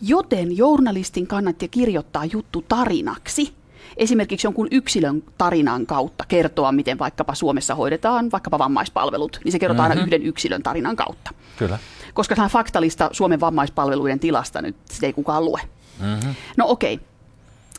Joten 0.00 0.56
journalistin 0.56 1.26
kannatti 1.26 1.68
kirjoittaa 1.68 2.24
juttu 2.24 2.64
tarinaksi. 2.68 3.54
Esimerkiksi 3.96 4.46
jonkun 4.46 4.68
yksilön 4.70 5.22
tarinan 5.38 5.86
kautta 5.86 6.24
kertoa, 6.28 6.72
miten 6.72 6.98
vaikkapa 6.98 7.34
Suomessa 7.34 7.74
hoidetaan 7.74 8.30
vaikkapa 8.32 8.58
vammaispalvelut, 8.58 9.40
niin 9.44 9.52
se 9.52 9.58
kerrotaan 9.58 9.88
mm-hmm. 9.90 10.00
aina 10.00 10.06
yhden 10.06 10.22
yksilön 10.22 10.62
tarinan 10.62 10.96
kautta. 10.96 11.30
Kyllä. 11.56 11.78
Koska 12.14 12.36
tämä 12.36 12.48
faktalista 12.48 13.08
Suomen 13.12 13.40
vammaispalveluiden 13.40 14.20
tilasta 14.20 14.62
nyt 14.62 14.76
sitä 14.84 15.06
ei 15.06 15.12
kukaan 15.12 15.44
lue. 15.44 15.60
Mm-hmm. 16.00 16.34
No 16.56 16.64
okei. 16.68 17.00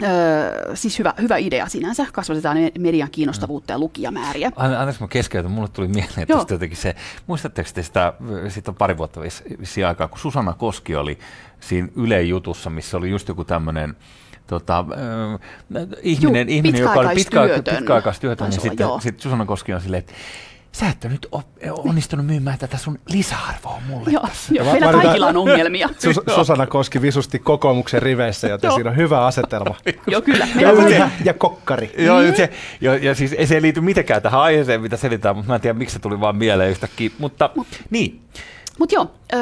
Öö, 0.03 0.75
siis 0.75 0.99
hyvä, 0.99 1.13
hyvä 1.21 1.37
idea 1.37 1.67
sinänsä. 1.67 2.05
Kasvatetaan 2.11 2.57
median 2.79 3.11
kiinnostavuutta 3.11 3.73
ja 3.73 3.79
lukijamääriä. 3.79 4.51
Anteeksi, 4.55 5.01
mä 5.01 5.07
keskeytän. 5.07 5.51
Mulle 5.51 5.67
tuli 5.67 5.87
mieleen 5.87 6.25
Joo. 6.29 6.39
tästä 6.39 6.53
jotenkin 6.53 6.77
se, 6.77 6.95
muistatteko 7.27 7.69
te 7.73 7.83
sitä, 7.83 8.13
siitä 8.47 8.71
on 8.71 8.75
pari 8.75 8.97
vuotta 8.97 9.21
vis- 9.21 9.59
vissiin 9.59 9.87
aikaa, 9.87 10.07
kun 10.07 10.19
Susanna 10.19 10.53
Koski 10.53 10.95
oli 10.95 11.19
siinä 11.59 11.87
Yle 11.95 12.21
jutussa, 12.21 12.69
missä 12.69 12.97
oli 12.97 13.09
just 13.09 13.27
joku 13.27 13.43
tämmöinen 13.43 13.95
tota, 14.47 14.79
äh, 14.79 15.87
ihminen, 16.01 16.47
Juu, 16.47 16.55
ihminen, 16.55 16.81
joka 16.81 16.99
oli 16.99 17.07
pitkä, 17.07 17.15
pitkäaikaistyötön. 17.15 17.75
pitkäaikaistyötön, 17.75 18.49
niin 18.49 18.61
sitten 18.61 18.87
sit 18.99 19.19
Susanna 19.19 19.45
Koski 19.45 19.73
on 19.73 19.81
silleen, 19.81 19.99
että 19.99 20.13
sä 20.71 20.89
et 20.89 21.05
ole 21.05 21.11
nyt 21.11 21.27
op- 21.31 21.45
onnistunut 21.85 22.25
myymään 22.25 22.59
tätä 22.59 22.77
sun 22.77 22.99
lisäarvoa 23.09 23.81
mulle 23.87 24.09
Joo, 24.11 24.27
tässä. 24.27 24.53
joo, 24.53 24.71
meillä 24.71 24.91
kaikilla 24.91 25.27
on 25.27 25.37
ongelmia. 25.37 25.89
Sus- 26.03 26.35
Susanna 26.35 26.67
Koski 26.67 27.01
visusti 27.01 27.39
kokoomuksen 27.39 28.01
riveissä, 28.01 28.47
joten 28.47 28.71
siinä 28.71 28.89
on 28.89 28.95
hyvä 28.95 29.25
asetelma. 29.25 29.75
joo, 30.07 30.21
kyllä. 30.21 30.47
Köyhä 30.59 31.09
ja 31.25 31.33
kokkari. 31.33 31.91
Joo, 31.97 32.21
mm. 32.21 32.35
se, 32.35 32.49
ja, 32.81 32.95
ja 32.95 33.15
siis 33.15 33.33
ei 33.33 33.47
se 33.47 33.61
liity 33.61 33.81
mitenkään 33.81 34.21
tähän 34.21 34.41
aiheeseen, 34.41 34.81
mitä 34.81 34.97
selitään, 34.97 35.35
mutta 35.35 35.51
mä 35.51 35.55
en 35.55 35.61
tiedä, 35.61 35.79
miksi 35.79 35.93
se 35.93 35.99
tuli 35.99 36.19
vaan 36.19 36.35
mieleen 36.35 36.71
yhtäkkiä. 36.71 37.09
Mutta 37.19 37.49
niin, 37.89 38.21
Mutta 38.79 38.95
joo, 38.95 39.11
ö, 39.33 39.37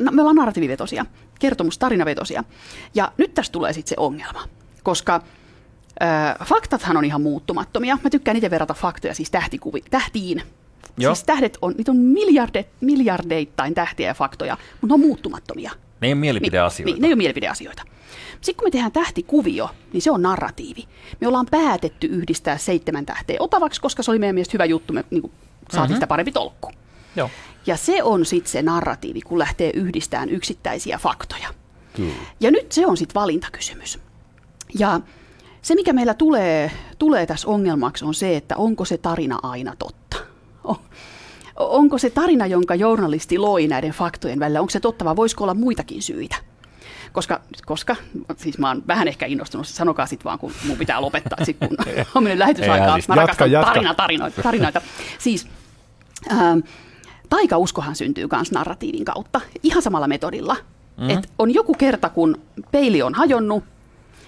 no, 0.00 0.12
me 0.12 0.22
ollaan 0.22 0.36
narratiivivetosia, 0.36 1.06
kertomustarinavetosia. 1.38 2.44
Ja 2.94 3.12
nyt 3.16 3.34
tässä 3.34 3.52
tulee 3.52 3.72
sitten 3.72 3.88
se 3.88 3.94
ongelma, 3.98 4.48
koska 4.82 5.22
ö, 6.02 6.44
faktathan 6.44 6.96
on 6.96 7.04
ihan 7.04 7.22
muuttumattomia. 7.22 7.98
Mä 8.04 8.10
tykkään 8.10 8.36
itse 8.36 8.50
verrata 8.50 8.74
faktoja 8.74 9.14
siis 9.14 9.30
tähtikuvi, 9.30 9.82
tähtiin. 9.90 10.42
Joo. 10.98 11.14
Siis 11.14 11.24
tähdet 11.24 11.58
on, 11.62 11.74
niitä 11.76 11.90
on 11.90 11.96
miljarde, 11.96 12.64
miljardeittain 12.80 13.74
tähtiä 13.74 14.08
ja 14.08 14.14
faktoja, 14.14 14.56
mutta 14.72 14.86
ne 14.86 14.94
on 14.94 15.00
muuttumattomia. 15.00 15.70
ne 16.00 16.06
ei 16.06 16.12
ole 16.12 16.20
mielipideasioita. 16.20 16.92
Niin, 16.92 17.02
ne 17.02 17.08
ei 17.08 17.12
ole 17.12 17.16
mielipideasioita. 17.18 17.82
Sitten 18.40 18.56
kun 18.56 18.66
me 18.66 18.70
tehdään 18.70 18.92
tähtikuvio, 18.92 19.70
niin 19.92 20.02
se 20.02 20.10
on 20.10 20.22
narratiivi. 20.22 20.84
Me 21.20 21.28
ollaan 21.28 21.46
päätetty 21.50 22.06
yhdistää 22.06 22.58
seitsemän 22.58 23.06
tähteä 23.06 23.36
otavaksi, 23.40 23.80
koska 23.80 24.02
se 24.02 24.10
oli 24.10 24.18
meidän 24.18 24.34
mielestä 24.34 24.52
hyvä 24.52 24.64
juttu, 24.64 24.92
me 24.92 25.04
niin 25.10 25.22
kuin, 25.22 25.32
saatiin 25.60 25.82
mm-hmm. 25.82 25.94
sitä 25.94 26.06
parempi 26.06 26.32
tolkku. 26.32 26.70
Joo. 27.16 27.30
Ja 27.66 27.76
se 27.76 28.02
on 28.02 28.24
sitten 28.26 28.52
se 28.52 28.62
narratiivi, 28.62 29.20
kun 29.20 29.38
lähtee 29.38 29.70
yhdistämään 29.74 30.28
yksittäisiä 30.28 30.98
faktoja. 30.98 31.48
Kyllä. 31.96 32.12
Ja 32.40 32.50
nyt 32.50 32.72
se 32.72 32.86
on 32.86 32.96
sitten 32.96 33.14
valintakysymys. 33.20 33.98
Ja 34.78 35.00
se, 35.62 35.74
mikä 35.74 35.92
meillä 35.92 36.14
tulee, 36.14 36.70
tulee 36.98 37.26
tässä 37.26 37.48
ongelmaksi, 37.48 38.04
on 38.04 38.14
se, 38.14 38.36
että 38.36 38.56
onko 38.56 38.84
se 38.84 38.98
tarina 38.98 39.38
aina 39.42 39.74
totta. 39.78 40.16
Onko 41.56 41.98
se 41.98 42.10
tarina, 42.10 42.46
jonka 42.46 42.74
journalisti 42.74 43.38
loi 43.38 43.66
näiden 43.66 43.90
faktojen 43.90 44.38
välillä, 44.38 44.60
onko 44.60 44.70
se 44.70 44.80
totta 44.80 45.04
vai 45.04 45.16
voisiko 45.16 45.44
olla 45.44 45.54
muitakin 45.54 46.02
syitä? 46.02 46.36
Koska, 47.12 47.40
koska 47.66 47.96
siis 48.36 48.58
mä 48.58 48.68
oon 48.68 48.82
vähän 48.86 49.08
ehkä 49.08 49.26
innostunut, 49.26 49.66
sanokaa 49.66 50.06
sitten 50.06 50.24
vaan, 50.24 50.38
kun 50.38 50.52
mun 50.66 50.76
pitää 50.76 51.00
lopettaa, 51.00 51.44
sit 51.44 51.56
kun 51.58 51.76
on 52.14 52.22
mennyt 52.22 52.38
lähetysaikaa. 52.38 52.90
hädistä. 52.90 53.14
Mä 53.14 53.22
Jatka, 53.22 53.32
rakastan 53.32 53.50
jatka. 53.52 53.70
tarina, 53.72 53.94
tarinoita, 53.94 54.42
tarinoita. 54.42 54.80
Siis 55.18 55.46
ähm, 56.32 56.58
taikauskohan 57.30 57.96
syntyy 57.96 58.28
myös 58.32 58.52
narratiivin 58.52 59.04
kautta, 59.04 59.40
ihan 59.62 59.82
samalla 59.82 60.08
metodilla. 60.08 60.56
Mm. 60.96 61.10
Et 61.10 61.30
on 61.38 61.54
joku 61.54 61.74
kerta, 61.74 62.08
kun 62.08 62.40
peili 62.70 63.02
on 63.02 63.14
hajonnut, 63.14 63.64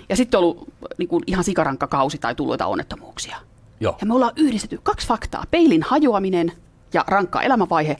ja 0.08 0.16
sitten 0.16 0.38
on 0.38 0.44
ollut 0.44 0.68
niin 0.98 1.08
kuin 1.08 1.24
ihan 1.26 1.44
sikarankka 1.44 1.86
kausi 1.86 2.18
tai 2.18 2.34
tullut 2.34 2.54
jotain 2.54 2.70
onnettomuuksia. 2.70 3.36
Joo. 3.80 3.96
Ja 4.00 4.06
me 4.06 4.14
ollaan 4.14 4.32
yhdistetty 4.36 4.80
kaksi 4.82 5.06
faktaa, 5.06 5.44
peilin 5.50 5.82
hajoaminen 5.82 6.52
ja 6.94 7.04
rankka 7.06 7.42
elämänvaihe. 7.42 7.96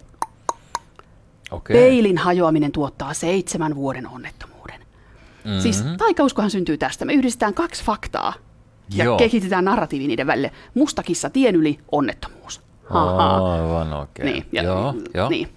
Okei. 1.51 1.77
Peilin 1.77 2.19
hajoaminen 2.19 2.73
tuottaa 2.73 3.15
seitsemän 3.15 3.75
vuoden 3.75 4.09
onnettomuuden. 4.09 4.81
Mm-hmm. 5.45 5.61
Siis 5.61 5.85
taikauskohan 5.99 6.51
syntyy 6.51 6.79
tästä. 6.79 7.05
Me 7.05 7.13
yhdistetään 7.13 7.55
kaksi 7.55 7.85
faktaa 7.85 8.35
ja 8.95 9.05
Joo. 9.05 9.19
kehitetään 9.19 9.65
narratiivi 9.65 10.07
niiden 10.07 10.27
välille. 10.27 10.53
Mustakissa 10.75 11.31
tien 11.31 11.57
yli 11.57 11.79
onnettomuus. 11.93 12.61
Haha. 12.91 13.53
Aivan 13.53 13.93
okei. 13.93 14.25
Niin, 14.25 14.45
ja, 14.53 14.63
joo, 14.63 14.95
joo. 15.15 15.29
Niin. 15.29 15.49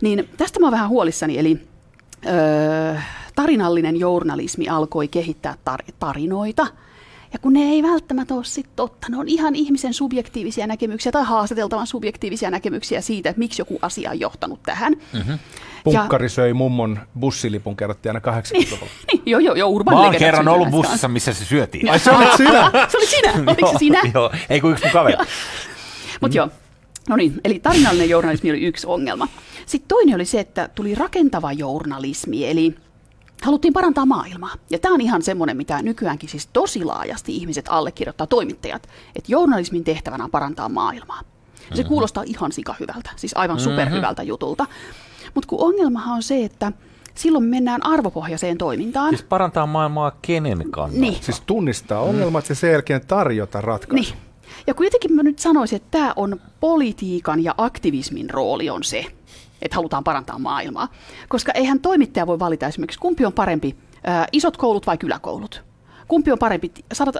niin 0.00 0.28
tästä 0.36 0.60
mä 0.60 0.66
oon 0.66 0.72
vähän 0.72 0.88
huolissani, 0.88 1.38
eli 1.38 1.60
öö, 2.26 2.96
tarinallinen 3.34 3.96
journalismi 4.00 4.68
alkoi 4.68 5.08
kehittää 5.08 5.54
tar- 5.70 5.92
tarinoita, 5.98 6.66
Ja 7.32 7.38
kun 7.38 7.52
ne 7.52 7.60
ei 7.60 7.82
välttämättä 7.82 8.34
ole 8.34 8.44
sit 8.44 8.66
totta, 8.76 9.06
ne 9.10 9.18
on 9.18 9.28
ihan 9.28 9.54
ihmisen 9.54 9.94
subjektiivisia 9.94 10.66
näkemyksiä 10.66 11.12
tai 11.12 11.24
haastateltavan 11.24 11.86
subjektiivisia 11.86 12.50
näkemyksiä 12.50 13.00
siitä, 13.00 13.30
että 13.30 13.38
miksi 13.38 13.60
joku 13.60 13.78
asia 13.82 14.10
on 14.10 14.20
johtanut 14.20 14.62
tähän. 14.62 14.92
Mm-hmm. 15.12 15.38
Punkkari 15.84 16.28
söi 16.28 16.52
mummon 16.52 16.98
bussilipun, 17.20 17.76
kerrottiin 17.76 18.16
aina 18.16 18.40
80-luvulla. 18.40 18.92
Niin, 19.12 19.22
joo, 19.26 19.40
joo, 19.40 19.54
joo, 19.54 19.68
urban 19.68 19.94
Mä 19.94 20.00
oon 20.00 20.16
kerran 20.16 20.48
ollut 20.48 20.70
bussissa, 20.70 21.08
missä 21.08 21.32
se 21.32 21.44
syötiin. 21.44 21.90
Ai 21.90 21.98
se 21.98 22.10
olit 22.10 22.36
sinä? 22.36 22.70
se 22.88 22.96
oli 22.96 23.06
sinä, 23.06 23.32
oliko 23.46 23.72
se 23.72 23.78
sinä? 23.78 24.00
Joo, 24.14 24.30
ei 24.50 24.60
kun 24.60 24.72
yksi 24.72 24.84
mun 24.84 24.92
kaveri. 24.92 25.16
Mutta 26.20 26.36
joo, 26.36 26.48
no 27.08 27.16
niin, 27.16 27.40
eli 27.44 27.58
tarinallinen 27.58 28.08
journalismi 28.10 28.50
oli 28.50 28.60
yksi 28.64 28.86
ongelma. 28.86 29.28
Sitten 29.66 29.88
toinen 29.88 30.14
oli 30.14 30.24
se, 30.24 30.40
että 30.40 30.68
tuli 30.74 30.94
rakentava 30.94 31.52
journalismi, 31.52 32.46
eli 32.50 32.74
haluttiin 33.42 33.72
parantaa 33.72 34.06
maailmaa. 34.06 34.54
Ja 34.70 34.78
tämä 34.78 34.94
on 34.94 35.00
ihan 35.00 35.22
semmoinen, 35.22 35.56
mitä 35.56 35.82
nykyäänkin 35.82 36.28
siis 36.28 36.48
tosi 36.52 36.84
laajasti 36.84 37.36
ihmiset 37.36 37.64
allekirjoittaa 37.68 38.26
toimittajat, 38.26 38.88
että 39.16 39.32
journalismin 39.32 39.84
tehtävänä 39.84 40.24
on 40.24 40.30
parantaa 40.30 40.68
maailmaa. 40.68 41.20
Ja 41.70 41.76
se 41.76 41.82
Mhm. 41.82 41.88
kuulostaa 41.88 42.22
ihan 42.26 42.52
sika 42.52 42.74
hyvältä, 42.80 43.10
siis 43.16 43.32
aivan 43.36 43.60
superhyvältä 43.60 44.22
jutulta. 44.22 44.66
Mutta 45.34 45.48
kun 45.48 45.60
ongelmahan 45.60 46.14
on 46.16 46.22
se, 46.22 46.44
että 46.44 46.72
silloin 47.14 47.44
mennään 47.44 47.86
arvopohjaiseen 47.86 48.58
toimintaan. 48.58 49.08
Siis 49.10 49.22
parantaa 49.22 49.66
maailmaa 49.66 50.12
kenen 50.22 50.70
kannalta? 50.70 51.00
niin, 51.00 51.22
Siis 51.22 51.40
tunnistaa 51.40 52.00
ongelmat 52.00 52.48
ja 52.48 52.54
sen 52.54 52.72
jälkeen 52.72 53.06
tarjota 53.06 53.60
ratkaisu. 53.60 54.14
Niin. 54.14 54.25
Ja 54.66 54.74
kuitenkin 54.74 55.12
mä 55.12 55.22
nyt 55.22 55.38
sanoisin, 55.38 55.76
että 55.76 55.98
tämä 55.98 56.12
on 56.16 56.40
politiikan 56.60 57.44
ja 57.44 57.54
aktivismin 57.58 58.30
rooli 58.30 58.70
on 58.70 58.84
se, 58.84 59.04
että 59.62 59.74
halutaan 59.74 60.04
parantaa 60.04 60.38
maailmaa. 60.38 60.88
Koska 61.28 61.52
eihän 61.52 61.80
toimittaja 61.80 62.26
voi 62.26 62.38
valita 62.38 62.66
esimerkiksi, 62.66 63.00
kumpi 63.00 63.24
on 63.24 63.32
parempi, 63.32 63.76
ää, 64.04 64.26
isot 64.32 64.56
koulut 64.56 64.86
vai 64.86 64.98
kyläkoulut. 64.98 65.64
Kumpi 66.08 66.32
on 66.32 66.38
parempi, 66.38 66.72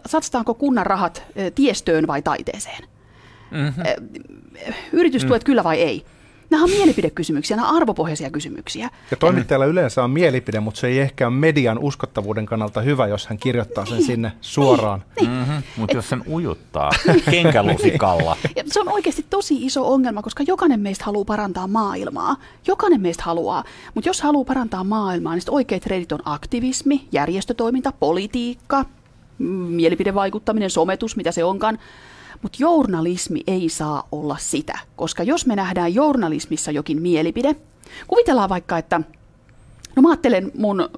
satsataanko 0.07 0.55
kunnan 0.55 0.87
rahat 0.87 1.23
ää, 1.37 1.51
tiestöön 1.51 2.07
vai 2.07 2.23
taiteeseen. 2.23 2.85
Mm-hmm. 3.51 3.85
Yritystuet 4.93 5.43
mm. 5.43 5.47
kyllä 5.47 5.65
vai 5.65 5.83
ei. 5.83 6.05
Nämä 6.51 6.65
on 6.65 6.71
mielipidekysymyksiä, 6.71 7.57
nämä 7.57 7.69
on 7.69 7.77
arvopohjaisia 7.77 8.31
kysymyksiä. 8.31 8.91
Ja 9.11 9.17
toimittajalla 9.17 9.67
yleensä 9.67 10.05
on 10.05 10.11
mielipide, 10.11 10.61
mutta 10.61 10.81
se 10.81 10.87
ei 10.87 10.99
ehkä 10.99 11.27
ole 11.27 11.35
median 11.35 11.79
uskottavuuden 11.79 12.47
kannalta 12.47 12.81
hyvä, 12.81 13.07
jos 13.07 13.27
hän 13.27 13.39
kirjoittaa 13.39 13.87
sen 13.87 14.03
sinne 14.03 14.33
suoraan. 14.41 15.05
Mm-hmm. 15.21 15.63
Mutta 15.77 15.97
jos 15.97 16.09
sen 16.09 16.23
ujuttaa 16.29 16.91
kenkälusikalla. 17.31 18.37
Ja 18.57 18.63
se 18.67 18.81
on 18.81 18.89
oikeasti 18.89 19.27
tosi 19.31 19.67
iso 19.67 19.93
ongelma, 19.93 20.23
koska 20.23 20.45
jokainen 20.47 20.81
meistä 20.81 21.05
haluaa 21.05 21.25
parantaa 21.25 21.67
maailmaa. 21.67 22.37
Jokainen 22.67 23.01
meistä 23.01 23.23
haluaa. 23.23 23.65
Mutta 23.95 24.09
jos 24.09 24.21
haluaa 24.21 24.45
parantaa 24.45 24.85
maailmaa, 24.85 25.35
niin 25.35 25.43
oikeat 25.51 25.87
reitit 25.87 26.13
on 26.13 26.21
aktivismi, 26.25 27.09
järjestötoiminta, 27.13 27.93
politiikka, 27.93 28.85
mm, 29.39 29.47
mielipidevaikuttaminen, 29.49 30.71
sometus, 30.71 31.17
mitä 31.17 31.33
se 31.33 31.45
onkaan. 31.45 31.79
Mutta 32.43 32.57
journalismi 32.61 33.41
ei 33.47 33.69
saa 33.69 34.09
olla 34.13 34.37
sitä, 34.41 34.79
koska 34.97 35.23
jos 35.23 35.47
me 35.47 35.57
nähdään 35.57 35.95
journalismissa 35.95 36.71
jokin 36.71 37.03
mielipide, 37.03 37.57
kuvitellaan 38.07 38.49
vaikka, 38.49 38.79
että 38.79 39.01
no 39.97 40.03
mä 40.03 40.09
ajattelen 40.11 40.53
mun 40.59 40.89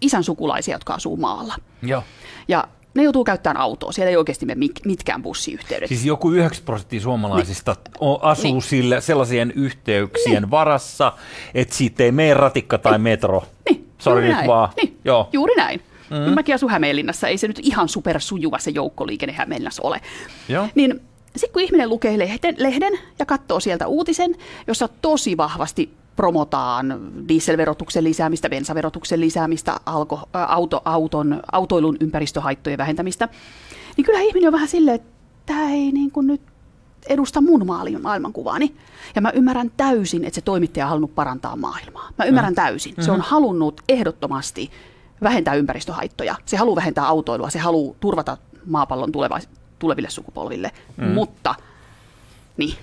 isän 0.00 0.24
sukulaisia, 0.24 0.74
jotka 0.74 0.94
asuu 0.94 1.16
maalla. 1.16 1.54
Joo. 1.82 2.02
Ja 2.48 2.68
ne 2.94 3.02
joutuu 3.02 3.24
käyttämään 3.24 3.56
autoa, 3.62 3.92
siellä 3.92 4.10
ei 4.10 4.16
oikeasti 4.16 4.46
mene 4.46 4.66
mitkään 4.84 5.22
bussiyhteydet. 5.22 5.88
Siis 5.88 6.04
joku 6.04 6.30
90 6.30 6.66
prosenttia 6.66 7.00
suomalaisista 7.00 7.76
o- 8.00 8.18
asuu 8.22 8.44
Niin. 8.52 8.62
sillä, 8.62 9.00
sellaisien 9.00 9.50
yhteyksien 9.56 10.50
varassa, 10.50 11.12
että 11.54 11.74
siitä 11.74 12.02
ei 12.04 12.12
mene 12.12 12.34
ratikka 12.34 12.78
tai 12.78 12.98
metro. 12.98 13.42
Niin, 13.70 13.88
Sori 13.98 14.14
juuri 14.14 14.26
nyt 14.28 14.36
näin. 14.36 14.48
vaan. 14.48 14.68
Niin, 14.76 14.98
Joo. 15.04 15.28
juuri 15.32 15.54
näin. 15.56 15.80
Mm. 16.10 16.34
Mäkin 16.34 16.54
asun 16.54 16.70
Hämeenlinnassa, 16.70 17.28
ei 17.28 17.38
se 17.38 17.48
nyt 17.48 17.58
ihan 17.62 17.88
supersujuva 17.88 18.58
se 18.58 18.70
joukkoliikenne 18.70 19.32
Hämeenlinnassa 19.32 19.82
ole. 19.82 20.00
Joo. 20.48 20.68
Niin 20.74 21.00
sitten 21.36 21.52
kun 21.52 21.62
ihminen 21.62 21.88
lukee 21.88 22.18
lehden, 22.18 22.54
lehden 22.58 22.92
ja 23.18 23.26
katsoo 23.26 23.60
sieltä 23.60 23.86
uutisen, 23.86 24.34
jossa 24.66 24.88
tosi 24.88 25.36
vahvasti 25.36 25.92
promotaan 26.16 27.12
dieselverotuksen 27.28 28.04
lisäämistä, 28.04 28.48
bensaverotuksen 28.48 29.20
lisäämistä, 29.20 29.76
alko, 29.86 30.28
auto, 30.32 30.82
auton, 30.84 31.42
autoilun 31.52 31.96
ympäristöhaittojen 32.00 32.78
vähentämistä, 32.78 33.28
niin 33.96 34.04
kyllä 34.04 34.20
ihminen 34.20 34.48
on 34.48 34.52
vähän 34.52 34.68
silleen, 34.68 34.94
että 34.94 35.08
tämä 35.46 35.70
ei 35.70 35.92
niin 35.92 36.10
kuin 36.10 36.26
nyt 36.26 36.40
edusta 37.08 37.40
mun 37.40 37.66
maailmankuvaani. 38.02 38.74
Ja 39.14 39.22
mä 39.22 39.30
ymmärrän 39.30 39.70
täysin, 39.76 40.24
että 40.24 40.34
se 40.34 40.40
toimittaja 40.40 40.84
on 40.84 40.88
halunnut 40.88 41.14
parantaa 41.14 41.56
maailmaa. 41.56 42.10
Mä 42.18 42.24
ymmärrän 42.24 42.54
täysin. 42.54 42.94
Se 43.00 43.12
on 43.12 43.20
halunnut 43.20 43.80
ehdottomasti 43.88 44.70
vähentää 45.22 45.54
ympäristöhaittoja. 45.54 46.34
Se 46.44 46.56
haluaa 46.56 46.76
vähentää 46.76 47.06
autoilua. 47.06 47.50
Se 47.50 47.58
haluaa 47.58 47.94
turvata 48.00 48.36
maapallon 48.66 49.12
tulevais- 49.12 49.48
tuleville 49.78 50.10
sukupolville. 50.10 50.70
Mutta 51.14 51.54
niin, 52.56 52.74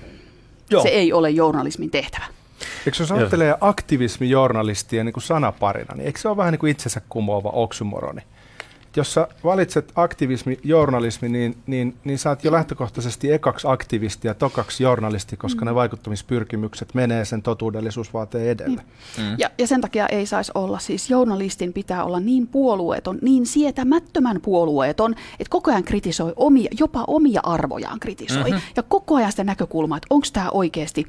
Joo. 0.70 0.84
se 0.84 0.90
ei 0.90 1.14
ole 1.14 1.30
journalismin 1.30 1.92
tehtävä. 1.92 2.26
Eikö 2.86 2.98
jos 3.00 3.12
ajattelee 3.12 3.56
aktivismijournalistia 3.62 5.04
niin 5.04 5.14
kuin 5.14 5.24
sanaparina, 5.24 5.96
niin 5.96 6.06
eikö 6.06 6.20
se 6.20 6.28
ole 6.28 6.38
vähän 6.38 6.52
niin 6.52 6.60
kuin 6.60 6.72
itsensä 6.72 7.02
kumoava 7.10 7.50
oksymoroni? 7.50 8.22
Jos 8.96 9.14
sä 9.14 9.28
valitset 9.44 9.92
aktivismi, 9.96 10.60
journalismi, 10.64 11.30
niin, 11.30 11.58
niin, 11.68 11.98
niin 12.04 12.20
sä 12.20 12.30
oot 12.30 12.44
jo 12.44 12.52
lähtökohtaisesti 12.52 13.32
ekaksi 13.32 13.68
aktivisti 13.68 14.28
ja 14.28 14.34
tokaksi 14.34 14.84
journalisti, 14.84 15.38
koska 15.38 15.66
ne 15.66 15.76
vaikuttamispyrkimykset 15.76 16.94
menee 16.94 17.26
sen 17.26 17.42
totuudellisuusvaateen 17.42 18.48
edelle. 18.48 18.82
Mm. 19.18 19.36
Ja, 19.38 19.50
ja 19.58 19.68
sen 19.68 19.82
takia 19.82 20.08
ei 20.08 20.26
saisi 20.26 20.52
olla, 20.56 20.80
siis 20.80 21.10
journalistin 21.10 21.74
pitää 21.74 22.04
olla 22.04 22.20
niin 22.20 22.48
puolueeton, 22.48 23.20
niin 23.22 23.46
sietämättömän 23.46 24.42
puolueeton, 24.42 25.16
että 25.40 25.50
koko 25.50 25.72
ajan 25.72 25.84
kritisoi 25.84 26.34
omia, 26.36 26.70
jopa 26.80 27.04
omia 27.08 27.42
arvojaan 27.44 28.00
kritisoi. 28.00 28.52
Mm-hmm. 28.52 28.62
Ja 28.76 28.84
koko 28.84 29.16
ajan 29.16 29.32
sitä 29.32 29.44
näkökulmaa, 29.44 29.98
että 29.98 30.08
onko 30.10 30.28
tämä 30.34 30.50
oikeasti 30.50 31.08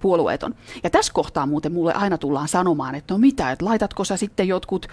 puolueeton. 0.00 0.54
Ja 0.82 0.90
tässä 0.90 1.12
kohtaa 1.12 1.46
muuten 1.46 1.72
mulle 1.72 1.92
aina 1.92 2.18
tullaan 2.18 2.48
sanomaan, 2.48 2.94
että 2.94 3.14
no 3.14 3.18
mitä, 3.18 3.50
että 3.50 3.64
laitatko 3.64 4.04
sä 4.04 4.16
sitten 4.16 4.48
jotkut 4.48 4.86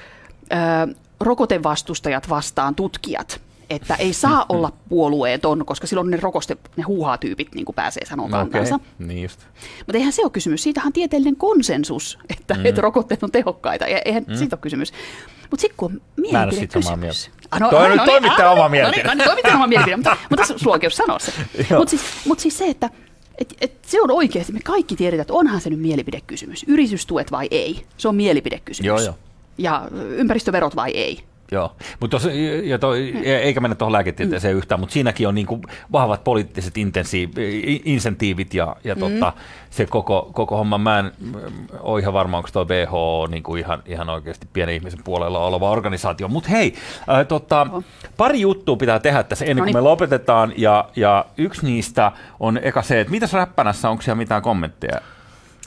ö, 0.52 0.96
rokotevastustajat 1.20 2.30
vastaan 2.30 2.76
tutkijat, 2.76 3.42
että 3.70 3.96
ei 3.96 4.14
saa 4.14 4.46
olla 4.50 4.72
puolueeton, 4.90 5.66
koska 5.66 5.88
silloin 5.88 6.12
ne 6.12 6.18
rokoste, 6.18 6.58
ne 6.76 6.84
huuhaa-tyypit 6.84 7.56
niin 7.56 7.66
kuin 7.66 7.76
pääsee 7.76 8.06
sanomaan 8.06 8.48
Okei, 8.48 8.60
kanssa. 8.62 8.80
niin 9.00 9.24
just. 9.24 9.40
Mutta 9.80 9.98
eihän 9.98 10.14
se 10.14 10.22
ole 10.22 10.32
kysymys. 10.32 10.64
Siitähän 10.64 10.88
on 10.88 10.94
tieteellinen 10.94 11.36
konsensus, 11.36 12.20
että, 12.30 12.54
mm. 12.54 12.66
että 12.66 12.82
rokotteet 12.82 13.24
on 13.24 13.32
tehokkaita. 13.32 13.88
Ja 13.88 14.02
eihän 14.06 14.26
mm. 14.28 14.36
siitä 14.36 14.56
ole 14.56 14.62
kysymys. 14.62 14.94
Mutta 15.50 15.62
sitten 15.62 15.78
kun 15.78 15.92
on 15.92 16.02
mielipidekysymys. 16.18 17.30
mieltä. 17.50 17.70
Toi 17.70 17.86
on 17.86 17.92
nyt 17.92 18.06
toimittajan 18.06 18.52
oma 18.52 18.70
mielipide. 18.70 19.04
No 19.04 19.10
niin, 19.10 19.18
no 19.18 19.24
niin, 19.24 19.28
toimittajan 19.28 19.56
oma 19.56 19.68
mielipide, 19.68 19.96
mutta, 19.96 20.18
mutta 20.30 20.36
tässä 20.36 20.54
on 20.54 20.60
sulla 20.60 20.74
oikeus 20.74 20.96
sanoa 20.96 21.20
se. 21.20 21.32
Mutta 21.78 21.90
siis, 21.90 22.02
mut 22.26 22.40
siis 22.40 22.58
se, 22.58 22.66
että 22.66 22.90
et, 23.38 23.54
et 23.62 23.74
se 23.82 24.02
on 24.02 24.12
oikeasti, 24.12 24.54
me 24.54 24.60
kaikki 24.64 24.96
tiedetään, 24.96 25.22
että 25.22 25.34
onhan 25.34 25.62
se 25.62 25.70
nyt 25.70 25.80
mielipidekysymys. 25.80 26.66
Yritystuet 26.68 27.32
vai 27.32 27.48
ei, 27.52 27.86
se 27.98 28.08
on 28.08 28.16
mielipidekysymys. 28.16 28.88
Joo, 28.88 29.00
joo. 29.02 29.16
Ja 29.58 29.88
ympäristöverot 29.92 30.76
vai 30.76 30.92
ei. 30.92 31.24
Joo, 31.54 31.76
mutta 32.00 32.20
tos, 32.20 32.30
ja 32.64 32.80
toi, 32.80 33.14
eikä 33.26 33.60
mennä 33.60 33.76
tuohon 33.76 33.92
lääketieteeseen 33.92 34.56
mm. 34.56 34.58
yhtään, 34.58 34.80
mutta 34.80 34.94
siinäkin 34.94 35.28
on 35.28 35.36
niinku 35.36 35.62
vahvat 35.92 36.24
poliittiset 36.24 36.74
intensiiv- 36.78 37.82
insentiivit 37.86 38.54
ja, 38.54 38.76
ja 38.84 38.96
tota, 38.96 39.34
se 39.70 39.86
koko, 39.86 40.30
koko 40.34 40.58
homma. 40.58 40.78
Mä 40.78 41.00
en 41.00 41.12
mm, 41.20 41.34
ole 41.80 42.00
ihan 42.00 42.14
varma, 42.14 42.38
onko 42.38 42.50
tuo 42.54 42.66
WHO 42.66 43.28
niinku 43.32 43.56
ihan, 43.56 43.84
ihan 43.86 44.10
oikeasti 44.10 44.48
pienen 44.54 44.76
ihmisen 44.76 45.00
puolella 45.04 45.40
oleva 45.40 45.70
organisaatio. 45.70 46.28
Mutta 46.28 46.50
hei, 46.50 46.76
äh, 47.10 47.28
tota, 47.28 47.68
pari 48.18 48.42
juttua 48.42 48.76
pitää 48.76 49.00
tehdä 49.00 49.24
tässä 49.24 49.46
ennen 49.46 49.64
kuin 49.64 49.76
me 49.76 49.82
lopetetaan. 49.82 50.54
Ja, 50.58 50.90
ja 50.96 51.26
yksi 51.38 51.66
niistä 51.66 52.12
on 52.40 52.60
eka 52.64 52.82
se, 52.82 53.00
että 53.02 53.12
mitäs 53.12 53.34
räppänässä, 53.34 53.90
onko 53.90 54.02
siellä 54.02 54.18
mitään 54.18 54.42
kommentteja 54.42 55.02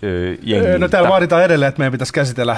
ö, 0.03 0.37
jengiltä? 0.43 0.79
No 0.79 0.89
täällä 0.89 1.09
vaaditaan 1.09 1.45
edelleen, 1.45 1.69
että 1.69 1.79
meidän 1.79 1.93
pitäisi 1.93 2.13
käsitellä 2.13 2.57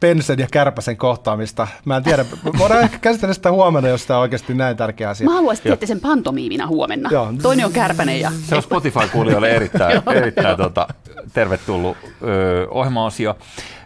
Pensen 0.00 0.38
ja 0.38 0.46
Kärpäsen 0.50 0.96
kohtaamista. 0.96 1.68
Mä 1.84 1.96
en 1.96 2.02
tiedä, 2.02 2.24
voidaan 2.58 2.80
ehkä 2.80 2.98
käsitellä 2.98 3.34
sitä 3.34 3.50
huomenna, 3.50 3.88
jos 3.88 4.06
tämä 4.06 4.18
on 4.18 4.22
oikeasti 4.22 4.54
näin 4.54 4.76
tärkeä 4.76 5.10
asia. 5.10 5.24
Mä 5.24 5.34
haluaisin, 5.34 5.62
teette 5.62 5.86
sen 5.86 6.00
pantomiimina 6.00 6.66
huomenna. 6.66 7.10
Joo. 7.12 7.32
Toinen 7.42 7.66
on 7.66 7.72
kärpänen 7.72 8.20
ja... 8.20 8.32
Se 8.48 8.56
on 8.56 8.62
Spotify-kuulijoille 8.62 9.50
erittäin, 9.50 10.02
erittäin 10.14 10.56
tota, 10.56 10.88
tervetullut 11.32 11.96
ö, 12.22 12.66
ohjelma-osio. 12.70 13.36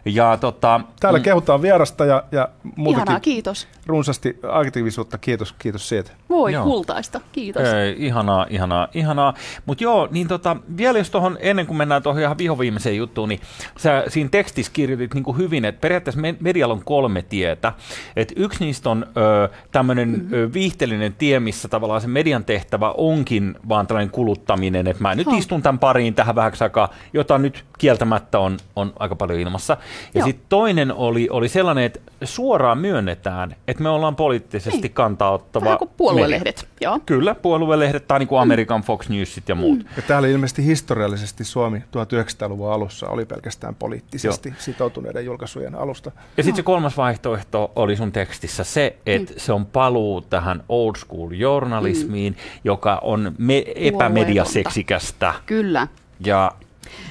Ja 0.05 0.37
tota, 0.37 0.81
Täällä 1.01 1.21
kehutaan 1.21 1.63
vierasta 1.63 2.05
ja, 2.05 2.25
ja 2.33 2.49
Ihanaa, 2.65 2.75
muutenkin 2.77 3.21
kiitos. 3.21 3.69
runsaasti 3.87 4.39
aktiivisuutta. 4.49 5.19
Kiitos, 5.19 5.55
kiitos 5.59 5.89
siitä. 5.89 6.11
Voi 6.29 6.53
Joo. 6.53 6.65
kultaista, 6.65 7.21
kiitos. 7.33 7.63
Ei, 7.63 7.97
ihanaa, 7.99 8.47
ihanaa, 8.51 8.89
ihanaa. 8.95 9.35
Mutta 9.67 9.85
joo, 9.85 10.09
niin 10.11 10.29
tota, 10.29 10.57
vielä 10.77 10.99
jos 10.99 11.11
tuohon, 11.11 11.39
ennen 11.41 11.67
kuin 11.67 11.77
mennään 11.77 12.03
tuohon 12.03 12.23
ihan 12.23 12.39
vihoviimeiseen 12.39 12.97
juttuun, 12.97 13.29
niin 13.29 13.41
sä 13.79 14.05
siinä 14.09 14.31
tekstissä 14.31 14.73
kirjoitit 14.73 15.15
niin 15.15 15.25
kuin 15.25 15.37
hyvin, 15.37 15.65
että 15.65 15.81
periaatteessa 15.81 16.21
me- 16.21 16.37
medialla 16.41 16.75
on 16.75 16.85
kolme 16.85 17.23
tietä. 17.23 17.73
Et 18.17 18.33
yksi 18.37 18.65
niistä 18.65 18.91
on 18.91 19.07
ö, 19.17 19.49
tämmöinen 19.73 20.09
mm-hmm. 20.09 20.53
viihteellinen 20.55 21.13
tie, 21.13 21.41
missä 21.41 21.69
tavallaan 21.69 22.01
se 22.01 22.09
median 22.09 22.45
tehtävä 22.45 22.95
onkin 22.97 23.55
vaan 23.69 23.87
tällainen 23.87 24.11
kuluttaminen, 24.11 24.87
että 24.87 25.03
mä 25.03 25.15
nyt 25.15 25.27
Joo. 25.27 25.37
istun 25.37 25.63
tämän 25.63 25.79
pariin 25.79 26.15
tähän 26.15 26.35
vähäksi 26.35 26.65
aikaa, 26.65 26.89
jota 27.13 27.39
nyt 27.39 27.65
kieltämättä 27.79 28.39
on, 28.39 28.57
on 28.77 28.93
aika 28.99 29.17
paljon 29.17 29.41
ilmassa. 29.41 29.77
Ja 30.15 30.25
sitten 30.25 30.47
toinen 30.49 30.93
oli, 30.95 31.29
oli 31.31 31.49
sellainen, 31.49 31.85
että 31.85 32.01
suoraan 32.25 32.79
myönnetään, 32.79 33.57
että 33.69 33.83
me 33.83 33.89
ollaan 33.89 34.17
poliittisesti 34.17 34.81
Niin. 34.81 34.93
kantaa 34.93 35.31
ottava 35.31 35.65
Vähän 35.65 35.79
kuin 35.79 35.89
media. 35.89 35.97
puoluelehdet. 35.97 36.69
Joo. 36.81 37.01
Kyllä, 37.07 37.35
puoluelehdet 37.35 38.09
tai 38.09 38.19
niin 38.19 38.29
kuin 38.29 38.41
Amerikan 38.41 38.83
Fox 38.83 39.09
Newsit 39.09 39.49
ja 39.49 39.55
muut. 39.55 39.79
Ja 39.97 40.03
täällä 40.03 40.29
ilmeisesti 40.29 40.65
historiallisesti 40.65 41.45
Suomi 41.45 41.79
1900-luvun 41.79 42.73
alussa 42.73 43.09
oli 43.09 43.25
pelkästään 43.25 43.75
poliittisesti 43.75 44.49
Joo. 44.49 44.57
sitoutuneiden 44.59 45.25
julkaisujen 45.25 45.75
alusta. 45.75 46.11
Ja 46.37 46.43
sitten 46.43 46.57
se 46.57 46.63
kolmas 46.63 46.97
vaihtoehto 46.97 47.73
oli 47.77 47.97
sun 47.97 48.13
tekstissä 48.13 48.65
se, 48.65 48.97
että 49.07 49.33
Mm. 49.33 49.39
se 49.39 49.53
on 49.53 49.67
paluu 49.67 50.21
tähän 50.21 50.65
old 50.69 50.97
school 50.97 51.31
journalismiin, 51.33 52.37
joka 52.65 52.99
on 53.03 53.33
me- 53.39 53.65
epämediaseksikästä 53.75 55.35
Kyllä. 55.47 55.89
ja 56.27 56.53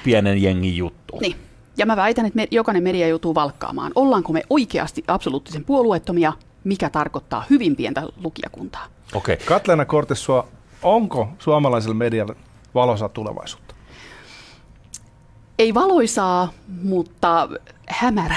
pienen 0.04 0.42
jengin 0.42 0.76
juttu. 0.76 1.18
Niin. 1.20 1.36
Ja 1.76 1.86
mä 1.86 1.96
väitän, 1.96 2.26
että 2.26 2.36
me, 2.36 2.48
jokainen 2.50 2.82
media 2.82 3.08
joutuu 3.08 3.34
valkkaamaan. 3.34 3.92
Ollaanko 3.94 4.32
me 4.32 4.42
oikeasti 4.50 5.04
absoluuttisen 5.08 5.64
puolueettomia, 5.64 6.32
mikä 6.64 6.90
tarkoittaa 6.90 7.44
hyvin 7.50 7.76
pientä 7.76 8.02
lukijakuntaa. 8.24 8.86
Okei. 9.14 9.34
Okay. 9.34 9.46
Katleena 9.46 9.84
Kortesua, 9.84 10.48
onko 10.82 11.28
suomalaisella 11.38 11.94
medialla 11.94 12.34
valoisa 12.74 13.08
tulevaisuutta? 13.08 13.74
Ei 15.58 15.74
valoisaa, 15.74 16.52
mutta 16.82 17.48
hämärä. 17.88 18.36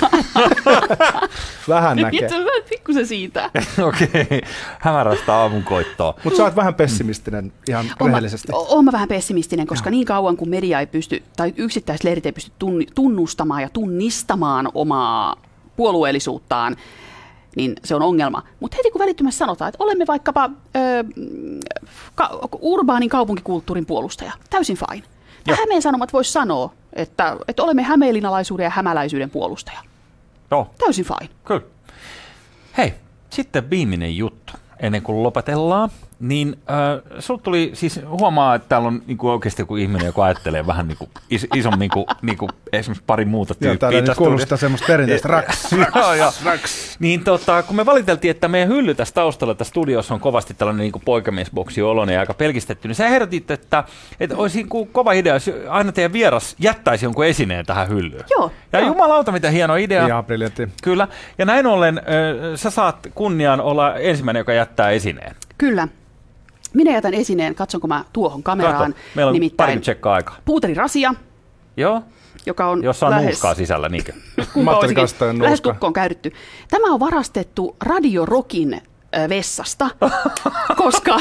Vähän 1.68 1.96
näkee. 1.96 2.28
Pikkusen 2.70 3.06
siitä. 3.06 3.50
Okei, 3.88 4.08
okay. 4.22 4.40
hämärästä 4.78 5.34
aamunkoittoa. 5.34 6.14
Mutta 6.24 6.36
sä 6.36 6.44
oot 6.44 6.56
vähän 6.56 6.74
pessimistinen 6.74 7.52
ihan 7.68 7.84
Oon 8.00 8.10
mä, 8.10 8.14
rehellisesti. 8.14 8.52
o- 8.52 8.66
oon 8.74 8.84
mä 8.84 8.92
vähän 8.92 9.08
pessimistinen, 9.08 9.66
koska 9.66 9.90
niin 9.90 10.04
kauan 10.06 10.36
kuin 10.36 10.50
media 10.50 10.80
ei 10.80 10.86
pysty, 10.86 11.22
tai 11.36 11.54
yksittäiset 11.56 12.04
lehdit 12.04 12.26
ei 12.26 12.32
pysty 12.32 12.52
tunnustamaan 12.94 13.62
ja 13.62 13.68
tunnistamaan 13.72 14.68
omaa 14.74 15.36
puolueellisuuttaan, 15.76 16.76
niin 17.56 17.74
se 17.84 17.94
on 17.94 18.02
ongelma. 18.02 18.42
Mutta 18.60 18.76
heti 18.76 18.90
kun 18.90 19.00
välittömästi 19.00 19.38
sanotaan, 19.38 19.68
että 19.68 19.84
olemme 19.84 20.06
vaikkapa 20.06 20.50
ö, 20.76 21.04
ka- 22.14 22.38
urbaanin 22.60 23.08
kaupunkikulttuurin 23.08 23.86
puolustaja, 23.86 24.32
täysin 24.50 24.76
fine. 24.76 25.02
Ja. 25.46 25.56
Hämeen 25.56 25.82
Sanomat 25.82 26.12
voisi 26.12 26.32
sanoa, 26.32 26.72
että, 26.92 27.36
että 27.48 27.62
olemme 27.62 27.82
hämeenlinalaisuuden 27.82 28.64
ja 28.64 28.70
hämäläisyyden 28.70 29.30
puolustaja. 29.30 29.78
Joo, 30.50 30.70
Täysin 30.78 31.04
fine. 31.04 31.28
kyllä. 31.44 31.62
Hei, 32.76 32.94
sitten 33.30 33.70
viimeinen 33.70 34.16
juttu 34.16 34.52
ennen 34.80 35.02
kuin 35.02 35.22
lopetellaan. 35.22 35.90
Niin 36.22 36.56
äh, 36.70 37.02
sul 37.18 37.36
tuli, 37.36 37.70
siis 37.74 38.00
huomaa, 38.06 38.54
että 38.54 38.68
täällä 38.68 38.88
on 38.88 39.02
niinku 39.06 39.30
oikeasti 39.30 39.62
joku 39.62 39.76
ihminen, 39.76 40.06
joka 40.06 40.24
ajattelee 40.24 40.66
vähän 40.66 40.88
niinku 40.88 41.08
is, 41.30 41.46
isommin 41.54 41.90
kuin 41.90 42.06
niinku 42.22 42.48
esimerkiksi 42.72 43.04
pari 43.06 43.24
muuta 43.24 43.54
Joo, 43.54 43.58
tyyppiä. 43.58 43.78
täällä 43.78 43.96
nyt 43.96 44.04
tässä 44.04 44.18
kuulostaa 44.18 44.58
semmoista 44.58 44.86
perinteistä 44.86 45.28
raks. 45.28 45.72
Joo, 45.96 46.14
joo. 46.14 46.32
Niin 46.98 47.24
tota, 47.24 47.62
kun 47.62 47.76
me 47.76 47.86
valiteltiin, 47.86 48.30
että 48.30 48.48
meidän 48.48 48.68
hylly 48.68 48.94
tässä 48.94 49.14
taustalla 49.14 49.54
tässä 49.54 49.70
studiossa 49.70 50.14
on 50.14 50.20
kovasti 50.20 50.54
tällainen 50.54 50.80
niin 50.92 51.02
poikamiesboksi 51.04 51.82
oloinen 51.82 52.14
ja 52.14 52.20
aika 52.20 52.34
pelkistetty, 52.34 52.88
niin 52.88 52.96
sä 52.96 53.06
ehdotit, 53.06 53.50
että, 53.50 53.84
että 54.20 54.36
olisi 54.36 54.58
niin 54.58 54.68
kuin 54.68 54.88
kova 54.88 55.12
idea, 55.12 55.34
jos 55.34 55.50
aina 55.68 55.92
teidän 55.92 56.12
vieras 56.12 56.56
jättäisi 56.58 57.06
jonkun 57.06 57.26
esineen 57.26 57.66
tähän 57.66 57.88
hyllyyn. 57.88 58.24
Joo, 58.30 58.52
Ja 58.72 58.78
joo. 58.78 58.88
jumalauta, 58.88 59.32
mitä 59.32 59.50
hieno 59.50 59.76
idea. 59.76 60.06
Ihan 60.06 60.24
briljantti. 60.24 60.68
Kyllä. 60.82 61.08
Ja 61.38 61.44
näin 61.44 61.66
ollen 61.66 61.98
ö, 61.98 62.56
sä 62.56 62.70
saat 62.70 63.06
kunnian 63.14 63.60
olla 63.60 63.94
ensimmäinen, 63.94 64.40
joka 64.40 64.52
jättää 64.52 64.90
esineen. 64.90 65.36
Kyllä. 65.58 65.88
Minä 66.74 66.92
jätän 66.92 67.14
esineen, 67.14 67.54
katsonko 67.54 67.88
mä 67.88 68.04
tuohon 68.12 68.42
kameraan. 68.42 68.92
Kato, 68.92 69.04
meillä 69.14 69.30
on 69.30 69.34
Nimittäin 69.34 69.70
pari 69.70 69.80
tsekkaa 69.80 70.14
aikaa. 70.14 70.36
puuteri 70.44 70.74
rasia, 70.74 71.14
Joo, 71.76 72.02
joka 72.46 72.66
on 72.66 72.82
jossa 72.82 73.06
on 73.06 73.10
lähes, 73.10 73.24
nuuskaa 73.26 73.54
sisällä, 73.54 73.88
niinkö? 73.88 74.12
lähes 75.42 75.60
tukkoon 75.60 75.92
käytetty. 75.92 76.32
Tämä 76.70 76.94
on 76.94 77.00
varastettu 77.00 77.76
Radio 77.82 78.26
Rockin 78.26 78.80
vessasta, 79.28 79.88
koska 80.76 81.18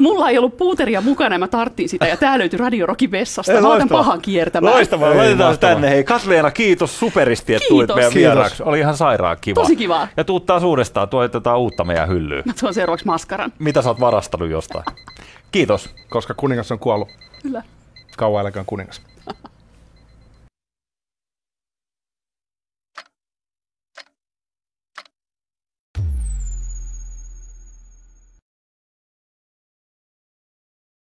mulla 0.00 0.30
ei 0.30 0.38
ollut 0.38 0.56
puuteria 0.56 1.00
mukana 1.00 1.34
ja 1.34 1.38
mä 1.38 1.48
tarttiin 1.48 1.88
sitä 1.88 2.06
ja 2.06 2.16
tää 2.16 2.38
löytyi 2.38 2.58
Radio 2.58 2.86
Rockin 2.86 3.10
vessasta. 3.10 3.52
Ei, 3.52 3.60
mä 3.60 3.68
otan 3.68 3.88
pahan 3.88 4.20
kiertämään. 4.20 4.74
Loistavaa, 4.74 5.10
Ei, 5.10 5.16
laitetaan 5.16 5.38
se 5.38 5.52
mahtavaa. 5.52 5.74
tänne. 5.74 5.90
Hei, 5.90 6.04
Katleena, 6.04 6.50
kiitos 6.50 6.98
superisti, 6.98 7.54
että 7.54 7.68
tulit 7.68 7.90
meidän 7.94 8.14
vieraaksi. 8.14 8.62
Oli 8.62 8.78
ihan 8.78 8.96
sairaan 8.96 9.36
kiva. 9.40 9.60
Tosi 9.60 9.76
kivaa. 9.76 10.08
Ja 10.16 10.24
tuut 10.24 10.46
taas 10.46 10.62
uudestaan, 10.62 11.08
tuotetaan 11.08 11.58
uutta 11.58 11.84
meidän 11.84 12.08
hyllyyn. 12.08 12.42
Mä 12.46 12.52
tuon 12.60 12.74
seuraavaksi 12.74 13.06
maskaran. 13.06 13.52
Mitä 13.58 13.82
sä 13.82 13.88
oot 13.88 14.00
varastanut 14.00 14.50
jostain? 14.50 14.84
Kiitos. 15.52 15.90
Koska 16.08 16.34
kuningas 16.34 16.72
on 16.72 16.78
kuollut. 16.78 17.08
Kyllä. 17.42 17.62
Kauan 18.16 18.40
eläkään 18.40 18.66
kuningas. 18.66 19.00